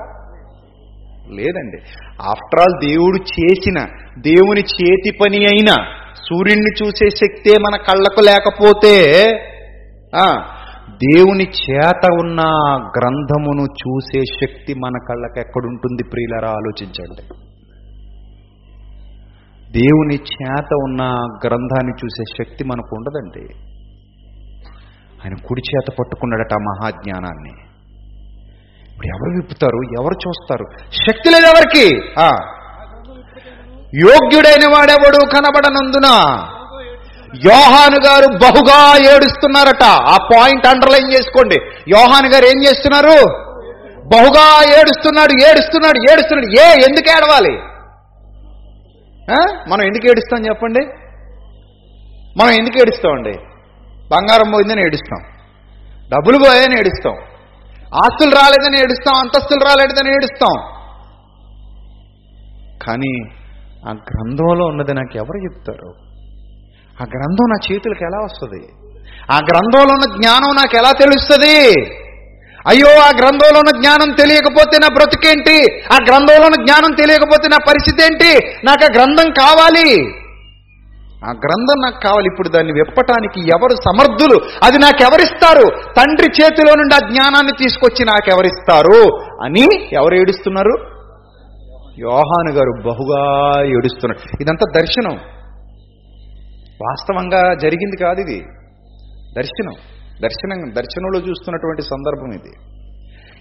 లేదండి. 1.30 1.78
ఆఫ్టర్ 2.22 2.60
ఆల్ 2.60 2.88
దేవుడు 2.88 3.18
చేసిన 3.18 3.80
దేవుని 4.20 4.62
చేతి 4.62 5.12
పని 5.12 5.38
అయినా 5.38 5.76
సూర్యుడిని 6.16 6.86
చూసే 6.86 7.10
శక్తే 7.10 7.54
మన 7.60 7.78
కళ్ళకు 7.78 8.22
లేకపోతే 8.22 9.04
దేవుని 11.04 11.44
చేత 11.44 12.04
ఉన్న 12.20 12.42
గ్రంథమును 12.98 13.64
చూసే 13.64 14.22
శక్తి 14.22 14.74
మన 14.74 14.94
కళ్ళకు 15.10 15.40
ఎక్కడుంటుంది 15.40 16.04
ప్రియులరా? 16.04 16.50
ఆలోచించండి. 16.50 17.24
దేవుని 19.72 20.16
చేత 20.16 20.74
ఉన్న 20.74 21.04
గ్రంథాన్ని 21.46 21.94
చూసే 21.94 22.24
శక్తి 22.40 22.64
మనకు 22.64 22.96
ఉండదండి. 22.96 23.65
ఆయన 25.26 25.36
కుడి 25.48 25.62
చేత 25.62 25.96
పట్టుకున్నాడట 26.00 26.54
ఆ 26.54 26.58
మహాజ్ఞానాన్ని. 26.58 27.54
ఇప్పుడు 28.92 29.08
ఎవరు 29.08 29.42
విప్పుతారు? 29.42 30.02
ఎవరు 30.02 30.14
చూస్తారు? 30.28 30.66
శక్తి 30.92 31.30
లేదు 31.30 31.46
ఎవరికి 31.46 32.14
ఆ. 32.20 32.30
యోగ్యుడైన 34.06 34.74
వాడెవడు 34.76 35.26
కనబడనందున? 35.26 36.08
యోహాను 37.46 37.98
గారు 38.08 38.28
బహుగా 38.28 38.98
ఏడుస్తున్నారట. 39.16 39.84
ఆ 39.84 40.18
పాయింట్ 40.36 40.68
అండర్లైన్ 40.68 41.12
చేసుకోండి. 41.12 41.56
యోహాను 41.90 42.30
గారు 42.30 42.46
ఏం 42.46 42.64
చేస్తున్నారు? 42.64 43.46
బహుగా 44.14 44.80
ఏడుస్తున్నాడు 44.80 45.50
ఏడుస్తున్నాడు 45.50 46.12
ఏడుస్తున్నాడు. 46.12 46.60
ఏ 46.60 46.74
ఎందుకు 46.74 47.10
ఏడవాలి? 47.18 47.58
ఆ? 49.32 49.64
మనం 49.68 49.82
ఎందుకు 49.82 50.08
ఏడుస్తాం 50.08 50.46
చెప్పండి? 50.46 50.80
మనం 52.38 52.52
ఎందుకు 52.52 52.78
ఏడుస్తామండి? 52.78 53.38
బంగారం 54.12 54.52
పోయిందని 54.52 54.82
ఏడుస్తాం. 54.82 55.24
డబ్బులు 56.10 56.38
పోయాయని 56.38 56.80
ఏడుస్తాం. 56.80 57.16
ఆస్తులు 58.04 58.32
రాలేదని 58.32 58.78
ఏడుస్తాం. 58.78 59.16
అంతస్తులు 59.20 59.66
రాలేదని 59.66 60.10
ఏడుస్తాం. 60.10 60.76
కానీ 62.88 63.30
ఆ 63.90 63.92
గ్రంథంలో 63.92 64.66
ఉన్నది 64.66 64.94
నాకు 64.94 65.18
ఎవరు 65.18 65.44
చెప్తారు? 65.44 65.94
ఆ 67.02 67.04
గ్రంథం 67.04 67.50
నా 67.50 67.56
చేతులకు 67.72 68.04
ఎలా 68.04 68.18
వస్తుంది? 68.18 68.68
ఆ 69.32 69.36
గ్రంథంలో 69.36 69.94
ఉన్న 69.94 70.16
జ్ఞానం 70.16 70.56
నాకు 70.56 70.76
ఎలా 70.78 70.92
తెలుస్తుంది? 70.92 71.86
అయ్యో 72.68 73.02
ఆ 73.02 73.10
గ్రంథంలో 73.20 73.60
ఉన్న 73.60 73.80
జ్ఞానం 73.82 74.12
తెలియకపోతే 74.12 74.78
నా 74.82 74.88
బ్రతుకేంటి? 74.88 75.84
ఆ 75.94 75.98
గ్రంథంలో 76.08 76.46
ఉన్న 76.46 76.64
జ్ఞానం 76.66 76.96
తెలియకపోతే 76.96 77.48
నా 77.48 77.58
పరిస్థితి 77.58 78.04
ఏంటి? 78.04 78.48
నాకు 78.66 78.86
ఆ 78.86 78.88
గ్రంథం 78.96 79.30
కావాలి. 79.30 80.16
ఆ 81.26 81.32
గ్రంథం 81.32 81.92
నాకు 81.92 82.04
కావాలి. 82.04 82.28
ఇప్పుడు 82.28 82.50
దాన్ని 82.50 82.74
విప్పటానికి 82.74 83.40
ఎవరు 83.40 83.70
సమర్థులు? 83.70 84.40
అది 84.64 84.78
నాకెవరిస్తారు? 84.78 85.94
తండ్రి 85.98 86.28
చేతిలో 86.42 86.74
నుండి 86.76 86.96
ఆ 86.96 86.98
జ్ఞానాన్ని 86.98 87.52
తీసుకొచ్చి 87.52 88.06
నాకెవరిస్తారు? 88.06 89.18
అని 89.44 89.90
ఎవరు 89.94 90.16
ఏడుస్తున్నారు? 90.16 90.96
యోహాను 92.00 92.52
గారు 92.52 92.84
బహుగా 92.86 93.64
ఏడుస్తున్నారు. 93.66 94.38
ఇదంతా 94.42 94.80
దర్శనం. 94.80 95.16
వాస్తవంగా 96.88 97.54
జరిగింది 97.54 97.98
కాదు 98.04 98.20
ఇది. 98.20 98.40
దర్శనం. 99.38 99.74
దర్శనం 100.24 100.74
దర్శనంలో 100.76 101.20
చూస్తున్నటువంటి 101.20 101.82
సందర్భం 101.82 102.32
ఇది. 102.32 102.54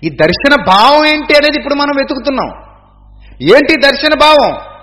ఈ 0.06 0.16
దర్శన 0.16 0.64
భావం 0.66 1.06
ఏంటి 1.06 1.34
అనేది 1.36 1.58
ఇప్పుడు 1.58 1.74
మనం 1.74 1.92
వెతుకుతున్నాం. 1.96 2.48
ఏంటి 3.42 3.80
దర్శన 3.80 4.18
భావం? 4.20 4.73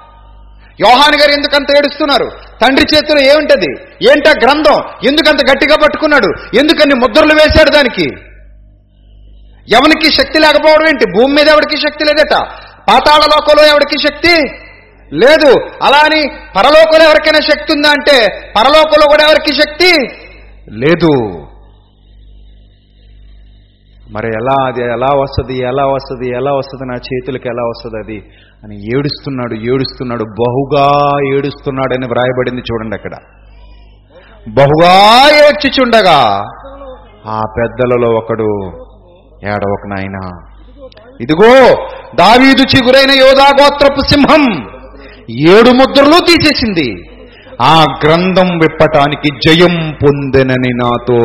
యోహాన్ 0.79 1.21
గారు 1.21 1.31
ఎందుకంత 1.31 1.77
ఏడుస్తున్నారు? 1.77 2.31
తండ్రి 2.61 2.95
చేతిలో 2.95 3.21
ఏముంటది? 3.21 3.71
ఏంటా 4.11 4.31
గ్రంథం? 4.43 5.07
ఎందుకంత 5.07 5.51
గట్టిగా 5.51 5.75
పట్టుకున్నాడు? 5.75 6.57
ఎందుకన్ని 6.57 6.95
ముద్రలు 6.95 7.33
వేశాడు 7.33 7.69
దానికి? 7.69 8.07
ఎవరికి 9.75 10.13
శక్తి 10.13 10.39
లేకపోవడం 10.39 10.87
ఏంటి? 10.87 11.05
భూమి 11.05 11.33
మీద 11.33 11.47
ఎవరికి 11.47 11.77
శక్తి 11.77 12.05
లేదట? 12.05 12.35
పాతాళ 12.89 13.19
లోకంలో 13.19 13.65
ఎవరికి 13.65 13.97
శక్తి 14.07 14.35
లేదు. 15.13 15.51
అలా 15.83 15.97
అని 15.97 16.27
పరలోకంలో 16.27 17.05
ఎవరికైనా 17.05 17.39
శక్తి 17.39 17.73
ఉందా 17.73 17.89
అంటే 17.89 18.27
పరలోకంలో 18.55 19.07
కూడా 19.07 19.23
ఎవరికి 19.23 19.53
శక్తి 19.53 19.91
లేదు. 20.69 21.11
మరి 24.13 24.27
ఎలా 24.27 24.67
అది 24.67 24.81
ఎలా 24.81 25.07
వస్తుంది 25.07 25.57
ఎలా 25.57 25.85
వస్తుంది 25.85 26.29
ఎలా 26.29 26.51
వస్తుంది 26.53 26.85
నా 26.85 26.95
చేతులకు 26.95 27.47
ఎలా 27.47 27.63
వస్తుంది 27.63 27.97
అది? 27.97 28.25
అని 28.63 28.97
ఏడుస్తున్నాడు 28.97 29.53
ఏడుస్తున్నాడు 29.53 30.23
బహుగా 30.23 30.87
ఏడుస్తున్నాడు 31.35 31.93
అని 31.93 32.05
వ్రాయబడింది 32.05 32.61
చూడండి 32.61 32.95
అక్కడ. 32.95 33.13
బహుగా 34.49 34.93
ఏడ్చిచుండగా 35.45 36.19
ఆ 37.27 37.41
పెద్దలలో 37.59 38.17
ఒకడు 38.17 38.67
ఏడవక 39.47 39.87
నాయన. 39.87 40.17
ఇదిగో 41.21 41.75
దావీదు 42.15 42.61
చిగురైన 42.61 43.11
యోధా 43.11 43.47
గోత్రపు 43.61 43.99
సింహం 43.99 44.67
ఏడు 45.29 45.69
ముద్రలు 45.69 46.25
తీసేసింది. 46.25 47.10
ఆ 47.61 47.85
గ్రంథం 48.03 48.57
విప్పటానికి 48.57 49.39
జయం 49.47 49.97
పొందెనని 50.03 50.69
నాతో 50.69 51.17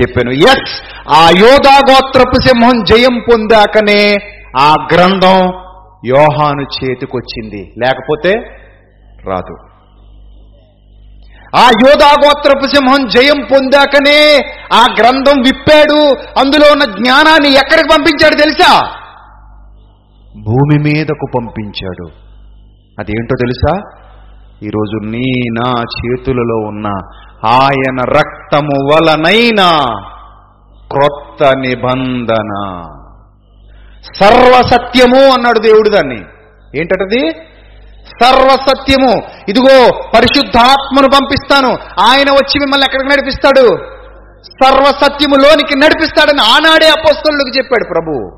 చెప్పాను. 0.00 0.30
ఎస్ 0.30 0.82
ఆ 1.08 1.28
యోధా 1.38 1.78
గోత్రపు 1.90 2.40
సింహం 2.40 2.84
జయం 2.84 3.20
పొందాకనే 3.30 4.16
ఆ 4.58 4.74
గ్రంథం 4.92 5.52
యోహాను 6.06 6.62
చేతికొచ్చింది. 6.62 7.72
లేకపోతే 7.78 8.30
రాదు. 9.26 9.56
ఆ 11.56 11.70
యోధాగోత్రపు 11.88 12.66
సింహం 12.66 13.06
జయం 13.06 13.46
పొందాకనే 13.52 14.38
ఆ 14.72 14.84
గ్రంథం 15.00 15.40
విప్పాడు. 15.40 16.14
అందులో 16.14 16.72
ఉన్న 16.72 16.84
జ్ఞానాన్ని 16.84 17.48
ఎక్కడికి 17.48 17.88
పంపించాడు 17.90 18.34
తెలుసా? 18.34 18.90
భూమి 20.36 20.78
మీదకు 20.78 21.26
పంపించాడు. 21.36 22.08
అదేంటో 22.98 23.36
తెలుసా? 23.40 23.80
ఈరోజు 24.62 25.06
నీ 25.10 25.32
నా 25.50 25.72
చేతులలో 25.80 26.68
ఉన్న 26.68 26.86
ఆయన 27.46 28.00
రక్తము 28.00 28.92
వలనైనా 28.92 29.70
క్రొత్త 30.92 31.56
నిబంధన. 31.58 32.82
సర్వసత్యము 34.20 35.24
అన్నాడు 35.24 35.58
దేవుడు 35.58 35.88
దాన్ని. 35.88 36.20
ఏంటది 36.80 37.30
సర్వసత్యము. 38.22 39.22
ఇదిగో 39.48 39.90
పరిశుద్ధాత్మను 40.16 41.08
పంపిస్తాను. 41.08 41.68
ఆయన 42.00 42.30
వచ్చి 42.30 42.60
మిమ్మల్ని 42.60 42.86
ఎక్కడికి 42.86 43.06
నడిపిస్తాడు? 43.06 43.76
సర్వసత్యములోనికి 44.64 45.78
నడిపిస్తాడని 45.78 46.40
ఆనాడే 46.40 46.88
అపోస్తలులకు 46.88 47.56
చెప్పాడు 47.56 47.84
ప్రభు. 47.94 48.37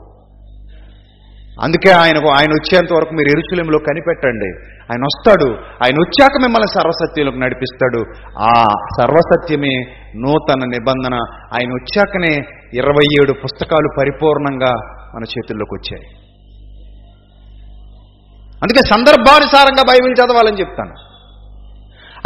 అందుకే 1.62 1.90
ఆయనకు 1.90 2.28
ఆయన 2.28 2.50
వచ్చేంత 2.50 2.92
వరకు 2.92 3.14
మీరు 3.14 3.38
ఎరుచులంలో 3.38 3.78
కనిపెట్టండి. 3.78 4.68
ఆయన 4.92 5.02
వస్తాడు. 5.02 5.52
ఆయన 5.52 5.94
వచ్చాక 5.94 6.30
మిమ్మల్ని 6.42 6.80
సర్వసత్యంలోకి 6.80 7.38
నడిపిస్తాడు. 7.38 8.04
ఆ 8.38 8.64
సర్వసత్యమే 9.00 9.74
నూతన 10.16 10.66
నిబంధన. 10.66 11.14
ఆయన 11.54 11.68
వచ్చాకనే 11.70 12.34
ఇరవై 12.74 13.22
ఏడు 13.22 13.32
పుస్తకాలు 13.32 13.88
పరిపూర్ణంగా 13.98 14.72
మన 15.16 15.22
చేతుల్లోకి 15.22 15.74
వచ్చాయి. 15.74 16.06
అందుకే 18.62 18.80
సందర్భానుసారంగా 18.88 19.82
బైబిల్ 19.82 20.12
చదవాలని 20.12 20.60
చెప్తాను. 20.60 21.09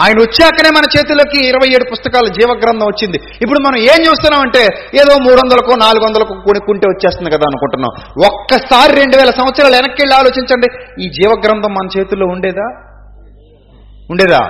ఆయన 0.03 0.19
వచ్చాకనే 0.19 0.71
మన 0.71 0.85
చేతిలోకి 0.95 1.39
ఇరవై 1.49 1.69
ఏడు 1.75 1.85
పుస్తకాల 1.91 2.27
జీవగ్రంథం 2.29 2.87
వచ్చింది. 2.87 3.19
ఇప్పుడు 3.43 3.61
మనం 3.61 3.79
ఏం 3.79 4.01
చూస్తున్నామంటే 4.07 4.63
ఏదో 5.01 5.19
మూడు 5.19 5.37
వందలకు 5.37 5.73
నాలుగు 5.85 6.05
వందలకు 6.05 6.35
కొనుక్కుంటే 6.47 6.87
వచ్చేస్తుంది 6.89 7.31
కదా 7.31 7.45
అనుకుంటున్నాం. 7.51 7.93
ఒక్కసారి 8.31 9.01
రెండు 9.01 9.17
వేల 9.17 9.31
సంవత్సరాలు 9.31 9.75
వెనక్కి 9.75 10.03
వెళ్ళి 10.03 10.17
ఆలోచించండి. 10.17 10.69
ఈ 11.05 11.09
జీవగ్రంథం 11.09 11.75
మన 11.75 11.99
చేతుల్లో 11.99 12.27
ఉండేదా? 12.27 12.67
ఉండేదా? 14.11 14.41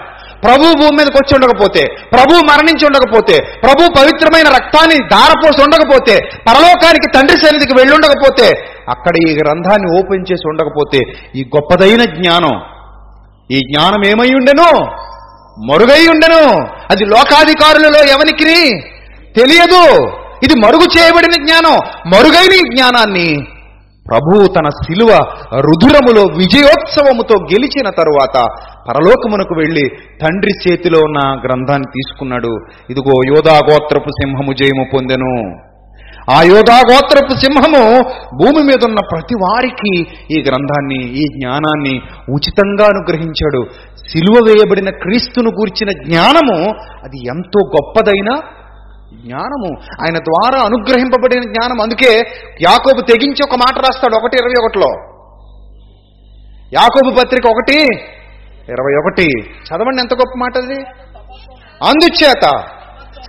ప్రభు 0.44 0.72
భూమి 0.80 0.96
మీదకి 0.96 1.16
వచ్చి 1.16 1.34
ఉండకపోతే 1.34 1.82
ప్రభు 2.12 2.32
మరణించి 2.32 2.86
ఉండకపోతే 2.86 3.36
ప్రభు 3.64 3.92
పవిత్రమైన 3.98 4.48
రక్తాన్ని 4.48 4.96
దారపోసి 4.96 5.62
ఉండకపోతే 5.62 6.14
పరలోకానికి 6.48 7.18
తండ్రి 7.18 7.36
సన్నిధికి 7.36 7.74
వెళ్ళి 7.74 7.94
ఉండకపోతే 7.94 8.48
అక్కడ 8.88 9.14
ఈ 9.28 9.34
గ్రంథాన్ని 9.34 9.98
ఓపెన్ 9.98 10.26
చేసి 10.32 10.48
ఉండకపోతే 10.48 11.00
ఈ 11.36 11.44
గొప్పదైన 11.44 12.04
జ్ఞానం 12.04 12.54
ఈ 13.50 13.58
జ్ఞానం 13.58 14.04
ఏమై 14.06 14.34
ఉండెను? 14.34 14.68
మరుగై 15.58 16.06
ఉండను. 16.06 16.66
అది 16.90 17.04
లోకాధికారులలో 17.04 18.04
ఎవనికి 18.04 18.44
తెలియదు. 19.40 20.10
ఇది 20.44 20.60
మరుగు 20.60 20.82
చేయబడిన 20.82 21.44
జ్ఞానం. 21.44 21.78
మరుగైన 22.06 22.52
ఈ 22.52 22.76
జ్ఞానాన్ని 22.76 23.46
ప్రభువు 24.10 24.46
తన 24.46 24.68
శిలువ 24.68 25.08
రుధురములో 25.54 26.22
విజయోత్సవముతో 26.22 27.34
గెలిచిన 27.44 27.90
తరువాత 27.90 28.38
పరలోకమునకు 28.88 29.54
వెళ్ళి 29.54 29.88
తండ్రి 30.22 30.70
చేతిలో 30.70 30.98
ఉన్న 30.98 31.18
గ్రంథాన్ని 31.18 31.86
తీసుకున్నాడు. 31.86 32.56
ఇదిగో 32.90 33.36
యోధాగోత్రపు 33.36 34.08
సింహము 34.08 34.52
జయము 34.52 34.86
పొందెను. 34.94 35.60
ఆ 36.30 36.42
యోధాగోత్రపు 36.42 37.36
సింహము 37.36 38.00
భూమి 38.36 38.62
మీద 38.62 38.84
ఉన్న 38.84 38.98
ప్రతి 39.12 39.34
వారికి 39.34 40.00
ఈ 40.30 40.42
గ్రంథాన్ని 40.42 41.04
ఈ 41.04 41.22
జ్ఞానాన్ని 41.22 42.00
ఉచితంగా 42.30 42.86
అనుగ్రహించాడు. 42.86 43.66
సిలువ 44.08 44.44
వేయబడిన 44.48 44.90
క్రీస్తును 44.90 45.50
గూర్చిన 45.50 45.90
జ్ఞానము 46.04 46.70
అది 47.04 47.26
ఎంతో 47.26 47.60
గొప్పదైన 47.66 48.40
జ్ఞానము. 49.14 49.80
ఆయన 49.80 50.18
ద్వారా 50.18 50.62
అనుగ్రహింపబడిన 50.62 51.42
జ్ఞానం. 51.42 51.80
అందుకే 51.80 52.18
యాకోబు 52.62 53.00
తెగించి 53.00 53.44
ఒక 53.44 53.54
మాట 53.54 53.78
రాస్తాడు 53.78 54.16
ఒకటి 54.16 54.36
ఇరవై 54.36 54.64
ఒకటిలో. 54.64 55.14
యాకోబు 56.74 57.14
పత్రిక 57.14 57.46
ఒకటి 57.46 57.82
ఇరవై 58.68 58.94
ఒకటి. 58.94 59.28
చదవండి 59.50 60.00
ఎంత 60.00 60.14
గొప్ప 60.14 60.38
మాట 60.38 60.56
అది? 60.56 60.84
అందుచేత 61.84 62.42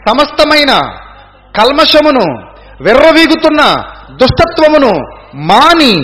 సమస్తమైన 0.07 0.69
కల్మషమును 1.57 2.55
వెర్రవీగుతున్న 2.81 3.61
దుష్టత్వమును 4.15 4.93
మాని 5.35 5.95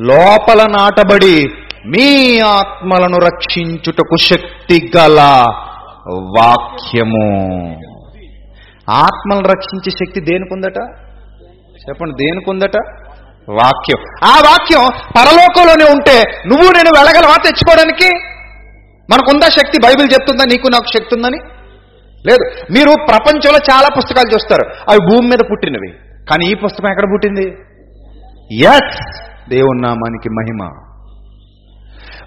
లోపల 0.00 0.62
నాటబడి 0.62 1.48
మీ 1.86 2.40
ఆత్మలను 2.40 3.16
రక్షించుటకు 3.16 4.16
శక్తి 4.16 4.90
గల 4.96 5.20
వాక్యము. 6.12 7.50
ఆత్మలను 8.90 9.48
రక్షించే 9.48 9.90
శక్తి 9.90 10.20
దేనికుందట? 10.20 10.78
చెప్పండి 11.88 12.24
దేనికుందట? 12.24 12.76
వాక్యం. 13.50 14.04
ఆ 14.24 14.36
వాక్యం 14.46 14.80
పరలోకంలోనే 15.16 15.92
ఉంటే 15.92 16.22
నువ్వు 16.46 16.72
నేను 16.72 16.90
వెళ్ళగలవా 16.98 17.36
తెచ్చుకోవడానికి? 17.36 18.16
మనకుందా 19.12 19.48
శక్తి? 19.48 19.78
బైబిల్ 19.84 20.08
చెప్తుందా? 20.12 20.44
నీకు 20.44 20.68
నాకు 20.68 20.84
శక్తి 20.84 21.14
ఉందని? 21.14 21.38
లేదు. 22.26 22.72
మీరు 22.72 22.90
ప్రపంచంలో 23.08 23.58
చాలా 23.72 23.88
పుస్తకాలు 23.96 24.34
చూస్తారు. 24.34 24.70
అవి 24.90 24.98
భూమి 24.98 25.28
మీద 25.28 25.38
పుట్టినవి. 25.52 25.94
కానీ 26.30 26.46
ఈ 26.46 26.54
పుస్తకం 26.54 26.88
ఎక్కడ 26.88 27.04
పుట్టింది? 27.12 27.46
ఎస్ 28.64 29.20
దేవుని 29.48 29.82
నామానికి 29.82 30.28
మహిమ. 30.30 30.85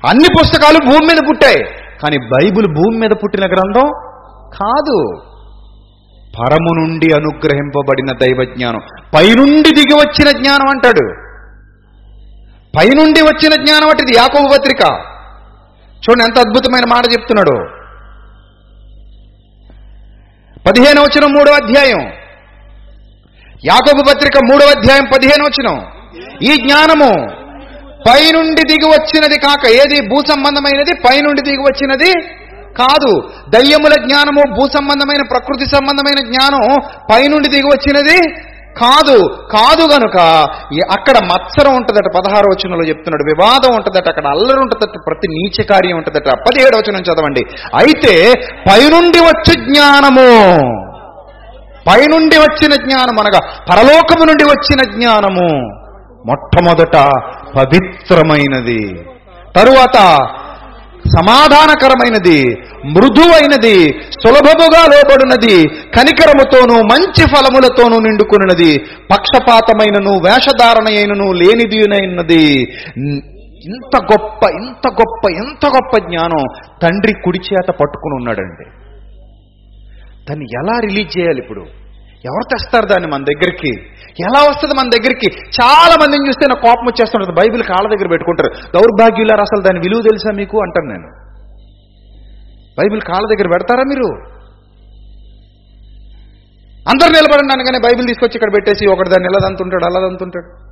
అన్ని 0.08 0.28
పుస్తకాలు 0.40 0.80
భూమి 0.86 1.06
మీద 1.06 1.30
పుట్టాయి. 1.30 1.64
కానీ 2.04 2.18
బైబిల్ 2.18 2.68
భూమి 2.68 2.98
మీద 2.98 3.10
పుట్టిన 3.10 3.46
గ్రంథం 3.46 3.88
కాదు. 4.60 5.22
పరము 6.40 6.72
నుండి 6.80 7.14
అనుగ్రహింపబడిన 7.16 8.18
దైవ 8.18 8.54
జ్ఞానం 8.58 8.80
పైనుండి 9.16 9.70
దిగి 9.70 9.94
వచ్చిన 9.94 10.38
జ్ఞానం 10.38 10.68
అంటాడు. 10.70 11.14
పైనుండి 12.78 13.22
వచ్చిన 13.22 13.66
జ్ఞానం 13.66 13.90
అటిది 13.90 14.14
యాకోబ 14.18 14.46
పత్రిక. 14.52 14.82
చూడండి 16.00 16.24
ఎంత 16.24 16.40
అద్భుతమైన 16.40 16.84
మాట 16.90 17.04
చెప్తున్నాడు. 17.12 17.80
పదిహేను 20.68 21.02
వచ్చిన 21.02 21.38
మూడో 21.38 21.52
అధ్యాయం. 21.52 22.02
యాకోబు 23.66 24.04
పత్రిక 24.10 24.38
మూడవ 24.52 24.74
అధ్యాయం 24.78 25.04
పదిహేను 25.16 25.44
వచనం. 25.44 25.86
ఈ 26.44 26.56
జ్ఞానము 26.56 27.39
పైనుండి 28.08 28.64
దిగి 28.70 28.88
వచ్చినది 28.96 29.38
కాక 29.40 29.64
ఏది 29.80 29.98
భూ 30.12 30.18
సంబంధమైనది 30.32 30.94
పైనుండి 31.08 31.42
దిగి 31.48 31.64
వచ్చినది 31.70 32.12
కాదు. 32.80 33.12
దయ్యముల 33.56 33.96
జ్ఞానము 34.06 34.44
భూ 34.58 34.64
సంబంధమైన 34.76 35.24
ప్రకృతి 35.32 35.66
సంబంధమైన 35.76 36.20
జ్ఞానం 36.30 36.64
పైనుండి 37.12 37.50
దిగి 37.56 37.70
వచ్చినది 37.76 38.18
కాదు. 38.80 39.16
కాదు 39.54 39.84
గనుక 39.94 40.18
అక్కడ 40.96 41.18
మత్సరం 41.32 41.74
ఉంటుందట 41.76 42.10
పదహారు 42.18 42.48
వచనంలో 42.52 42.86
చెప్తున్నాడు. 42.90 43.24
వివాదం 43.32 43.72
ఉంటుందట 43.78 44.08
అక్కడ 44.10 44.28
అల్లరి 44.28 44.60
ఉంటుందట 44.60 45.00
ప్రతి 45.08 45.28
నీచ 45.36 45.66
కార్యం 45.72 45.98
ఉంటుందట. 45.98 46.30
పదిహేడు 46.46 46.76
వచనం 46.82 47.04
చదవండి. 47.10 47.44
అయితే 47.82 48.14
పైనుండి 48.68 49.22
వచ్చే 49.30 49.56
జ్ఞానము 49.66 50.30
పైనుండి 51.90 52.38
వచ్చిన 52.38 52.74
జ్ఞానం 52.86 53.18
అనగా 53.22 53.42
పరలోకము 53.70 54.24
నుండి 54.30 54.46
వచ్చిన 54.54 54.82
జ్ఞానము 54.96 55.50
మొట్టమొదట 56.30 56.98
పవిత్రమైనది. 57.56 58.82
తరువాత 59.56 59.98
సమాధానకరమైనది 61.00 62.40
మృదువైనది 62.86 63.78
సులభముగా 64.24 64.82
లోబడినది 64.86 65.68
కనికరముతోనూ 65.68 66.82
మంచి 66.82 67.24
ఫలములతోనూ 67.24 68.00
నిండుకున్నది 68.00 68.78
పక్షపాతమైనను 69.12 70.12
వేషధారణ 70.12 70.98
అయినను 70.98 71.32
లేనిదినైనది 71.32 72.44
ఇంత 73.66 73.98
గొప్ప 73.98 74.44
ఇంత 74.50 74.88
గొప్ప 74.88 75.32
ఎంత 75.32 75.66
గొప్ప 75.66 75.98
జ్ఞానం 75.98 76.44
తండ్రి 76.84 77.14
కుడి 77.14 77.38
చేత 77.38 77.72
పట్టుకుని 77.72 78.16
ఉన్నాడండి. 78.16 78.66
దాన్ని 80.30 80.46
ఎలా 80.46 80.80
రిలీజ్ 80.80 81.20
చేయాలి 81.20 81.40
ఇప్పుడు? 81.40 81.62
ఎవరు 82.26 82.44
తెస్తారు 82.44 82.86
దాన్ని 82.86 83.08
మన 83.08 83.24
దగ్గరికి? 83.24 83.72
ఎలా 84.22 84.42
వస్తుంది 84.50 84.76
మన 84.76 84.90
దగ్గరికి? 84.90 85.28
చాలా 85.62 85.96
మందిని 86.02 86.28
చూస్తే 86.28 86.46
నాకు 86.48 86.62
కోపం 86.62 86.86
వచ్చేస్తుంటుంది. 86.86 87.40
బైబిల్ 87.40 87.64
కాళ్ళ 87.64 87.96
దగ్గర 87.96 88.08
పెట్టుకుంటారు. 88.08 88.50
దౌర్భాగ్యులారు 88.76 89.42
అసలు 89.42 89.62
దాని 89.62 89.80
విలువ 89.80 90.02
తెలుసా 90.02 90.32
మీకు? 90.36 90.58
అంటాను 90.58 90.90
నేను. 90.90 91.08
బైబిల్ 92.80 93.02
కాళ్ళ 93.02 93.28
దగ్గర 93.28 93.48
పెడతారా 93.48 93.84
మీరు? 93.84 94.40
అందరు 96.90 97.10
నిలబడండి 97.10 97.54
అనగానే 97.54 97.80
బైబిల్ 97.80 98.08
తీసుకొచ్చి 98.08 98.36
ఇక్కడ 98.36 98.50
పెట్టేసి 98.50 98.88
ఒకటి 98.88 99.10
దాన్ని 99.10 99.30
ఇలా 99.30 99.48
దంతుంటాడు 99.48 99.86
అలా 99.86 100.08
దంతుంటాడు. 100.08 100.70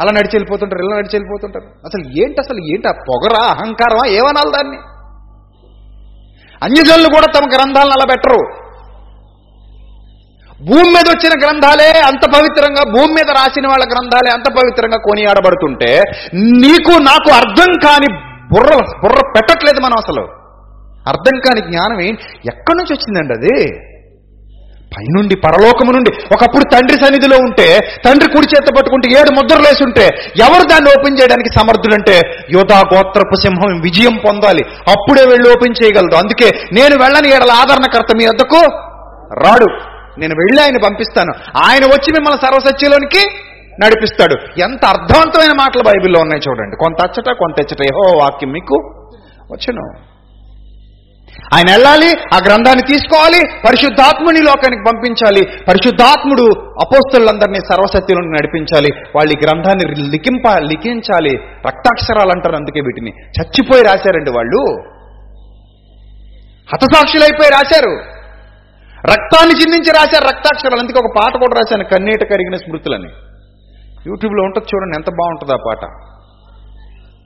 అలా 0.00 0.10
నడిచి 0.10 0.30
వెళ్ళిపోతుంటారు 0.32 0.86
ఇలా 0.86 0.96
నడిచి 0.96 1.16
వెళ్ళిపోతుంటారు. 1.16 1.64
అసలు 1.64 2.22
ఏంటి 2.22 2.40
అసలు 2.40 2.58
ఏంటి 2.58 2.88
ఆ 2.88 2.92
పొగరా 2.92 3.44
అహంకారమా? 3.46 4.08
ఏమనాలి 4.08 4.52
దాన్ని? 4.52 4.78
అన్యజనులు 6.62 7.08
కూడా 7.08 7.26
తమ 7.38 7.46
గ్రంథాలను 7.46 7.90
అలా 7.90 8.06
పెట్టరు. 8.10 8.65
భూమి 10.60 10.88
మీద 10.88 11.08
వచ్చిన 11.08 11.40
గ్రంథాలే 11.44 11.98
అంత 11.98 12.24
పవిత్రంగా 12.34 12.82
భూమి 12.84 13.12
మీద 13.12 13.30
రాసిన 13.30 13.66
వాళ్ళ 13.66 13.84
గ్రంథాలే 13.84 14.30
అంత 14.30 14.52
పవిత్రంగా 14.52 14.96
కొనియాడబడుతుంటే 14.96 16.00
నీకు 16.34 16.90
నాకు 16.90 17.30
అర్థం 17.30 17.72
కాని 17.72 18.08
బుర్ర 18.52 18.74
బుర్ర 19.02 19.20
పెట్టట్లేదు 19.36 19.80
మనం 19.80 19.96
అసలు. 19.98 20.22
అర్థం 21.08 21.40
కాని 21.46 21.60
జ్ఞానం 21.60 22.00
ఏంటి 22.00 22.22
ఎక్కడి 22.48 22.78
నుంచి 22.78 22.92
వచ్చిందండి 22.94 23.34
అది? 23.34 23.72
పైనుండి 24.96 25.36
పరలోకము 25.36 25.92
నుండి. 25.92 26.10
ఒకప్పుడు 26.34 26.64
తండ్రి 26.64 26.96
సన్నిధిలో 27.04 27.36
ఉంటే 27.36 27.78
తండ్రి 28.04 28.32
కుడి 28.32 28.46
చేత 28.46 28.76
పట్టుకుంటే 28.76 29.20
ఏడు 29.20 29.30
ముద్రలు 29.30 29.62
వేసి 29.62 29.84
ఉంటే 29.84 30.04
ఎవరు 30.40 30.68
దాన్ని 30.68 30.90
ఓపెన్ 30.90 31.18
చేయడానికి 31.20 31.48
సమర్థుడంటే 31.58 32.20
యోధా 32.52 32.78
గోత్రపు 32.94 33.36
సింహం 33.36 33.80
విజయం 33.80 34.16
పొందాలి. 34.26 34.62
అప్పుడే 34.62 35.24
వెళ్ళి 35.26 35.50
ఓపెన్ 35.50 35.74
చేయగలదు. 35.82 36.16
అందుకే 36.16 36.50
నేను 36.72 37.02
వెళ్ళని 37.02 37.28
ఏడల 37.28 37.50
ఆదరణకర్త 37.52 38.16
మీ 38.16 38.26
వద్దకు 38.26 38.62
రాడు. 39.44 39.95
నేను 40.18 40.34
వెళ్ళి 40.34 40.62
ఆయన 40.62 40.76
పంపిస్తాను. 40.88 41.32
ఆయన 41.64 41.84
వచ్చి 41.84 42.12
మిమ్మల్ని 42.12 42.46
సర్వసత్యలోనికి 42.46 43.28
నడిపిస్తాడు. 43.84 44.60
ఎంత 44.60 44.84
అర్థవంతమైన 44.84 45.50
మాటలు 45.58 45.82
బైబిల్లో 45.82 46.20
ఉన్నాయి 46.20 46.42
చూడండి. 46.48 46.76
కొంత 46.76 47.06
అచ్చట 47.06 47.36
కొంత 47.38 47.60
ఎచ్చట 47.60 47.82
ఏహో 47.82 48.18
వాక్యం 48.18 48.52
మీకు 48.52 48.74
వచ్చును. 49.52 50.16
ఆయన 51.54 51.70
వెళ్ళాలి 51.70 52.08
ఆ 52.34 52.38
గ్రంథాన్ని 52.46 52.92
తీసుకోవాలి 52.92 53.40
పరిశుద్ధాత్ముని 53.68 54.42
లోకానికి 54.42 54.82
పంపించాలి 54.82 55.44
పరిశుద్ధాత్ముడు 55.68 56.42
అపోస్తులందరినీ 56.60 57.54
సర్వసత్యంలో 57.54 58.28
నడిపించాలి 58.28 58.88
వాళ్ళు 59.16 59.32
ఈ 59.32 59.36
గ్రంథాన్ని 59.46 60.10
లిఖింప 60.10 60.58
లిఖించాలి 60.58 61.30
రక్తాక్షరాలు 61.66 62.30
అంటారు 62.30 62.56
అందుకే 62.56 62.80
వీటిని. 62.80 63.10
చచ్చిపోయి 63.10 63.84
రాశారండి 63.84 64.30
వాళ్ళు. 64.30 64.82
హతసాక్షులైపోయి 66.72 67.50
రాశారు. 67.50 68.15
రక్తాన్ని 69.10 69.54
చిందించి 69.54 69.92
రాశారు 69.96 70.24
రక్తాక్షరాలు. 70.24 70.80
అందుకే 70.80 70.98
ఒక 70.98 71.14
పాట 71.16 71.32
కూడా 71.32 71.54
రాశాను 71.54 71.84
కన్నీట 71.84 72.20
కరిగిన 72.20 72.56
స్మృతులని. 72.56 73.10
యూట్యూబ్లో 74.06 74.42
ఉంటుంది 74.42 74.66
చూడండి 74.74 74.98
ఎంత 74.98 75.10
బాగుంటుంది 75.10 75.52
ఆ 75.52 75.56
పాట. 75.56 75.84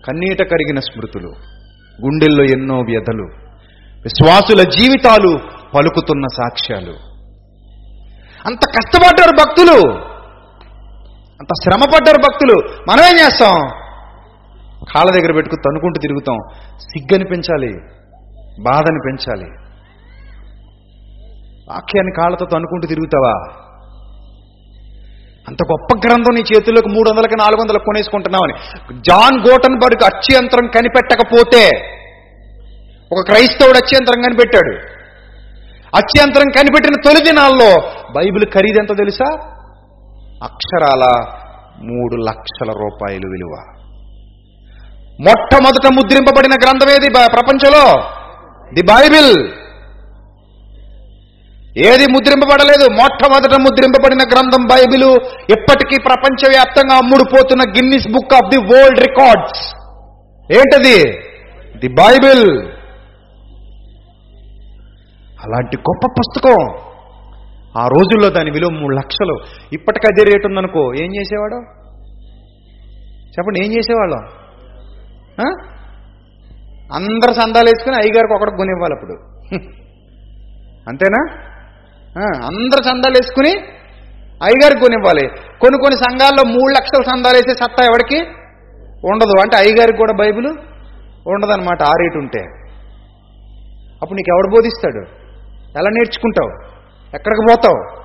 కన్నీట 0.07 0.39
కరిగిన 0.39 0.79
స్మృతులు 0.79 1.29
గుండెల్లో 2.05 2.45
ఎన్నో 2.45 2.81
వ్యధలు 2.81 3.23
విశ్వాసుల 4.03 4.63
జీవితాలు 4.63 5.39
పలుకుతున్న 5.75 6.27
సాక్ష్యాలు. 6.27 6.93
అంత 8.47 8.59
కష్టపడ్డారు 8.59 9.37
భక్తులు. 9.37 9.93
అంత 11.41 11.49
శ్రమపడ్డారు 11.63 12.17
భక్తులు. 12.17 12.55
మనమేం 12.91 13.27
చేస్తాం? 13.27 13.69
కాళ్ళ 14.95 15.11
దగ్గర 15.11 15.33
పెట్టుకుని 15.33 15.63
తనుకుంటూ 15.67 16.01
తిరుగుతాం. 16.01 16.39
సిగ్గని 16.79 17.25
పెంచాలి 17.25 17.73
బాధని 18.63 18.99
పెంచాలి 19.07 19.70
వాక్యాన్ని 21.71 22.13
కాళ్ళతో 22.19 22.47
తనుకుంటూ 22.47 22.89
తిరుగుతావా? 22.89 23.35
అంత 25.49 25.59
గొప్ప 25.73 26.07
గ్రంథం 26.07 26.35
నీ 26.35 26.41
చేతుల్లోకి 26.41 26.89
మూడు 26.89 27.11
వందలకి 27.11 27.37
నాలుగు 27.39 27.61
వందలకు 27.61 27.85
కొనేసుకుంటున్నావని. 27.85 28.55
జాన్ 28.93 29.49
గోటన్ 29.49 29.79
బర్గ్ 29.79 30.05
అత్యంతరం 30.05 30.67
కనిపెట్టకపోతే 30.67 31.71
ఒక 33.13 33.25
క్రైస్తవుడు 33.25 33.77
అత్యంతరం 33.77 34.23
కనిపెట్టాడు. 34.23 34.75
అత్యంతరం 35.97 36.47
కనిపెట్టిన 36.57 36.95
తొలి 37.05 37.21
దినాల్లో 37.25 37.71
బైబిల్ 38.17 38.45
ఖరీదెంత 38.45 38.97
తెలుసా? 38.97 39.29
అక్షరాల 40.43 41.05
మూడు 41.83 42.17
లక్షల 42.17 42.73
రూపాయలు 42.73 43.29
విలువ. 43.29 43.55
మొట్టమొదట 45.21 45.87
ముద్రింపబడిన 45.95 46.53
గ్రంథం 46.53 46.91
ఏది 46.91 47.11
ప్రపంచంలో? 47.11 47.87
The 48.75 48.83
Bible. 48.83 49.53
ఏది 51.79 52.07
ముద్రింపబడలేదు? 52.13 52.87
మొట్టమొదట 52.91 53.55
ముద్రింపబడిన 53.61 54.23
గ్రంథం 54.33 54.63
బైబిలు. 54.67 55.11
ఇప్పటికీ 55.55 55.97
ప్రపంచవ్యాప్తంగా 56.03 56.95
అమ్ముడుపోతున్న 56.97 57.63
Guinness 57.71 58.09
Book 58.09 58.35
of 58.35 58.49
the 58.49 58.57
World 58.57 59.01
Records. 59.01 59.63
ఏంటది? 60.59 60.99
The 61.79 61.89
Bible. 61.89 62.47
అలాంటి 65.45 65.77
గొప్ప 65.77 66.13
పుస్తకం. 66.19 66.57
ఆ 67.79 67.85
రోజుల్లో 67.87 68.29
దాని 68.29 68.51
విలువ 68.51 68.71
మూడు 68.71 68.95
లక్షలు. 68.95 69.37
ఇప్పటికి 69.73 70.07
అదే 70.07 70.23
రేటు 70.23 70.47
ఉందనుకో 70.47 70.83
ఏం 70.95 71.11
చేసేవాడు? 71.17 71.59
చెప్పండి 73.31 73.65
ఏం 73.65 73.73
చేసేవాళ్ళం? 73.73 74.23
అందరు 76.95 77.33
సందాలు 77.33 77.65
వేసుకుని 77.65 77.97
అయ్యగారికి 77.97 78.35
ఒకటి 78.35 78.57
కొనివ్వాలి 78.57 78.95
అప్పుడు. 78.95 79.17
అంతేనా? 80.89 81.23
అందరు 82.19 82.83
సందాలు 82.83 83.15
వేసుకుని 83.15 83.51
అయ్యగారికి 84.43 84.81
కొనివ్వాలి. 84.81 85.29
కొన్ని 85.61 85.79
కొన్ని 85.79 85.97
సంఘాల్లో 85.97 86.45
మూడు 86.45 86.71
లక్షల 86.71 87.03
సందాలు 87.03 87.35
వేసే 87.35 87.55
సత్తా 87.55 87.85
ఎవరికి 87.85 88.19
ఉండదు. 89.13 89.41
అంటే 89.41 89.57
అయ్యగారికి 89.57 89.99
కూడా 89.99 90.13
బైబిల్ 90.13 90.47
ఉండదన్నమాట. 91.27 91.83
ఆ 91.83 91.93
రేటు 92.01 92.19
ఉంటే. 92.19 92.41
అప్పుడు 94.03 94.15
నీకు 94.15 94.35
ఎవడు 94.35 94.57
బోధిస్తాడు? 94.57 95.05
ఎలా 95.79 95.91
నేర్చుకుంటావు? 95.91 96.51
ఎక్కడికి 97.17 97.55
పోతావు? 97.55 98.01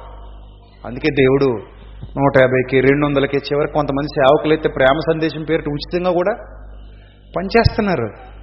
అందుకే 0.88 1.08
దేవుడు 1.16 1.46
నూట 2.18 2.42
యాభైకి 2.42 2.82
రెండు 2.82 3.06
వందలకి 3.06 3.38
చివరికి 3.38 3.74
కొంతమంది 3.74 4.08
సేవకులు 4.08 4.54
అయితే 4.54 4.70
ప్రేమ 4.70 5.00
సందేశం 5.14 5.44
పేరిట 5.44 5.66
ఉచితంగా 5.68 6.12
కూడా 6.12 6.34
పనిచేస్తున్నారు. 7.38 8.35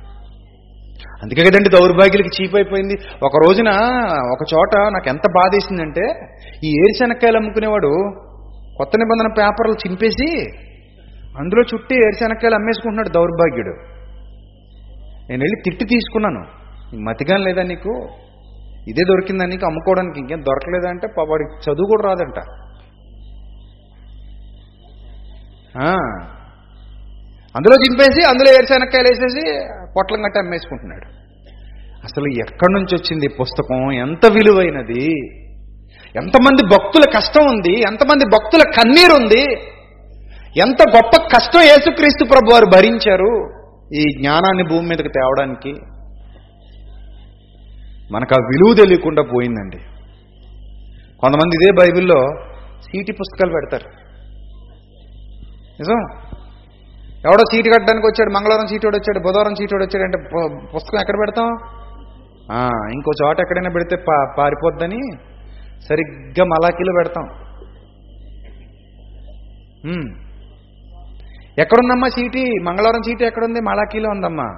అందుకే 1.22 1.42
కదండి 1.46 1.70
దౌర్భాగ్యులకి 1.76 2.32
చీప్ 2.36 2.54
అయిపోయింది. 2.58 2.96
ఒక 3.26 3.34
రోజున 3.44 3.70
ఒక 4.34 4.42
చోట 4.52 4.72
నాకు 4.94 5.08
ఎంత 5.12 5.26
బాధ 5.38 5.50
వేసిందంటే 5.56 6.04
ఈ 6.66 6.70
ఏరుశనక్కాయలు 6.82 7.38
అమ్ముకునేవాడు 7.40 7.92
కొత్త 8.78 8.92
నిబంధన 9.02 9.28
పేపర్లు 9.38 9.76
చింపేసి 9.84 10.28
అందులో 11.40 11.62
చుట్టి 11.70 11.94
ఏరుశనక్కాయలు 12.06 12.56
అమ్మేసుకుంటున్నాడు 12.58 13.10
దౌర్భాగ్యుడు. 13.18 13.74
నేను 15.28 15.42
వెళ్ళి 15.44 15.58
తిట్టి 15.66 15.84
తీసుకున్నాను. 15.92 16.42
మతిగా 17.04 17.04
మతిగాని 17.08 17.44
లేదా 17.48 17.62
నీకు? 17.68 17.92
ఇదే 18.90 19.02
దొరికిందా 19.10 19.44
నీకు? 19.52 19.64
అమ్ముకోవడానికి 19.66 20.18
ఇంకేం 20.22 20.40
దొరకలేదా 20.48 20.88
అంటే 20.94 21.06
వాడికి 21.30 21.54
చదువు 21.64 21.88
కూడా 21.92 22.02
రాదంట. 22.08 22.38
అందులో 27.56 27.76
చింపేసి 27.84 28.22
అందులో 28.30 28.50
ఏరుశనక్కాయలు 28.58 29.08
వేసేసి 29.10 29.44
పొట్లం 29.96 30.22
కట్టి 30.22 30.38
అమ్మేసుకుంటున్నాడు. 30.38 31.22
అసలు 32.04 32.26
ఎక్కడి 32.26 32.72
నుంచి 32.72 32.94
వచ్చింది 32.94 33.26
ఈ 33.26 33.28
పుస్తకం? 33.28 33.92
ఎంత 33.92 34.26
విలువైనది? 34.26 35.06
ఎంతమంది 36.16 36.66
భక్తుల 36.66 37.02
కష్టం 37.16 37.46
ఉంది? 37.46 37.80
ఎంతమంది 37.80 38.24
భక్తుల 38.24 38.62
కన్నీరు 38.62 39.12
ఉంది? 39.12 39.42
ఎంత 40.60 40.82
గొప్ప 40.96 41.36
కష్టం 41.36 41.62
యేసుక్రీస్తు 41.62 42.24
ప్రభు 42.24 42.52
వారు 42.52 42.66
భరించారు 42.66 43.50
ఈ 43.94 44.02
జ్ఞానాన్ని 44.18 44.62
భూమి 44.62 44.88
మీదకి 44.88 45.08
తేవడానికి? 45.08 45.72
మనకు 48.12 48.34
ఆ 48.34 48.44
విలువ 48.44 48.74
తెలియకుండా 48.74 49.22
పోయిందండి. 49.22 49.78
కొంతమంది 51.20 51.64
ఇదే 51.64 51.72
బైబిల్లో 51.80 52.20
సీటి 52.80 53.12
పుస్తకాలు 53.12 53.52
పెడతారు. 53.52 53.88
నిజం 55.80 56.31
ఎవడో 57.26 57.44
సీటు 57.52 57.68
కట్టడానికి 57.68 58.06
వచ్చాడు 58.06 58.30
మంగళవారం 58.30 58.66
సీటు 58.66 58.86
వచ్చాడు 58.86 59.18
బుధవారం 59.18 59.54
సీటు 59.54 59.74
వచ్చాడు 59.74 60.04
అంటే 60.04 60.18
పుస్తకం 60.74 60.98
ఎక్కడ 61.00 61.14
పెడతాం? 61.18 61.50
ఇంకో 62.94 63.10
చోట 63.24 63.40
ఎక్కడైనా 63.40 63.70
పెడితే 63.70 63.96
పా 63.96 64.34
పారిపోద్దని 64.38 65.00
సరిగ్గా 65.88 66.44
మలాకీలు 66.44 66.92
పెడతాం. 66.92 67.26
ఎక్కడుందమ్మా 71.58 72.08
సీటీ? 72.08 72.44
మంగళవారం 72.62 73.02
సీటు 73.02 73.24
ఎక్కడుంది? 73.24 73.60
మలాకీలో 73.60 74.10
ఉందమ్మా. 74.10 74.48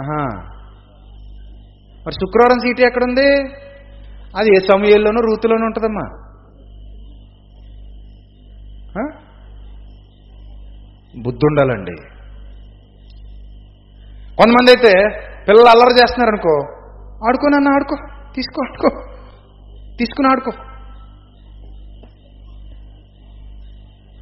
ఆహా. 0.00 0.24
మరి 2.06 2.12
శుక్రవారం 2.12 2.58
సీటీ 2.58 2.82
ఎక్కడుంది? 2.82 3.28
అది 4.38 4.48
ఏ 4.50 4.60
సమయంలోనూ 4.68 5.20
రూతులోనూ 5.20 5.64
ఉంటుందమ్మా. 5.64 6.27
బుద్ధి 11.22 11.46
ఉండాలండి 11.46 11.94
కొంతమంది 14.36 14.70
అయితే 14.70 15.20
పిల్లలు 15.48 15.66
అల్లరి 15.66 16.00
చేస్తున్నారు 16.00 16.30
అనుకో 16.30 16.54
ఆడుకో 17.26 17.48
నన్ను 17.48 17.70
ఆడుకో 17.70 17.96
తీసుకో 18.34 18.62
ఆడుకో 18.68 19.02
తీసుకుని 19.98 20.28
ఆడుకో. 20.28 20.50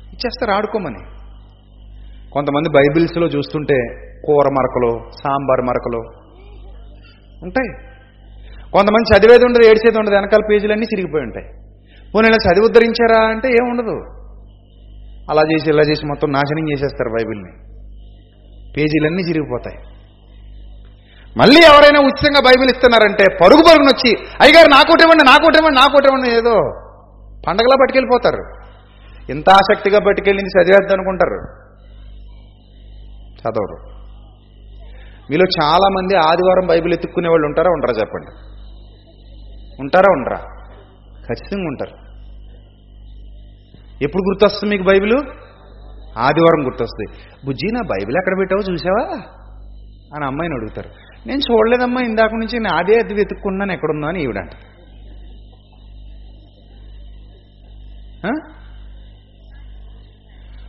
ఇచ్చేస్తారు 0.06 0.50
ఆడుకోమని. 0.50 1.02
కొంతమంది 2.30 2.68
బైబిల్స్లో 2.68 3.26
చూస్తుంటే 3.26 3.74
కూర 4.26 4.48
మరకలు 4.48 5.10
సాంబార్ 5.10 5.60
మరకలు 5.60 5.98
ఉంటాయి. 7.42 7.86
కొంతమంది 8.70 9.16
చదివేది 9.16 9.44
ఉండదు 9.44 9.62
ఏడ్చేది 9.62 9.98
ఉండదు 9.98 10.14
వెనకాల 10.14 10.40
పేజీలన్నీ 10.50 10.84
చిరిగిపోయి 10.84 11.24
ఉంటాయి. 11.24 11.46
పోనీ 12.14 12.28
చదివి 12.28 12.66
ఉద్ధరించారా? 12.66 13.26
అంటే 13.26 13.48
ఏముండదు. 13.48 13.90
ఉండదు 13.90 14.15
అలా 15.30 15.42
చేసి 15.42 15.70
ఇలా 15.70 15.82
చేసి 15.82 16.06
మొత్తం 16.06 16.32
నాశనం 16.32 16.70
చేసేస్తారు 16.72 17.08
బైబిల్ని. 17.08 17.52
పేజీలన్నీ 18.76 19.22
చిరిగిపోతాయి. 19.22 19.78
మళ్ళీ 21.38 21.60
ఎవరైనా 21.60 22.00
ఉచితంగా 22.00 22.40
బైబిల్ 22.40 22.70
ఇస్తున్నారంటే 22.70 23.24
పరుగు 23.40 23.62
పరుగున 23.62 23.86
వచ్చి 23.86 24.10
అయ్యగారు 24.40 24.68
నాకోటివ్వండి 24.68 25.24
నాకోటివ్వండి 25.24 25.76
నాకోటివ్వండి 25.76 26.30
ఏదో 26.30 26.54
పండగలా 27.48 27.76
పట్టుకెళ్ళిపోతారు. 27.80 28.66
ఇంత 29.32 29.50
ఆసక్తిగా 29.50 29.98
పట్టుకెళ్ళింది 29.98 30.62
చదివేద్దాం 30.62 31.00
అనుకుంటారు. 31.00 31.66
చదవరు. 33.40 33.96
మీలో 35.30 35.44
చాలా 35.62 35.88
మంది 35.88 36.16
ఆదివారం 36.16 36.66
బైబిల్ 36.66 36.94
ఎత్తుక్కునే 36.94 37.28
వాళ్ళు 37.28 37.46
ఉంటారా? 37.46 37.70
ఉండరా 37.70 38.00
చెప్పండి. 38.00 38.30
ఉంటారా 39.80 40.12
ఉండరా? 40.12 40.36
ఖచ్చితంగా 41.28 41.66
ఉంటారు. 41.66 42.05
ఎప్పుడు 44.02 44.22
గుర్తొస్తుంది 44.22 44.76
మీకు 44.76 44.88
బైబిల్? 44.88 45.12
ఆదివారం 46.18 46.66
గుర్తొస్తుంది. 46.66 47.24
బుజ్జి 47.46 47.72
నా 47.72 47.80
బైబిల్ 47.80 48.16
ఎక్కడ 48.16 48.38
పెట్టావో 48.38 48.72
చూసావా? 48.72 49.16
అని 50.14 50.24
అమ్మాయిని 50.24 50.54
అడుగుతారు. 50.54 50.90
నేను 51.26 51.38
చూడలేదమ్మా 51.38 52.00
ఇందాక 52.00 52.30
నుంచి 52.32 52.58
నేను 52.58 52.74
అదే 52.76 52.94
అది 52.94 53.14
వెతుక్కున్నాను 53.14 53.72
ఎక్కడున్నా 53.72 54.08
అని 54.08 54.22
ఈవిడంట. 54.22 54.50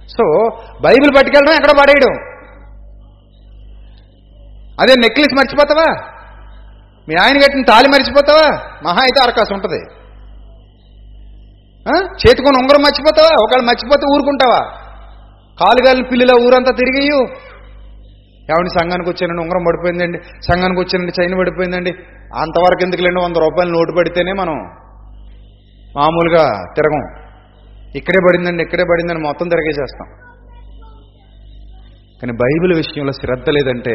సో 0.08 0.50
బైబిల్ 0.82 1.12
పట్టుకెళ్ళడం 1.18 1.54
ఎక్కడ 1.54 1.70
పడేయడం. 1.70 2.14
అదే 4.82 4.94
నెక్లెస్ 4.94 5.36
మర్చిపోతావా? 5.36 6.14
మీ 7.10 7.16
ఆయన 7.22 7.38
కట్టిన 7.38 7.62
తాళి 7.62 7.88
మర్చిపోతావా? 7.88 8.58
మహా 8.84 8.98
అయితే 8.98 9.24
అరకాసు 9.24 9.54
ఉంటుంది. 9.54 10.07
చేతికొని 11.96 12.58
ఉంగరం 12.58 12.82
మర్చిపోతావా? 12.82 13.34
ఒకవేళ 13.44 13.66
మర్చిపోతే 13.66 14.06
ఊరుకుంటావా? 14.14 14.62
కాలుగాలి 15.62 16.04
పిల్లిలా 16.04 16.34
ఊరంతా 16.34 16.72
తిరిగియు 16.72 17.20
ఏమండి 18.52 18.70
సంఘానికి 18.70 19.10
వచ్చానండి 19.10 19.42
ఉంగరం 19.42 19.64
పడిపోయిందండి. 19.68 20.18
సంఘానికి 20.48 20.80
వచ్చానండి 20.80 21.22
చైన్ 21.22 21.40
పడిపోయిందండి. 21.40 21.90
అంతవరకు 22.36 22.84
ఎందుకు 22.84 23.02
లేండి 23.02 23.22
వంద 23.22 23.36
రూపాయలు 23.36 23.72
నోటు 23.72 23.92
పడితేనే 23.98 24.34
మనం 24.34 24.56
మామూలుగా 25.96 26.44
తిరగం. 26.78 27.28
ఇక్కడే 27.96 28.20
పడిందండి 28.28 28.64
ఇక్కడే 28.64 28.84
పడిందని 28.84 29.20
మొత్తం 29.20 29.48
తిరగేసేస్తాం. 29.48 30.08
కానీ 32.22 32.34
బైబిల్ 32.34 32.74
విషయంలో 32.74 33.12
శ్రద్ధ 33.12 33.50
లేదంటే 33.50 33.92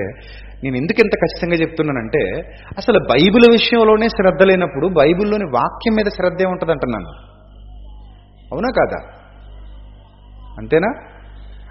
నేను 0.65 0.77
ఎందుకు 0.77 1.01
ఇంత 1.01 1.15
ఖచ్చితంగా 1.15 1.55
చెప్తున్నానంటే 1.55 2.39
అసలు 2.79 2.99
బైబిల్ 2.99 3.51
విషయంలోనే 3.51 4.09
శ్రద్ధ 4.09 4.43
లేనప్పుడు 4.43 4.89
బైబిల్లోని 4.89 5.45
వాక్యం 5.45 5.95
మీద 5.95 6.05
శ్రద్ధ 6.05 6.43
ఏముంటుంది 6.43 6.73
అంటున్నాను 6.73 7.32
అవునా 8.53 8.69
కాదా? 8.69 9.13
అంతేనా? 10.59 10.89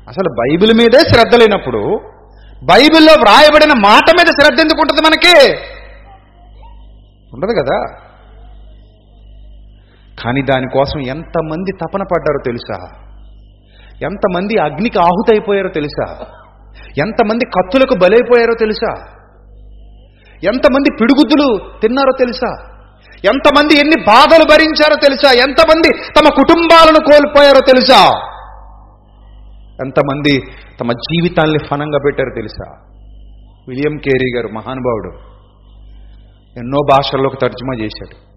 అసలు 0.07 0.29
బైబిల్ 0.39 0.77
మీదే 0.77 0.99
శ్రద్ధ 0.99 1.35
లేనప్పుడు 1.35 1.99
బైబిల్లో 2.63 3.13
వ్రాయబడిన 3.13 3.73
మాట 3.83 4.11
మీద 4.11 4.25
శ్రద్ధ 4.25 4.59
ఎందుకు 4.59 4.81
ఉంటుంది 4.81 5.01
మనకి? 5.01 5.57
ఉండదు 7.33 7.51
కదా? 7.51 8.05
కానీ 10.25 10.41
దానికోసం 10.41 10.99
ఎంతమంది 10.99 11.71
తపన 11.71 12.03
పడ్డారో 12.03 12.39
తెలుసా? 12.45 12.87
ఎంతమంది 14.03 14.59
అగ్నికి 14.59 14.99
ఆహుతైపోయారో 14.99 15.69
తెలుసా? 15.69 16.25
ఎంతమంది 16.97 17.45
కత్తులకు 17.45 17.95
బలైపోయారో 18.01 18.53
తెలుసా? 18.59 18.93
ఎంతమంది 20.43 20.97
పిడుగుద్దులు 21.01 21.79
తిన్నారో 21.81 22.11
తెలుసా? 22.19 22.70
ఎంతమంది 23.25 23.79
ఎన్ని 23.79 24.03
బాధలు 24.07 24.43
భరించారో 24.43 24.95
తెలుసా? 24.95 25.31
ఎంతమంది 25.31 25.97
తమ 25.97 26.29
కుటుంబాలను 26.29 26.99
కోల్పోయారో 26.99 27.59
తెలుసా? 27.59 28.31
ఎంతమంది 29.85 30.41
తమ 30.81 30.91
జీవితాల్ని 30.91 31.67
ఫనంగా 31.67 31.99
పెట్టారో 32.05 32.29
తెలుసా? 32.35 32.71
విలియం 33.67 33.97
కేరీ 33.97 34.37
గారు 34.37 34.47
మహానుభావుడు 34.47 35.09
ఎన్నో 36.59 36.77
భాషల్లోకి 36.91 37.37
తర్జుమా 37.41 37.83
చేశాడు. 37.83 38.31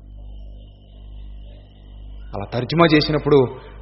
అలా 2.37 2.45
తర్జుమా 2.53 2.87
చేసినప్పుడు 2.95 3.37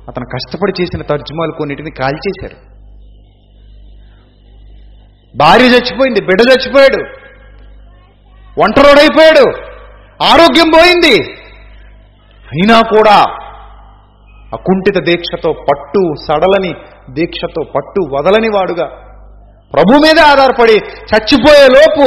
అతను 0.09 0.25
కష్టపడి 0.35 0.83
చేసిన 0.83 1.03
తర్జుమాలు 1.03 1.53
కొన్నిటిని 1.53 1.91
కాల్చేశారు. 1.91 2.73
భార్య 5.37 5.65
చచ్చిపోయింది 5.65 6.25
బిడ్డ 6.25 6.41
చచ్చిపోయాడు. 6.41 7.03
ఒంటరోడైపోయాడు. 8.61 9.72
ఆరోగ్యం 10.31 10.69
పోయింది. 10.77 11.17
అయినా 12.49 12.77
కూడా 12.95 13.17
అకుంఠిత 14.57 14.99
దీక్షతో 15.09 15.51
పట్టు 15.69 16.03
సడలని 16.27 16.73
దీక్షతో 17.11 17.63
పట్టు 17.75 18.01
వదలని 18.15 18.51
వాడుగా 18.57 18.87
ప్రభు 19.75 20.01
మీద 20.05 20.19
ఆధారపడి 20.33 20.77
చచ్చిపోయే 21.11 21.67
లోపు 21.77 22.07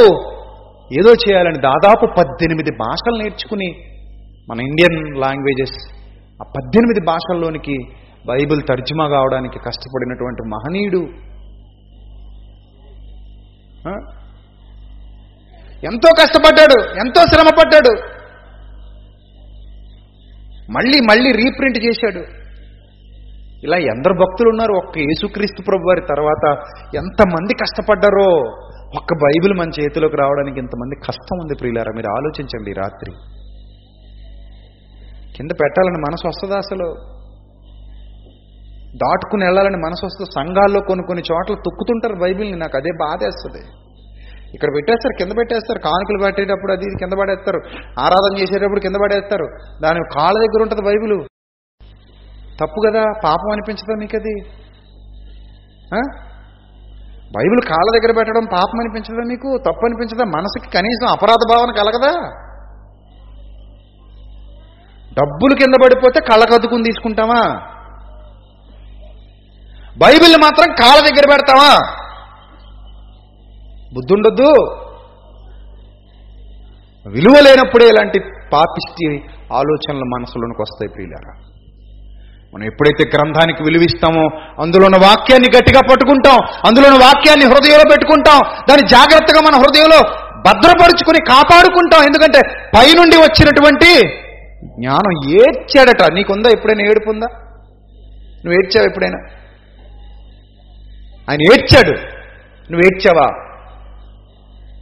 ఏదో 0.98 1.12
చేయాలని 1.22 1.58
దాదాపు 1.58 2.04
పద్దెనిమిది 2.18 2.72
భాషలు 2.84 3.16
నేర్చుకుని 3.22 3.68
మన 4.50 4.58
ఇండియన్ 4.60 4.98
లాంగ్వేజెస్ 5.24 5.78
ఆ 6.42 6.44
పద్దెనిమిది 6.56 7.00
భాషల్లోనికి 7.10 7.76
బైబిల్ 8.28 8.62
తర్జుమా 8.68 9.06
కావడానికి 9.08 9.58
కష్టపడినటువంటి 9.58 10.42
మహనీయుడు. 10.52 11.02
ఎంతో 15.84 16.10
కష్టపడ్డాడు 16.20 16.98
ఎంతో 16.98 17.22
శ్రమ 17.22 17.46
పడ్డాడు 17.58 18.16
మళ్ళీ 20.72 21.00
మళ్ళీ 21.00 21.32
రీప్రింట్ 21.32 21.84
చేశాడు. 21.84 22.46
ఇలా 23.64 23.76
ఎందరు 23.76 24.12
భక్తులు 24.12 24.48
ఉన్నారు 24.48 24.72
ఒక్క 24.72 24.98
యేసుక్రీస్తు 24.98 25.62
ప్రభు 25.62 25.88
వారి 25.88 26.00
తర్వాత 26.00 26.56
ఎంతమంది 26.96 27.54
కష్టపడ్డారో 27.54 28.28
ఒక్క 28.96 29.14
బైబిల్ 29.14 29.58
మన 29.58 29.68
చేతిలోకి 29.80 30.16
రావడానికి 30.16 30.58
ఇంతమంది 30.58 30.96
కష్టం 30.96 31.38
ఉంది 31.40 31.54
ప్రియులారా 31.58 31.92
మీరు 31.96 32.10
ఆలోచించండి 32.10 32.72
రాత్రి. 32.72 33.12
కింద 35.36 35.50
పెట్టాలని 35.50 35.98
మనసు 35.98 36.28
వస్తుందా 36.28 36.56
అసలు? 36.56 36.96
దాటుకుని 38.96 39.44
వెళ్ళాలని 39.44 39.76
మనసు 39.76 40.06
వస్తుంది? 40.06 40.30
సంఘాల్లో 40.34 40.80
కొన్ని 40.80 41.06
కొన్ని 41.06 41.22
చోట్ల 41.32 41.54
తొక్కుతుంటారు 41.54 42.14
బైబిల్ని 42.22 42.58
నాకు 42.58 42.76
అదే 42.76 42.90
బాధేస్తుంది. 43.00 43.85
ఇక్కడ 44.54 44.68
పెట్టేస్తారు 44.74 45.24
కింద 45.24 45.32
పెట్టేస్తారు. 45.38 45.78
కానుకలు 45.78 46.22
పెట్టేటప్పుడు 46.22 46.72
అది 46.72 46.84
ఇది 46.84 46.96
కింద 46.98 47.12
పడేస్తారు. 47.20 47.58
ఆరాధన 48.00 48.38
చేసేటప్పుడు 48.38 48.80
కింద 48.80 48.96
పడేస్తారు. 48.96 49.46
దాని 49.82 50.00
కాళ్ళ 50.14 50.38
దగ్గర 50.38 50.62
ఉంటుంది 50.62 50.82
బైబిల్. 50.82 51.24
తప్పు 52.60 52.80
కదా? 52.86 53.04
పాపం 53.24 53.50
అనిపించదా 53.52 53.94
మీకు 53.98 54.16
అది 54.16 54.34
బైబిల్ 57.36 57.60
కాళ్ళ 57.68 57.98
దగ్గర 57.98 58.14
పెట్టడం 58.16 58.44
పాపం 58.52 58.80
అనిపించదా 58.80 59.24
మీకు? 59.28 59.58
తప్పు 59.58 59.86
అనిపించదా? 59.86 60.24
మనసుకి 60.24 60.70
కనీసం 60.70 61.06
అపరాధ 61.06 61.38
భావన 61.52 61.70
కలగదా? 61.70 62.12
డబ్బులు 65.18 65.54
కింద 65.54 65.74
పడిపోతే 65.84 66.20
కళ్ళకద్దుకుని 66.20 66.84
తీసుకుంటామా? 66.84 67.60
బైబిల్ 69.98 70.36
మాత్రం 70.42 70.74
కాళ్ళ 70.74 71.10
దగ్గర 71.10 71.24
పెడతావా 71.30 71.96
బుద్ధుండొద్దు. 73.96 74.50
విలువ 77.08 77.34
లేనప్పుడే 77.40 77.88
ఇలాంటి 77.88 78.18
పాపిష్టి 78.52 79.06
ఆలోచనలు 79.52 80.04
మనసులోనికి 80.04 80.62
వస్తాయి 80.62 80.88
ప్రియులారా. 80.88 81.34
మనం 82.54 82.64
ఎప్పుడైతే 82.64 83.10
గ్రంథానికి 83.14 83.62
విలువిస్తామో 83.62 84.24
అందులో 84.62 84.84
ఉన్న 84.86 84.96
వాక్యాన్ని 84.96 85.48
గట్టిగా 85.56 85.80
పట్టుకుంటాం 85.80 86.38
అందులో 86.66 86.88
ఉన్న 86.88 87.04
వాక్యాన్ని 87.04 87.46
హృదయంలో 87.46 87.84
పెట్టుకుంటాం 87.90 88.40
దాన్ని 88.70 88.88
జాగ్రత్తగా 88.88 89.40
మన 89.40 89.54
హృదయంలో 89.62 90.00
భద్రపరుచుకుని 90.46 91.18
కాపాడుకుంటాం. 91.28 92.02
ఎందుకంటే 92.02 92.40
పైనుండి 92.76 93.16
వచ్చినటువంటి 93.16 93.90
జ్ఞానం 94.64 95.30
ఏడ్చాడట. 95.30 96.12
నీకుందా 96.12 96.50
ఎప్పుడైనా 96.50 96.84
ఏడుపు 96.90 97.10
ఉందా 97.10 97.28
నువ్వు 98.44 98.52
ఏడ్చావు 98.52 98.86
ఎప్పుడైనా? 98.86 99.18
ఆయన 101.30 101.40
ఏడ్చాడు. 101.42 101.94
నువ్వు 102.70 102.86
ఏడ్చావా? 102.86 103.45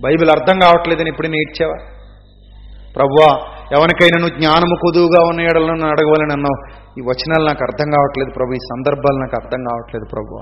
బైబిల్ 0.02 0.30
అర్థం 0.30 0.58
కావట్లేదని 0.58 1.10
ఇప్పుడు 1.10 1.28
నేర్చావా 1.28 1.78
ప్రభువా 2.96 3.30
ఎవరికైనా 3.72 4.18
నువ్వు 4.18 4.34
జ్ఞానము 4.38 4.76
కొదువుగా 4.82 5.20
ఉన్న 5.28 5.40
ఏడలను 5.40 5.74
నన్ను 5.74 5.86
అడగవాలని 5.86 6.32
అన్నావు 6.32 6.58
ఈ 6.98 7.02
వచనాలు 7.02 7.44
నాకు 7.46 7.62
అర్థం 7.62 7.90
కావట్లేదు 7.90 8.30
ప్రభు 8.36 8.52
ఈ 8.52 8.56
సందర్భాలు 8.56 9.18
నాకు 9.18 9.36
అర్థం 9.42 9.60
కావట్లేదు 9.64 10.06
ప్రభు. 10.12 10.34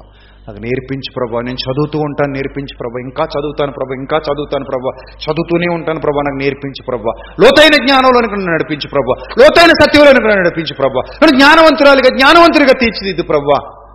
నాకు 0.46 0.60
నేర్పించు 0.60 1.10
ప్రభు 1.16 1.40
నేను 1.40 1.60
చదువుతూ 1.64 1.98
ఉంటాను 1.98 2.32
నేర్పించు 2.32 2.74
ప్రభు. 2.80 2.98
ఇంకా 2.98 3.24
చదువుతాను 3.24 3.72
ప్రభు 3.72 3.92
ఇంకా 3.92 4.16
చదువుతాను 4.18 4.64
ప్రభు. 4.64 4.88
చదువుతూనే 5.24 5.74
ఉంటాను 5.74 6.00
ప్రభు 6.00 6.18
నాకు 6.18 6.38
నేర్పించు 6.44 6.82
ప్రభు. 6.88 7.08
లోతైన 7.40 7.84
జ్ఞానంలోనికి 7.84 8.34
నన్ను 8.34 8.52
నడిపించు 8.52 8.88
ప్రభు. 8.94 9.10
లోతైన 9.40 9.72
సత్యంలోనికి 9.82 10.26
నన్ను 10.26 10.42
నడిపించు 10.42 10.74
ప్రభు. 10.78 10.98
నన్ను 10.98 11.34
జ్ఞానవంతురాలుగా 11.38 12.10
జ్ఞానవంతుడిగా 12.16 12.74
తీర్చిదిద్దు 12.80 13.22
ప్రభు. 13.22 13.50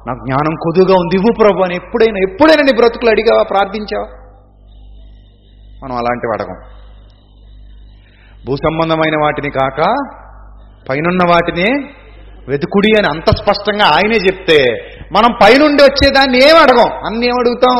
నాకు 0.07 0.21
జ్ఞానం 0.25 0.53
కొదువుగా 0.55 0.93
ఉంది 0.93 1.15
ఇవ్వు 1.15 1.31
ప్రభు 1.41 1.63
అని 1.63 1.75
ఎప్పుడైనా 1.75 2.19
ఎప్పుడైనా 2.31 2.63
నీ 2.65 2.73
బ్రతుకులు 2.75 3.09
అడిగావా 3.09 3.43
ప్రార్థించావా? 3.43 4.07
మనం 5.83 5.95
అలాంటివి 5.95 6.33
అడగం 6.33 6.77
భూ 8.45 8.55
సంబంధమైన 8.55 9.23
వాటిని 9.23 9.49
కాక 9.49 9.93
పైనున్న 10.89 11.29
వాటిని 11.29 11.93
వెతుకుడి 12.47 12.97
అని 12.97 13.07
అంత 13.07 13.29
స్పష్టంగా 13.29 13.85
ఆయనే 13.85 14.15
చెప్తే 14.15 14.63
మనం 15.11 15.37
పైనుండి 15.43 15.83
వచ్చేదాన్ని 15.83 16.37
ఏం 16.37 16.55
అడగం? 16.55 17.05
అన్ని 17.05 17.25
ఏం 17.25 17.33
అడుగుతాం? 17.39 17.77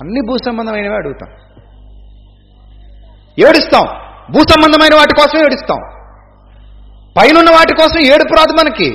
అన్ని 0.00 0.20
భూ 0.20 0.36
సంబంధమైనవి 0.36 0.94
అడుగుతాం. 0.94 1.28
ఏడుస్తాం. 3.38 3.86
భూ 4.32 4.40
సంబంధమైన 4.40 4.94
వాటి 4.94 5.14
కోసం 5.14 5.44
ఏడుస్తాం. 5.44 5.78
పైనున్న 7.18 7.50
వాటి 7.50 7.74
కోసం 7.74 8.00
ఏడుపు 8.00 8.34
రాదు 8.34 8.52
మనకి. 8.52 8.90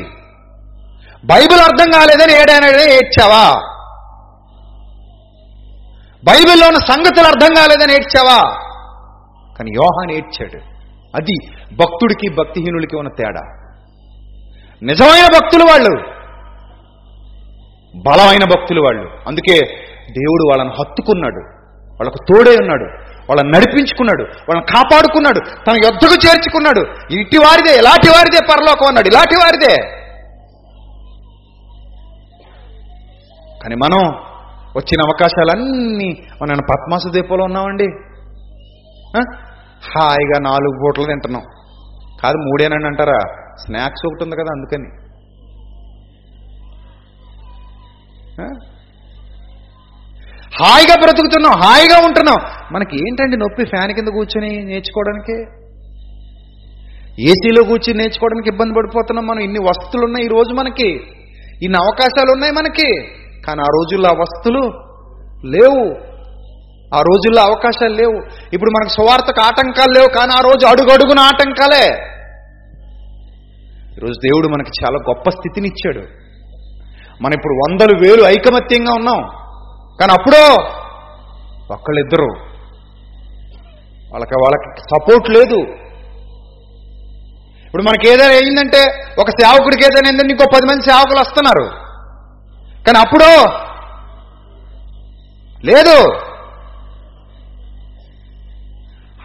బైబిల్ 1.25 1.59
అర్థం 1.59 1.91
కాలేదని 1.91 2.33
ఏడైనా 2.41 2.67
ఏడ్చావా? 2.67 3.76
బైబిల్లో 6.28 6.67
ఉన్న 6.67 6.93
సంగతులు 6.93 7.28
అర్థం 7.28 7.53
కాలేదని 7.53 7.93
ఏడ్చావా? 7.93 8.43
కానీ 9.57 9.71
యోహాన్ 9.71 10.11
ఏడ్చాడు. 10.11 10.57
అది 11.15 11.34
భక్తుడికి 11.75 12.36
భక్తిహీనుడికి 12.36 12.95
ఉన్న 12.95 13.09
తేడా. 13.09 13.41
నిజమైన 14.84 15.25
భక్తులు 15.25 15.63
వాళ్ళు. 15.63 16.03
బలమైన 17.95 18.43
భక్తులు 18.43 18.82
వాళ్ళు. 18.82 19.03
అందుకే 19.28 19.59
దేవుడు 20.11 20.47
వాళ్ళని 20.49 20.69
హత్తుకున్నాడు. 20.69 21.39
వాళ్ళకు 21.91 22.17
తోడే 22.17 22.51
ఉన్నాడు. 22.51 22.84
వాళ్ళని 23.30 23.51
నడిపించుకున్నాడు. 23.51 24.23
వాళ్ళని 24.23 24.65
కాపాడుకున్నాడు. 24.75 25.39
తన 25.39 25.75
యుద్ధకు 25.86 26.28
చేర్చుకున్నాడు. 26.28 26.80
ఇంటి 27.13 27.38
వారిదే 27.38 27.78
ఇలాంటి 27.78 28.09
వారిదే 28.09 28.39
పరలోకం 28.51 28.88
అన్నాడు. 28.88 29.07
ఇలాంటి 29.07 29.36
వారిదే. 29.36 29.75
కానీ 33.63 33.75
మనం 33.75 34.26
వచ్చిన 34.78 34.99
అవకాశాలన్నీ 35.07 36.09
మనం 36.41 36.57
పద్మాసు 36.71 37.09
దీపంలో 37.09 37.43
ఉన్నామండి? 37.43 37.88
హాయిగా 39.91 40.38
నాలుగు 40.39 40.75
పూటలు 40.82 41.05
తింటున్నాం. 41.05 41.43
కాదు 42.23 42.38
మూడేనండి 42.38 42.88
అంటారా? 42.88 43.19
స్నాక్స్ 43.63 44.05
ఒకటి 44.07 44.23
ఉంది 44.23 44.36
కదా 44.36 44.51
అందుకని. 44.55 44.89
హాయిగా 50.59 50.95
బ్రతుకుతున్నాం 51.01 51.53
హాయిగా 51.63 51.97
ఉంటున్నాం. 52.07 52.39
మనకి 52.71 52.95
ఏంటండి 52.95 53.38
నొప్పి 53.38 53.63
ఫ్యాన్ 53.65 53.91
కింద 53.91 54.07
కూర్చొని 54.07 54.51
నేర్చుకోవడానికి? 54.63 55.36
ఏసీలో 57.30 57.61
కూర్చొని 57.63 57.97
నేర్చుకోవడానికి 57.97 58.49
ఇబ్బంది 58.49 58.73
పడిపోతున్నాం 58.73 59.25
మనం. 59.28 59.39
ఇన్ని 59.39 59.59
వస్తువులు 59.59 60.05
ఉన్నాయి 60.05 60.25
ఈరోజు 60.25 60.53
మనకి. 60.53 60.89
ఇన్ని 61.63 61.78
అవకాశాలు 61.78 62.32
ఉన్నాయి 62.32 62.53
మనకి. 62.53 62.89
కానీ 63.47 63.61
ఆ 63.61 63.65
రోజుల్లో 63.65 64.09
ఆ 64.09 64.15
వస్తువులు 64.19 64.63
లేవు. 65.45 65.83
ఆ 66.95 66.99
రోజుల్లో 66.99 67.41
అవకాశాలు 67.41 67.93
లేవు. 67.93 68.17
ఇప్పుడు 68.53 68.71
మనకు 68.71 68.89
సువార్తకు 68.89 69.41
ఆటంకాలు 69.41 69.99
లేవు 69.99 70.07
కానీ 70.07 70.33
ఆ 70.37 70.39
రోజు 70.39 70.65
అడుగడుగున 70.67 71.19
ఆటంకాలే. 71.19 71.85
ఈరోజు 73.97 74.17
దేవుడు 74.27 74.47
మనకి 74.47 74.71
చాలా 74.79 74.97
గొప్ప 75.09 75.29
స్థితిని 75.29 75.67
ఇచ్చాడు 75.67 76.03
మనం 77.23 77.33
ఇప్పుడు 77.33 77.53
వందలు 77.53 77.93
వేలు 78.05 78.23
ఐకమత్యంగా 78.23 78.93
ఉన్నాం. 78.93 79.21
కానీ 79.99 80.11
అప్పుడో 80.13 80.43
ఒక్కళ్ళిద్దరు 81.73 82.29
వాళ్ళకి 84.11 84.35
వాళ్ళకి 84.43 84.69
సపోర్ట్ 84.79 85.29
లేదు. 85.29 85.59
ఇప్పుడు 87.65 87.83
మనకి 87.83 88.09
ఏదైనా 88.09 88.33
అయిందంటే 88.33 88.81
ఒక 89.19 89.29
సేవకుడికి 89.29 89.83
ఏదైనా 89.85 90.07
అయిందంటే 90.07 90.33
ఇంకో 90.33 90.45
పది 90.55 90.65
మంది 90.65 90.81
సేవకులు 90.81 91.19
వస్తున్నారు. 91.19 91.86
కానీ 92.88 92.99
అప్పుడు? 92.99 93.49
లేదు. 95.65 96.13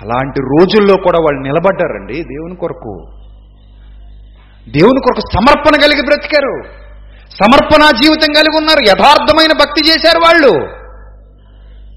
అలాంటి 0.03 0.41
రోజుల్లో 0.41 0.97
కూడా 1.05 1.19
వాళ్ళు 1.23 1.43
నిలబడ్డారండి 1.43 2.15
దేవుని 2.15 2.57
కొరకు. 2.57 3.07
దేవుని 4.69 5.01
కొరకు 5.01 5.21
సమర్పణ 5.21 5.81
కలిగి 5.81 6.03
బ్రతికారు. 6.03 6.63
సమర్పణ 7.31 7.97
జీవితం 8.03 8.33
కలిగి 8.33 8.57
ఉన్నారు. 8.57 8.89
యథార్థమైన 8.89 9.53
భక్తి 9.53 9.91
చేశారు 9.91 10.19
వాళ్ళు. 10.19 10.83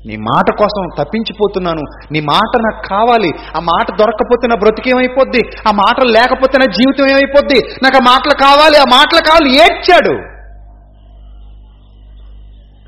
నీ 0.07 0.17
మాట 0.17 0.57
కోసం 0.59 1.03
తప్పించిపోతున్నాను. 1.03 1.81
నీ 2.11 2.19
మాట 2.19 2.57
నాకు 2.57 2.87
కావాలి. 2.87 3.31
ఆ 3.57 3.59
మాట 3.59 3.99
దొరకకపోతే 3.99 4.47
నా 4.47 4.55
బ్రతికేమైపోద్ది 4.55 5.39
ఆ 5.67 5.71
మాటలు 5.71 6.11
లేకపోతే 6.11 6.57
నా 6.57 6.65
జీవితం 6.65 7.11
ఏమైపోద్ది? 7.11 7.59
నాకు 7.83 7.97
ఆ 7.97 7.99
మాటలు 7.99 8.41
కావాలి. 8.41 8.77
ఆ 8.77 8.83
మాటలు 8.83 9.19
కావాలి. 9.19 9.55
ఏడ్చాడు. 9.55 10.34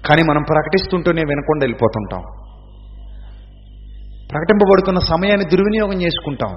కానీ 0.05 0.23
మనం 0.23 0.43
ప్రకటిస్తుంటూనే 0.43 1.21
వినకుండా 1.21 1.63
వెళ్ళిపోతుంటాం. 1.63 2.21
ప్రకటింపబడుతున్న 4.31 4.99
సమయాన్ని 4.99 5.45
దుర్వినియోగం 5.45 6.01
చేసుకుంటాం. 6.01 6.55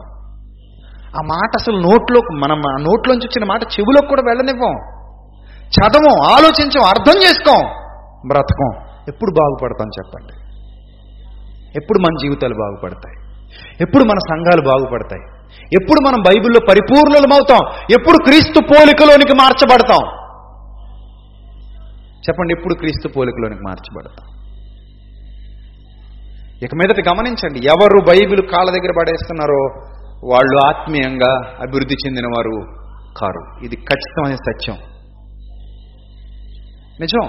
ఆ 1.01 1.21
మాట 1.25 1.51
అసలు 1.61 1.77
నోట్లో 1.77 2.21
మనం 2.35 2.57
ఆ 2.57 2.77
నోట్లోంచి 2.77 3.27
వచ్చిన 3.27 3.45
మాట 3.49 3.63
చెవులోకి 3.63 4.09
కూడా 4.09 4.23
వెళ్ళనివ్వం. 4.27 4.75
చదవం 5.71 6.33
ఆలోచించం 6.33 6.85
అర్థం 6.85 7.23
చేసుకోం. 7.23 7.71
బ్రతకం. 8.29 8.71
ఎప్పుడు 9.09 9.35
బాగుపడతాం 9.41 9.89
చెప్పండి. 9.89 10.33
ఎప్పుడు 11.77 11.99
మన 11.99 12.15
జీవితాలు 12.23 12.55
బాగుపడతాయి? 12.55 13.31
ఎప్పుడు 13.81 14.05
మన 14.05 14.19
సంఘాలు 14.19 14.63
బాగుపడతాయి? 14.69 15.23
ఎప్పుడు 15.81 16.09
మనం 16.09 16.23
బైబిల్లో 16.23 16.61
పరిపూర్ణలమవుతాం? 16.69 17.61
ఎప్పుడు 17.91 18.25
క్రీస్తు 18.25 18.61
పోలికలోనికి 18.61 19.35
మార్చబడతాం? 19.35 20.20
చెప్పండి 22.31 22.55
ఎప్పుడు 22.59 22.75
క్రీస్తు 22.75 23.09
పోలికలోనికి 23.09 23.61
మార్చబడతాం? 23.61 24.41
ఇక 26.65 26.75
మీదట 26.75 27.09
గమనించండి 27.09 27.59
ఎవరు 27.59 27.99
బైబిల్ 28.09 28.49
కాళ్ళ 28.49 28.71
దగ్గర 28.71 28.93
పడేస్తున్నారో 28.99 29.91
వాళ్ళు 30.25 30.67
ఆత్మీయంగా 30.67 31.57
అభివృద్ధి 31.61 31.95
చెందిన 31.95 32.27
వారు 32.27 32.67
కారు. 33.19 33.65
ఇది 33.65 33.77
ఖచ్చితమైన 33.77 34.35
సత్యం. 34.35 34.77
నిజం. 37.01 37.29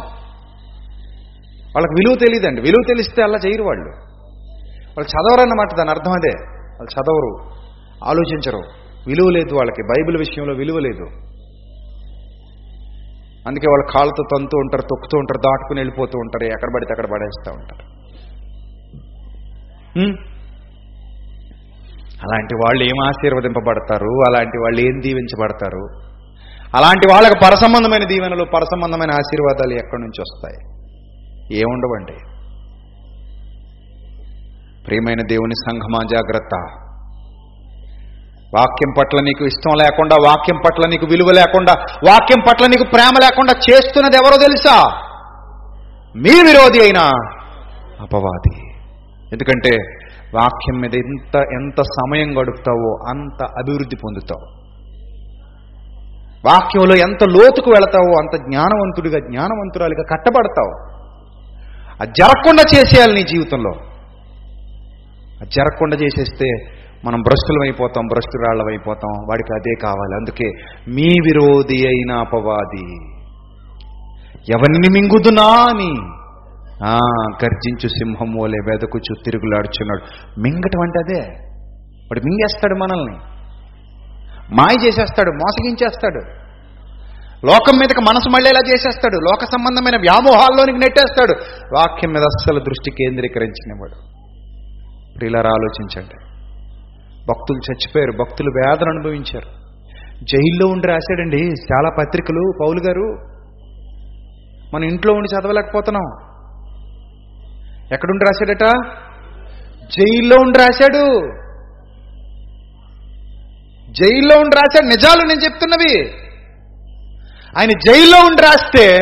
వాళ్ళకి 1.75 1.93
విలువ 1.93 2.15
తెలియదండి 2.15 2.61
విలువ 2.61 2.83
తెలిస్తే 2.87 3.23
అలా 3.23 3.37
చేయరు 3.47 3.63
వాళ్ళు. 3.63 3.89
వాళ్ళు 4.97 5.07
చదవరు 5.07 5.41
అన్నమాట 5.41 5.77
దాని 5.77 5.89
అర్థం 5.89 6.11
అదే. 6.11 6.33
వాళ్ళు 6.49 6.91
చదవరు 6.93 7.61
ఆలోచించరు. 8.03 8.61
విలువ 9.07 9.29
లేదు 9.29 9.55
వాళ్ళకి. 9.55 9.83
బైబిల్ 9.83 10.17
విషయంలో 10.17 10.53
విలువ 10.53 10.79
లేదు. 10.79 11.30
అందుకే 13.47 13.69
వాళ్ళు 13.69 13.87
కాళ్ళతో 13.93 14.23
తంతూ 14.23 14.57
ఉంటారు 14.57 14.81
తొక్కుతూ 14.81 15.17
ఉంటారు 15.17 15.37
దాటుకుని 15.37 15.79
వెళ్ళిపోతూ 15.79 16.19
ఉంటారు. 16.19 16.45
ఎక్కడ 16.47 16.69
పడితే 16.75 16.91
అక్కడ 16.91 17.05
పడేస్తూ 17.11 17.51
ఉంటారు. 17.51 18.01
అలాంటి 22.25 22.55
వాళ్ళు 22.55 22.83
ఏం 22.83 23.07
ఆశీర్వదింపబడతారు? 23.07 24.11
అలాంటి 24.29 24.57
వాళ్ళు 24.57 24.81
ఏం 24.81 25.01
దీవించబడతారు? 25.03 25.83
అలాంటి 26.75 27.07
వాళ్ళకి 27.11 27.33
పరసంబంధమైన 27.45 28.03
దీవెనలు 28.07 28.43
పరసంబంధమైన 28.43 29.11
ఆశీర్వాదాలు 29.11 29.73
ఎక్కడి 29.73 30.01
నుంచి 30.01 30.21
వస్తాయి? 30.21 30.59
ఏముండవండి? 31.57 32.17
ప్రియమైన 34.85 35.21
దేవుని 35.29 35.53
సంఘమా 35.53 35.99
జాగ్రత్త. 36.11 36.55
వాక్యం 38.55 38.93
పట్ల 38.99 39.17
నీకు 39.23 39.45
ఇష్టం 39.45 39.77
లేకుండా 39.83 40.15
వాక్యం 40.27 40.59
పట్ల 40.65 40.89
నీకు 40.89 41.05
విలువ 41.05 41.27
లేకుండా 41.35 41.73
వాక్యం 42.09 42.39
పట్ల 42.39 42.65
నీకు 42.65 42.83
ప్రేమ 42.83 43.11
లేకుండా 43.21 43.53
చేస్తున్నది 43.69 44.15
ఎవరో 44.15 44.37
తెలుసా? 44.37 44.83
మీ 46.15 46.29
విరోధి 46.29 46.81
అయిన 46.81 46.97
అపవాది. 48.01 48.71
ఎందుకంటే 49.31 49.77
వాక్యం 50.35 50.81
మీద 50.81 50.95
ఎంత 50.95 51.35
ఎంత 51.35 51.81
సమయం 51.81 52.41
గడుపుతావో 52.41 52.97
అంత 53.09 53.43
అభివృద్ధి 53.43 53.95
పొందుతావు. 53.95 54.61
వాక్యంలో 56.45 56.95
ఎంత 56.95 57.23
లోతుకు 57.23 57.69
వెళతావో 57.69 58.17
అంత 58.17 58.35
జ్ఞానవంతుడిగా 58.35 59.19
జ్ఞానవంతురాలిగా 59.19 60.03
కట్టబడతావు. 60.11 60.91
అది 62.01 62.11
జరగకుండా 62.11 62.63
చేసేయాలి 62.75 63.13
నీ 63.13 63.23
జీవితంలో. 63.23 63.71
అది 65.41 65.49
జరగకుండా 65.49 65.97
చేసేస్తే 65.97 66.45
మనం 67.05 67.21
భ్రష్టులం 67.21 67.61
అయిపోతాం 67.61 68.07
భ్రష్టురాళ్ళం 68.07 68.67
అయిపోతాం 68.67 69.11
వాడికి 69.29 69.53
అదే 69.55 69.73
కావాలి. 69.83 70.15
అందుకే 70.15 70.51
మీ 70.87 71.03
విరోధి 71.03 71.87
అయిన 71.87 72.11
అపవాది. 72.11 73.11
ఎవరిని 74.51 74.89
మింగుదునా 74.91 75.43
అని? 75.43 76.21
ఆ, 76.85 76.97
గర్జించు 77.43 77.87
సింహం 77.87 78.37
ఓలే 78.41 78.71
వెదకుచు 78.71 79.15
తిరుగులాడుచున్నాడు. 79.25 80.01
మింగటం 80.39 80.81
అంటే 80.81 80.99
అదే. 80.99 81.27
వాడు 82.01 82.19
మింగేస్తాడు 82.19 82.75
మనల్ని. 82.75 83.17
మాయ 84.55 84.87
చేసేస్తాడు 84.87 85.31
మోసగించేస్తాడు. 85.31 86.19
లోకం 87.45 87.77
మీదకి 87.77 88.01
మనసు 88.01 88.29
మళ్ళేలా 88.29 88.73
చేసేస్తాడు? 88.73 89.15
లోక 89.15 89.43
సంబంధమైన 89.43 90.01
వ్యామోహాల్లోనికి 90.01 90.77
నెట్టేస్తాడు. 90.77 91.31
వాక్యం 91.77 92.11
మీద 92.11 92.23
అస్సలు 92.23 92.59
దృష్టి 92.59 92.91
కేంద్రీకరించినవాడు 92.91 94.11
ఇలా 95.25 95.39
ఆలోచించండి. 95.39 96.30
భక్తులు 97.29 97.57
చచ్చిపోయారు 97.57 98.11
భక్తులు 98.11 98.49
వేదన 98.49 98.89
అనుభవించారు. 98.89 99.61
జైల్లో 100.23 100.67
ఉండి 100.67 100.87
రాశాడండి 100.87 101.41
చాలా 101.43 101.89
పత్రికలు. 101.89 102.53
పౌలు 102.61 102.79
గారు 102.87 103.17
మన 104.73 104.83
ఇంట్లో 104.83 105.13
ఉండి 105.13 105.35
చదవలేకపోతున్నాం. 105.35 106.31
ఎక్కడుండి 107.93 108.25
రాశాడట? 108.25 108.93
జైల్లో 109.99 110.35
ఉండి 110.35 110.59
రాశాడు. 110.59 111.31
జైల్లో 113.91 114.39
ఉండి 114.39 114.55
రాశాడు. 114.55 114.85
నిజాలు 114.85 115.27
నేను 115.27 115.39
చెప్తున్నవి. 115.39 116.11
ఆయన 117.57 117.69
జైల్లో 117.69 118.27
ఉండి 118.27 118.41
రాస్తే 118.41 118.95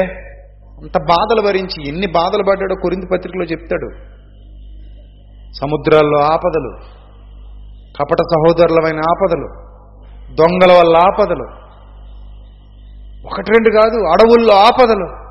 అంత 0.81 0.97
బాధలు 1.09 1.41
భరించి 1.41 1.87
ఎన్ని 1.87 2.07
బాధలు 2.07 2.43
పడ్డాడో 2.43 2.75
కొరింది 2.75 3.05
పత్రికలో 3.05 3.45
చెప్తాడు. 3.45 3.89
సముద్రాల్లో 5.61 6.19
ఆపదలు 6.19 6.98
కపట 7.99 8.21
సహోదరులమైన 8.21 8.97
ఆపదలు 8.97 9.47
దొంగల 10.33 10.71
వల్ల 10.79 10.97
ఆపదలు 10.97 11.43
ఒకటి 13.27 13.51
రెండు 13.51 13.75
కాదు 13.75 13.97
అడవుల్లో 14.09 14.55
ఆపదలు. 14.55 15.29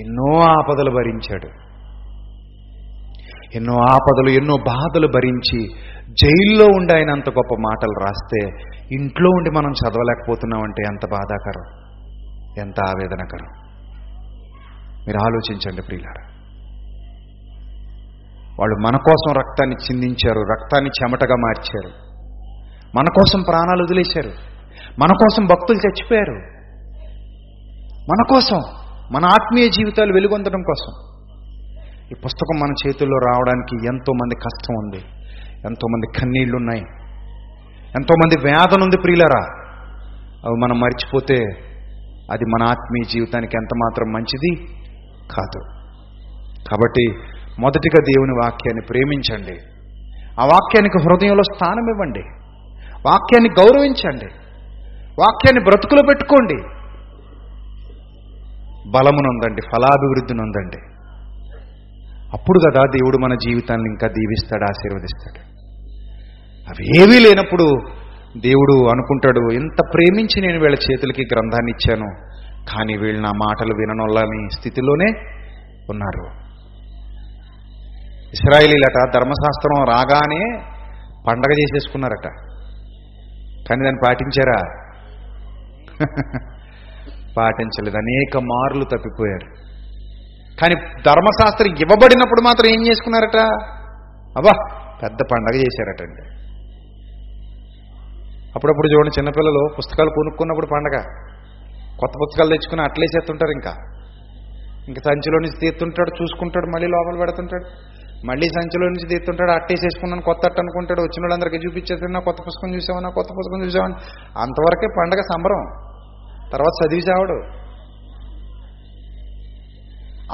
ఎన్నో 0.00 0.38
ఆపదలు 0.38 0.90
భరించాడు. 0.90 1.48
ఎన్నో 3.54 3.74
ఆపదలు 3.74 4.30
ఎన్నో 4.30 4.56
బాధలు 4.56 5.06
భరించి 5.06 5.68
జైల్లో 6.10 6.66
ఉండి 6.76 6.94
ఆయన 6.94 7.10
అంత 7.10 7.30
గొప్ప 7.30 7.54
మాటలు 7.60 8.04
రాస్తే 8.04 8.46
ఇంట్లో 8.94 9.30
ఉండి 9.30 9.50
మనం 9.50 9.70
చదవలేకపోతున్నామంటే 9.70 10.82
ఎంత 10.86 11.10
బాధాకరం 11.10 11.66
ఎంత 12.58 12.80
ఆవేదనకరం. 12.88 13.48
మీరు 15.06 15.18
ఆలోచించండి 15.18 15.82
ప్రియులారా. 15.82 16.29
వాళ్ళు 18.60 18.76
మన 18.76 18.96
కోసం 18.96 19.32
రక్తాన్ని 19.32 19.76
చిందించారు 19.76 20.40
రక్తాన్ని 20.40 20.90
చెమటగా 20.90 21.36
మార్చారు. 21.36 22.10
మన 22.98 23.04
కోసం 23.04 23.42
ప్రాణాలు 23.42 23.82
వదిలేశారు. 23.82 24.30
మన 25.00 25.06
కోసం 25.06 25.46
భక్తులు 25.46 25.78
చచ్చిపోయారు. 25.78 26.34
మన 28.02 28.24
కోసం 28.30 28.60
మన 29.12 29.24
ఆత్మీయ 29.24 29.68
జీవితాలు 29.68 30.12
వెలుగొందడం 30.12 30.62
కోసం. 30.62 30.92
ఈ 32.12 32.14
పుస్తకం 32.24 32.60
మన 32.60 32.74
చేతుల్లో 32.86 33.18
రావడానికి 33.18 33.86
ఎంతోమంది 33.86 34.34
కష్టం 34.34 34.74
ఉంది. 34.74 35.04
ఎంతోమంది 35.66 36.20
కన్నీళ్ళు 36.20 36.56
ఉన్నాయి 36.56 36.82
ఎంతోమంది 37.96 38.46
వేదన 38.46 38.82
ఉంది 38.82 38.96
ప్రియులరా. 38.96 39.44
అవి 40.46 40.60
మనం 40.60 40.80
మర్చిపోతే 40.80 41.34
అది 42.32 42.44
మన 42.44 42.62
ఆత్మీయ 42.62 43.02
జీవితానికి 43.12 43.56
ఎంత 43.56 43.68
మాత్రం 43.76 44.12
మంచిది? 44.12 44.66
కాదు. 45.36 45.60
కాబట్టి 46.70 47.06
మొదటిగా 47.58 48.02
దేవుని 48.02 48.32
వాక్యాన్ని 48.32 48.82
ప్రేమించండి. 48.90 49.58
ఆ 50.40 50.44
వాక్యానికి 50.44 51.02
హృదయంలో 51.02 51.42
స్థానం 51.42 51.88
ఇవ్వండి. 51.88 52.20
వాక్యాన్ని 53.06 53.50
గౌరవించండి. 53.50 54.26
వాక్యాన్ని 55.20 55.64
బ్రతుకులో 55.64 56.02
పెట్టుకోండి. 56.02 56.54
బలమునందండి 58.90 59.60
ఫలాభివృద్ధిని 59.60 60.40
ఉందండి 60.40 60.78
అప్పుడు 62.32 62.58
కదా 62.58 62.82
దేవుడు 62.82 63.18
మన 63.18 63.34
జీవితాన్ని 63.34 63.90
ఇంకా 63.90 64.08
దీవిస్తాడు 64.08 64.64
ఆశీర్వదిస్తాడు. 64.64 65.50
అవేవీ 66.68 67.24
లేనప్పుడు 67.24 67.78
దేవుడు 68.36 68.88
అనుకుంటాడు 68.88 69.52
ఇంత 69.52 69.90
ప్రేమించి 69.94 70.40
నేను 70.40 70.60
వీళ్ళ 70.60 70.76
చేతులకి 70.90 71.24
గ్రంథాన్ని 71.32 71.72
ఇచ్చాను 71.72 72.06
కానీ 72.74 72.96
వీళ్ళు 72.96 73.22
నా 73.22 73.30
మాటలు 73.30 73.74
విననొల్లని 73.74 74.48
స్థితిలోనే 74.58 75.06
ఉన్నారు. 75.90 76.39
ఇస్రాయేలీలట 78.30 79.14
ధర్మశాస్త్రం 79.14 79.84
రాగానే 79.84 80.62
పండగ 81.28 81.52
చేసేసుకున్నారట. 81.52 82.28
కానీ 83.68 83.84
దాన్ని 83.84 84.00
పాటించారా? 84.06 84.60
పాటించలేదు. 87.36 87.96
అనేక 87.96 88.36
మార్లు 88.36 88.84
తప్పిపోయారు. 88.84 89.70
కానీ 90.60 90.74
ధర్మశాస్త్రం 91.06 91.68
ఇవ్వబడినప్పుడు 91.68 92.40
మాత్రం 92.44 92.70
ఏం 92.70 92.86
చేసుకున్నారట? 92.86 93.36
అబ్బా 94.36 94.52
పెద్ద 95.02 95.18
పండగ 95.32 95.56
చేశారటండి 95.56 96.40
అప్పుడప్పుడు 98.56 98.88
చూడండి 98.88 99.10
చిన్నపిల్లలు 99.18 99.68
పుస్తకాలు 99.78 100.10
కొనుక్కున్నప్పుడు 100.10 100.66
పండగ. 100.66 100.96
కొత్త 102.00 102.14
పుస్తకాలు 102.22 102.48
తెచ్చుకుని 102.48 102.82
అట్లేసేస్తుంటారు 102.82 103.50
ఇంకా. 103.50 103.70
ఇంకా 104.88 105.00
సంచిలో 105.06 105.38
నుంచి 105.38 105.60
తీస్తుంటాడు 105.60 106.22
చూసుకుంటాడు 106.22 106.66
మళ్ళీ 106.66 106.88
లోపల 106.88 107.18
పెడుతుంటాడు. 107.18 107.89
మళ్ళీ 108.26 108.46
సంచిలో 108.48 108.86
నుంచి 108.86 109.08
తీస్తుంటాడు 109.08 109.50
అట్టేసేసుకున్నాను 109.50 110.22
కొత్త 110.22 110.40
అట్ట 110.44 110.60
అనుకుంటాడు. 110.60 111.00
వచ్చిన 111.00 111.22
వాళ్ళందరికీ 111.22 111.56
చూపించేస్తున్నా 111.56 112.20
కొత్త 112.20 112.40
పుస్తకం 112.40 112.74
చూసామన్నా 112.74 113.10
కొత్త 113.10 113.30
పుస్తకం 113.30 113.64
చూసామని 113.64 113.94
అంతవరకే 114.40 114.86
పండగ 114.98 115.20
సంబరం. 115.20 115.62
తర్వాత 116.52 116.86
చదివి 116.86 117.00
చావడు. 117.00 117.60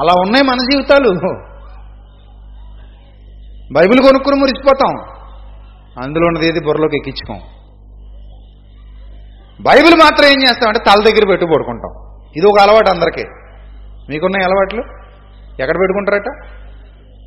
అలా 0.02 0.20
ఉన్నాయి 0.20 0.44
మన 0.44 0.56
జీవితాలు. 0.56 1.08
బైబిల్ 3.74 4.00
కొనుక్కుని 4.00 4.36
మురిసిపోతాం. 4.36 4.94
అందులో 6.02 6.26
ఉన్నది 6.26 6.46
ఏది? 6.46 6.60
బుర్రలోకి 6.60 6.96
ఎక్కించుకోం. 6.96 7.40
బైబిల్ 9.60 9.94
మాత్రం 9.94 10.26
ఏం 10.28 10.42
చేస్తామంటే 10.42 10.80
తల 10.80 11.02
దగ్గర 11.04 11.26
పెట్టు 11.28 11.46
పడుకుంటాం. 11.46 12.22
ఇది 12.36 12.46
ఒక 12.46 12.60
అలవాటు 12.62 12.90
అందరికీ. 12.90 13.24
మీకున్న 14.08 14.44
అలవాట్లు? 14.44 14.80
ఎక్కడ 15.62 15.78
పెట్టుకుంటారట? 15.80 16.56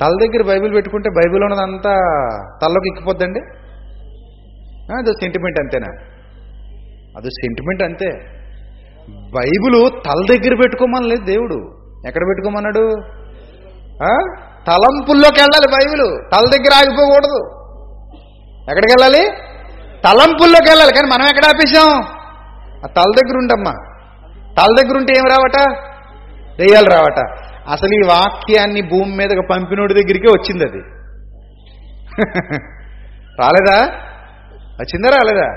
తల 0.02 0.14
దగ్గర 0.24 0.48
బైబిల్ 0.48 0.74
పెట్టుకుంటే 0.74 1.10
బైబిల్ 1.10 1.44
ఉన్నదంతా 1.44 1.94
తలలోకి 2.62 2.88
ఎక్కిపోద్దండి 2.88 3.40
అదో 4.94 5.12
సెంటిమెంట్ 5.12 5.60
అంతేనా? 5.60 5.92
అదో 7.18 7.30
సెంటిమెంట్ 7.30 7.84
అంతే. 7.84 8.10
బైబిల్ 9.36 10.04
తల 10.06 10.20
దగ్గర 10.32 10.56
పెట్టుకోమని 10.56 11.08
లేదు 11.08 11.24
దేవుడు. 11.26 11.58
ఎక్కడ 12.08 12.24
పెట్టుకోమన్నాడు? 12.28 12.84
తలంపుల్లోకి 14.68 15.40
వెళ్ళాలి 15.42 15.68
బైబిల్. 15.76 16.10
తల 16.34 16.46
దగ్గర 16.56 16.74
ఆగిపోకూడదు. 16.80 17.40
ఎక్కడికి 18.72 18.94
వెళ్ళాలి? 18.94 19.24
తలంపుల్లోకి 20.04 20.70
వెళ్ళాలి 20.70 20.94
కానీ 20.96 21.08
మనం 21.08 21.26
ఎక్కడ 21.26 21.46
ఆపేసాం 21.46 21.92
ఆ 22.84 22.88
తల 22.98 23.10
దగ్గర 23.22 23.38
ఉండమ్మా 23.38 23.74
తల 24.58 24.72
దగ్గర 24.82 24.98
ఉంటే 24.98 25.14
ఏం 25.18 25.26
రావట? 25.26 25.58
దెయ్యాలు 26.58 26.90
రావట. 26.96 27.20
అసలు 27.68 27.94
ఈ 27.96 28.02
వాక్యాన్ని 28.08 28.82
భూమి 28.82 29.12
మీదకి 29.16 29.44
పంపినోడి 29.52 29.94
దగ్గరికే 29.94 30.30
వచ్చింది 30.32 30.64
అది. 30.64 30.82
రాలేదా? 33.42 33.78
వచ్చిందా 34.80 35.10
రాలేదా? 35.10 35.50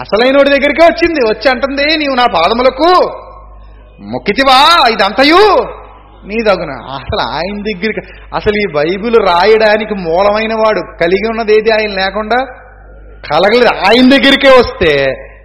అసలైనోడి 0.00 0.50
దగ్గరికే 0.50 0.84
వచ్చింది. 0.84 1.20
వచ్చి 1.30 1.48
అంటుంది 1.50 1.84
నీవు 1.96 2.14
నా 2.14 2.26
పాదములకు 2.36 2.88
మొక్కితివా? 4.12 4.58
ఇదంతయు 4.94 5.42
నీదగున 6.24 6.72
అసలు 6.96 7.22
ఆయన 7.34 7.58
దగ్గరికి 7.62 8.02
అసలు 8.34 8.56
ఈ 8.56 8.66
బైబిల్ 8.74 9.16
రాయడానికి 9.30 9.94
మూలమైన 9.94 10.54
వాడు 10.54 10.80
కలిగి 11.00 11.26
ఉన్నది 11.30 11.52
ఏది? 11.58 11.70
ఆయన 11.70 11.90
లేకుండా 11.90 12.38
కలగలేదు. 13.30 13.72
ఆయన 13.88 14.06
దగ్గరికే 14.16 14.50
వస్తే 14.60 14.92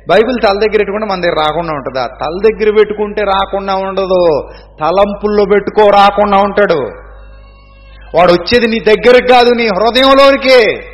బైబిల్ 0.10 0.38
తల 0.44 0.54
దగ్గర 0.54 0.78
పెట్టుకుంటే 0.78 1.06
మన 1.06 1.22
దగ్గర 1.22 1.36
రాకుండా 1.36 1.74
ఉంటుందా? 1.74 2.08
తల 2.08 2.38
దగ్గర 2.44 2.76
పెట్టుకుంటే 2.80 3.22
రాకుండా 3.22 3.76
ఉండదు. 3.76 4.50
తలంపుల్లో 4.82 5.46
పెట్టుకో 5.46 5.90
రాకుండా 5.90 6.38
ఉంటాడు. 6.38 6.80
వాడు 8.18 8.32
వచ్చేది 8.32 8.68
నీ 8.68 8.80
దగ్గరకు 8.80 9.32
కాదు 9.32 9.54
నీ 9.54 9.66
హృదయంలోనికే. 9.66 10.90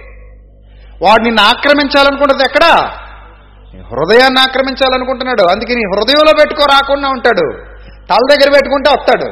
వాడు 1.01 1.21
నిన్ను 1.21 1.41
ఆక్రమించాలనుకుంటుంది 1.41 2.43
ఎక్కడా? 2.43 2.91
నీ 3.73 3.81
హృదయాన్ని 3.81 4.39
ఆక్రమించాలనుకుంటున్నాడు. 4.39 5.49
అందుకే 5.51 5.75
నీ 5.75 5.81
హృదయంలో 5.81 6.33
పెట్టుకో 6.39 6.65
రాకుండా 6.71 7.09
ఉంటాడు. 7.09 7.63
తల 8.09 8.35
దగ్గర 8.35 8.51
పెట్టుకుంటే 8.53 8.91
వస్తాడు. 8.91 9.31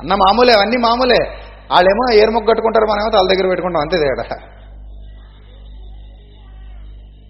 అన్న 0.00 0.14
మామూలే 0.14 0.52
అవన్నీ 0.52 0.76
మామూలే. 0.76 1.38
వాళ్ళేమో 1.70 2.14
ఏరుముక్క 2.14 2.48
కట్టుకుంటారు 2.48 2.84
మనమేమో 2.84 3.10
తల 3.10 3.34
దగ్గర 3.34 3.48
పెట్టుకుంటాం. 3.48 3.80
అంతే 3.80 3.96
తేడా. 3.96 4.36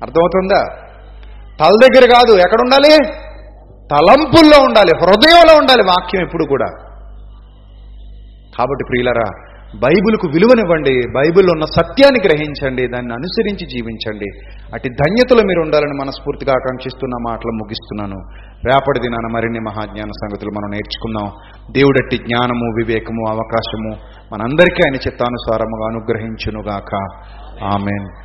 అర్థమవుతుందా? 0.04 0.62
తల 1.60 1.72
దగ్గర 1.84 2.08
కాదు 2.10 2.36
ఎక్కడ 2.36 2.60
ఉండాలి 2.60 2.96
తలంపుల్లో 3.92 4.64
ఉండాలి 4.64 4.92
హృదయంలో 4.96 5.58
ఉండాలి 5.58 5.82
వాక్యం 5.88 6.22
ఎప్పుడు 6.22 6.44
కూడా. 6.48 6.66
కాబట్టి 8.58 8.84
ప్రియులరా 8.88 9.50
బైబిల్కు 9.74 10.26
విలువనివ్వండి 10.28 10.94
బైబిల్లో 11.16 11.52
ఉన్న 11.52 11.64
సత్యాన్ని 11.64 12.20
గ్రహించండి 12.28 12.88
దాన్ని 12.88 13.14
అనుసరించి 13.14 13.66
జీవించండి. 13.66 14.28
అటు 14.74 14.88
ధన్యతలు 14.88 15.46
మీరు 15.46 15.60
ఉండాలని 15.60 15.92
మనస్ఫూర్తిగా 15.92 16.52
ఆకాంక్షిస్తున్న 16.52 17.30
మాటలు 17.30 17.52
ముగిస్తున్నాను. 17.52 18.18
రేపటి 18.66 19.00
దినాన 19.00 19.32
మరిన్ని 19.34 19.60
మహాజ్ఞాన 19.60 20.08
సంగతులు 20.08 20.50
మనం 20.50 20.70
నేర్చుకుందాం. 20.70 21.32
దేవుడట్టి 21.72 22.16
జ్ఞానము 22.16 22.66
వివేకము 22.76 23.24
అవకాశము 23.30 23.90
మనందరికీ 24.32 24.82
ఆయన 24.86 24.94
చిత్తానుసారముగా 24.94 25.86
అనుగ్రహించునుగాక. 25.86 26.92
ఆమెన్. 27.64 28.23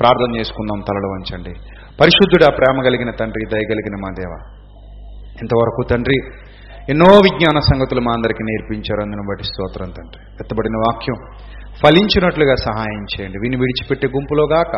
ప్రార్థన 0.00 0.36
చేసుకుందాం 0.36 0.80
తలలు 0.80 1.06
వంచండి. 1.06 1.52
పరిశుద్ధుడా 2.00 2.54
ప్రేమ 2.56 2.82
కలిగిన 2.82 3.10
తండ్రి 3.10 3.44
దయగలిగిన 3.52 3.94
మా 4.02 4.08
దేవ. 4.08 4.32
ఇంతవరకు 5.42 5.88
తండ్రి 5.90 6.16
ఎన్నో 6.90 7.16
విజ్ఞాన 7.16 7.58
సంగతులు 7.58 8.00
మా 8.00 8.12
అందరికీ 8.16 8.44
నేర్పించారు. 8.44 9.00
అందును 9.02 9.22
బట్టి 9.28 9.44
స్తోత్రం 9.44 9.86
తండ్రి. 9.86 10.22
ఎత్తబడిన 10.40 10.76
వాక్యం 10.76 11.14
ఫలించినట్లుగా 11.82 12.54
సహాయం 12.54 13.02
చేయండి. 13.02 13.38
విని 13.38 13.56
విడిచిపెట్టే 13.56 14.08
గుంపులో 14.08 14.44
గాక 14.44 14.74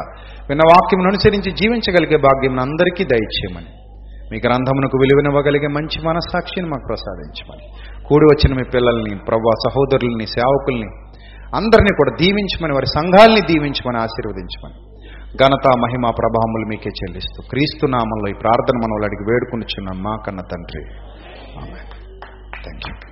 విన్న 0.49 0.63
వాక్యం 0.69 1.01
అనుసరించి 1.01 1.53
జీవించగలిగే 1.53 2.17
భాగ్యం 2.17 2.61
అందరికీ 2.61 3.05
దయచేయమని. 3.05 3.73
మీ 4.33 4.41
గ్రంథమునకు 4.45 4.99
విలువనివ్వగలిగే 5.01 5.67
మంచి 5.67 6.07
మనసాక్షిని 6.07 6.67
మాకు 6.67 6.87
ప్రసాదించమని. 6.89 7.67
కూడి 8.09 8.25
వచ్చిన 8.25 8.57
మీ 8.57 8.65
పిల్లల్ని 8.75 9.17
ప్రభా 9.29 9.71
సహోదరుల్ని 9.71 10.27
సేవకుల్ని 10.27 10.89
అందరినీ 11.57 11.95
కూడా 11.97 12.17
దీవించమని 12.21 12.73
వారి 12.73 12.87
సంఘాల్ని 12.87 13.41
దీవించమని 13.41 13.99
ఆశీర్వదించమని. 13.99 14.92
ఘనత 15.41 15.67
మహిమ 15.83 16.05
ప్రభావములు 16.19 16.67
మీకే 16.69 16.91
చెల్లిస్తూ 16.91 17.43
క్రీస్తు 17.43 17.87
నామంలో 17.87 18.29
ఈ 18.31 18.37
ప్రార్థన 18.41 18.77
మనవులు 18.85 19.05
అడిగి 19.05 19.25
వేడుకునిచున్నాం 19.31 19.99
మా 20.03 20.15
కన్న 20.27 20.41
తండ్రి. 20.53 20.83
Thank 22.65 22.87
you 22.89 23.12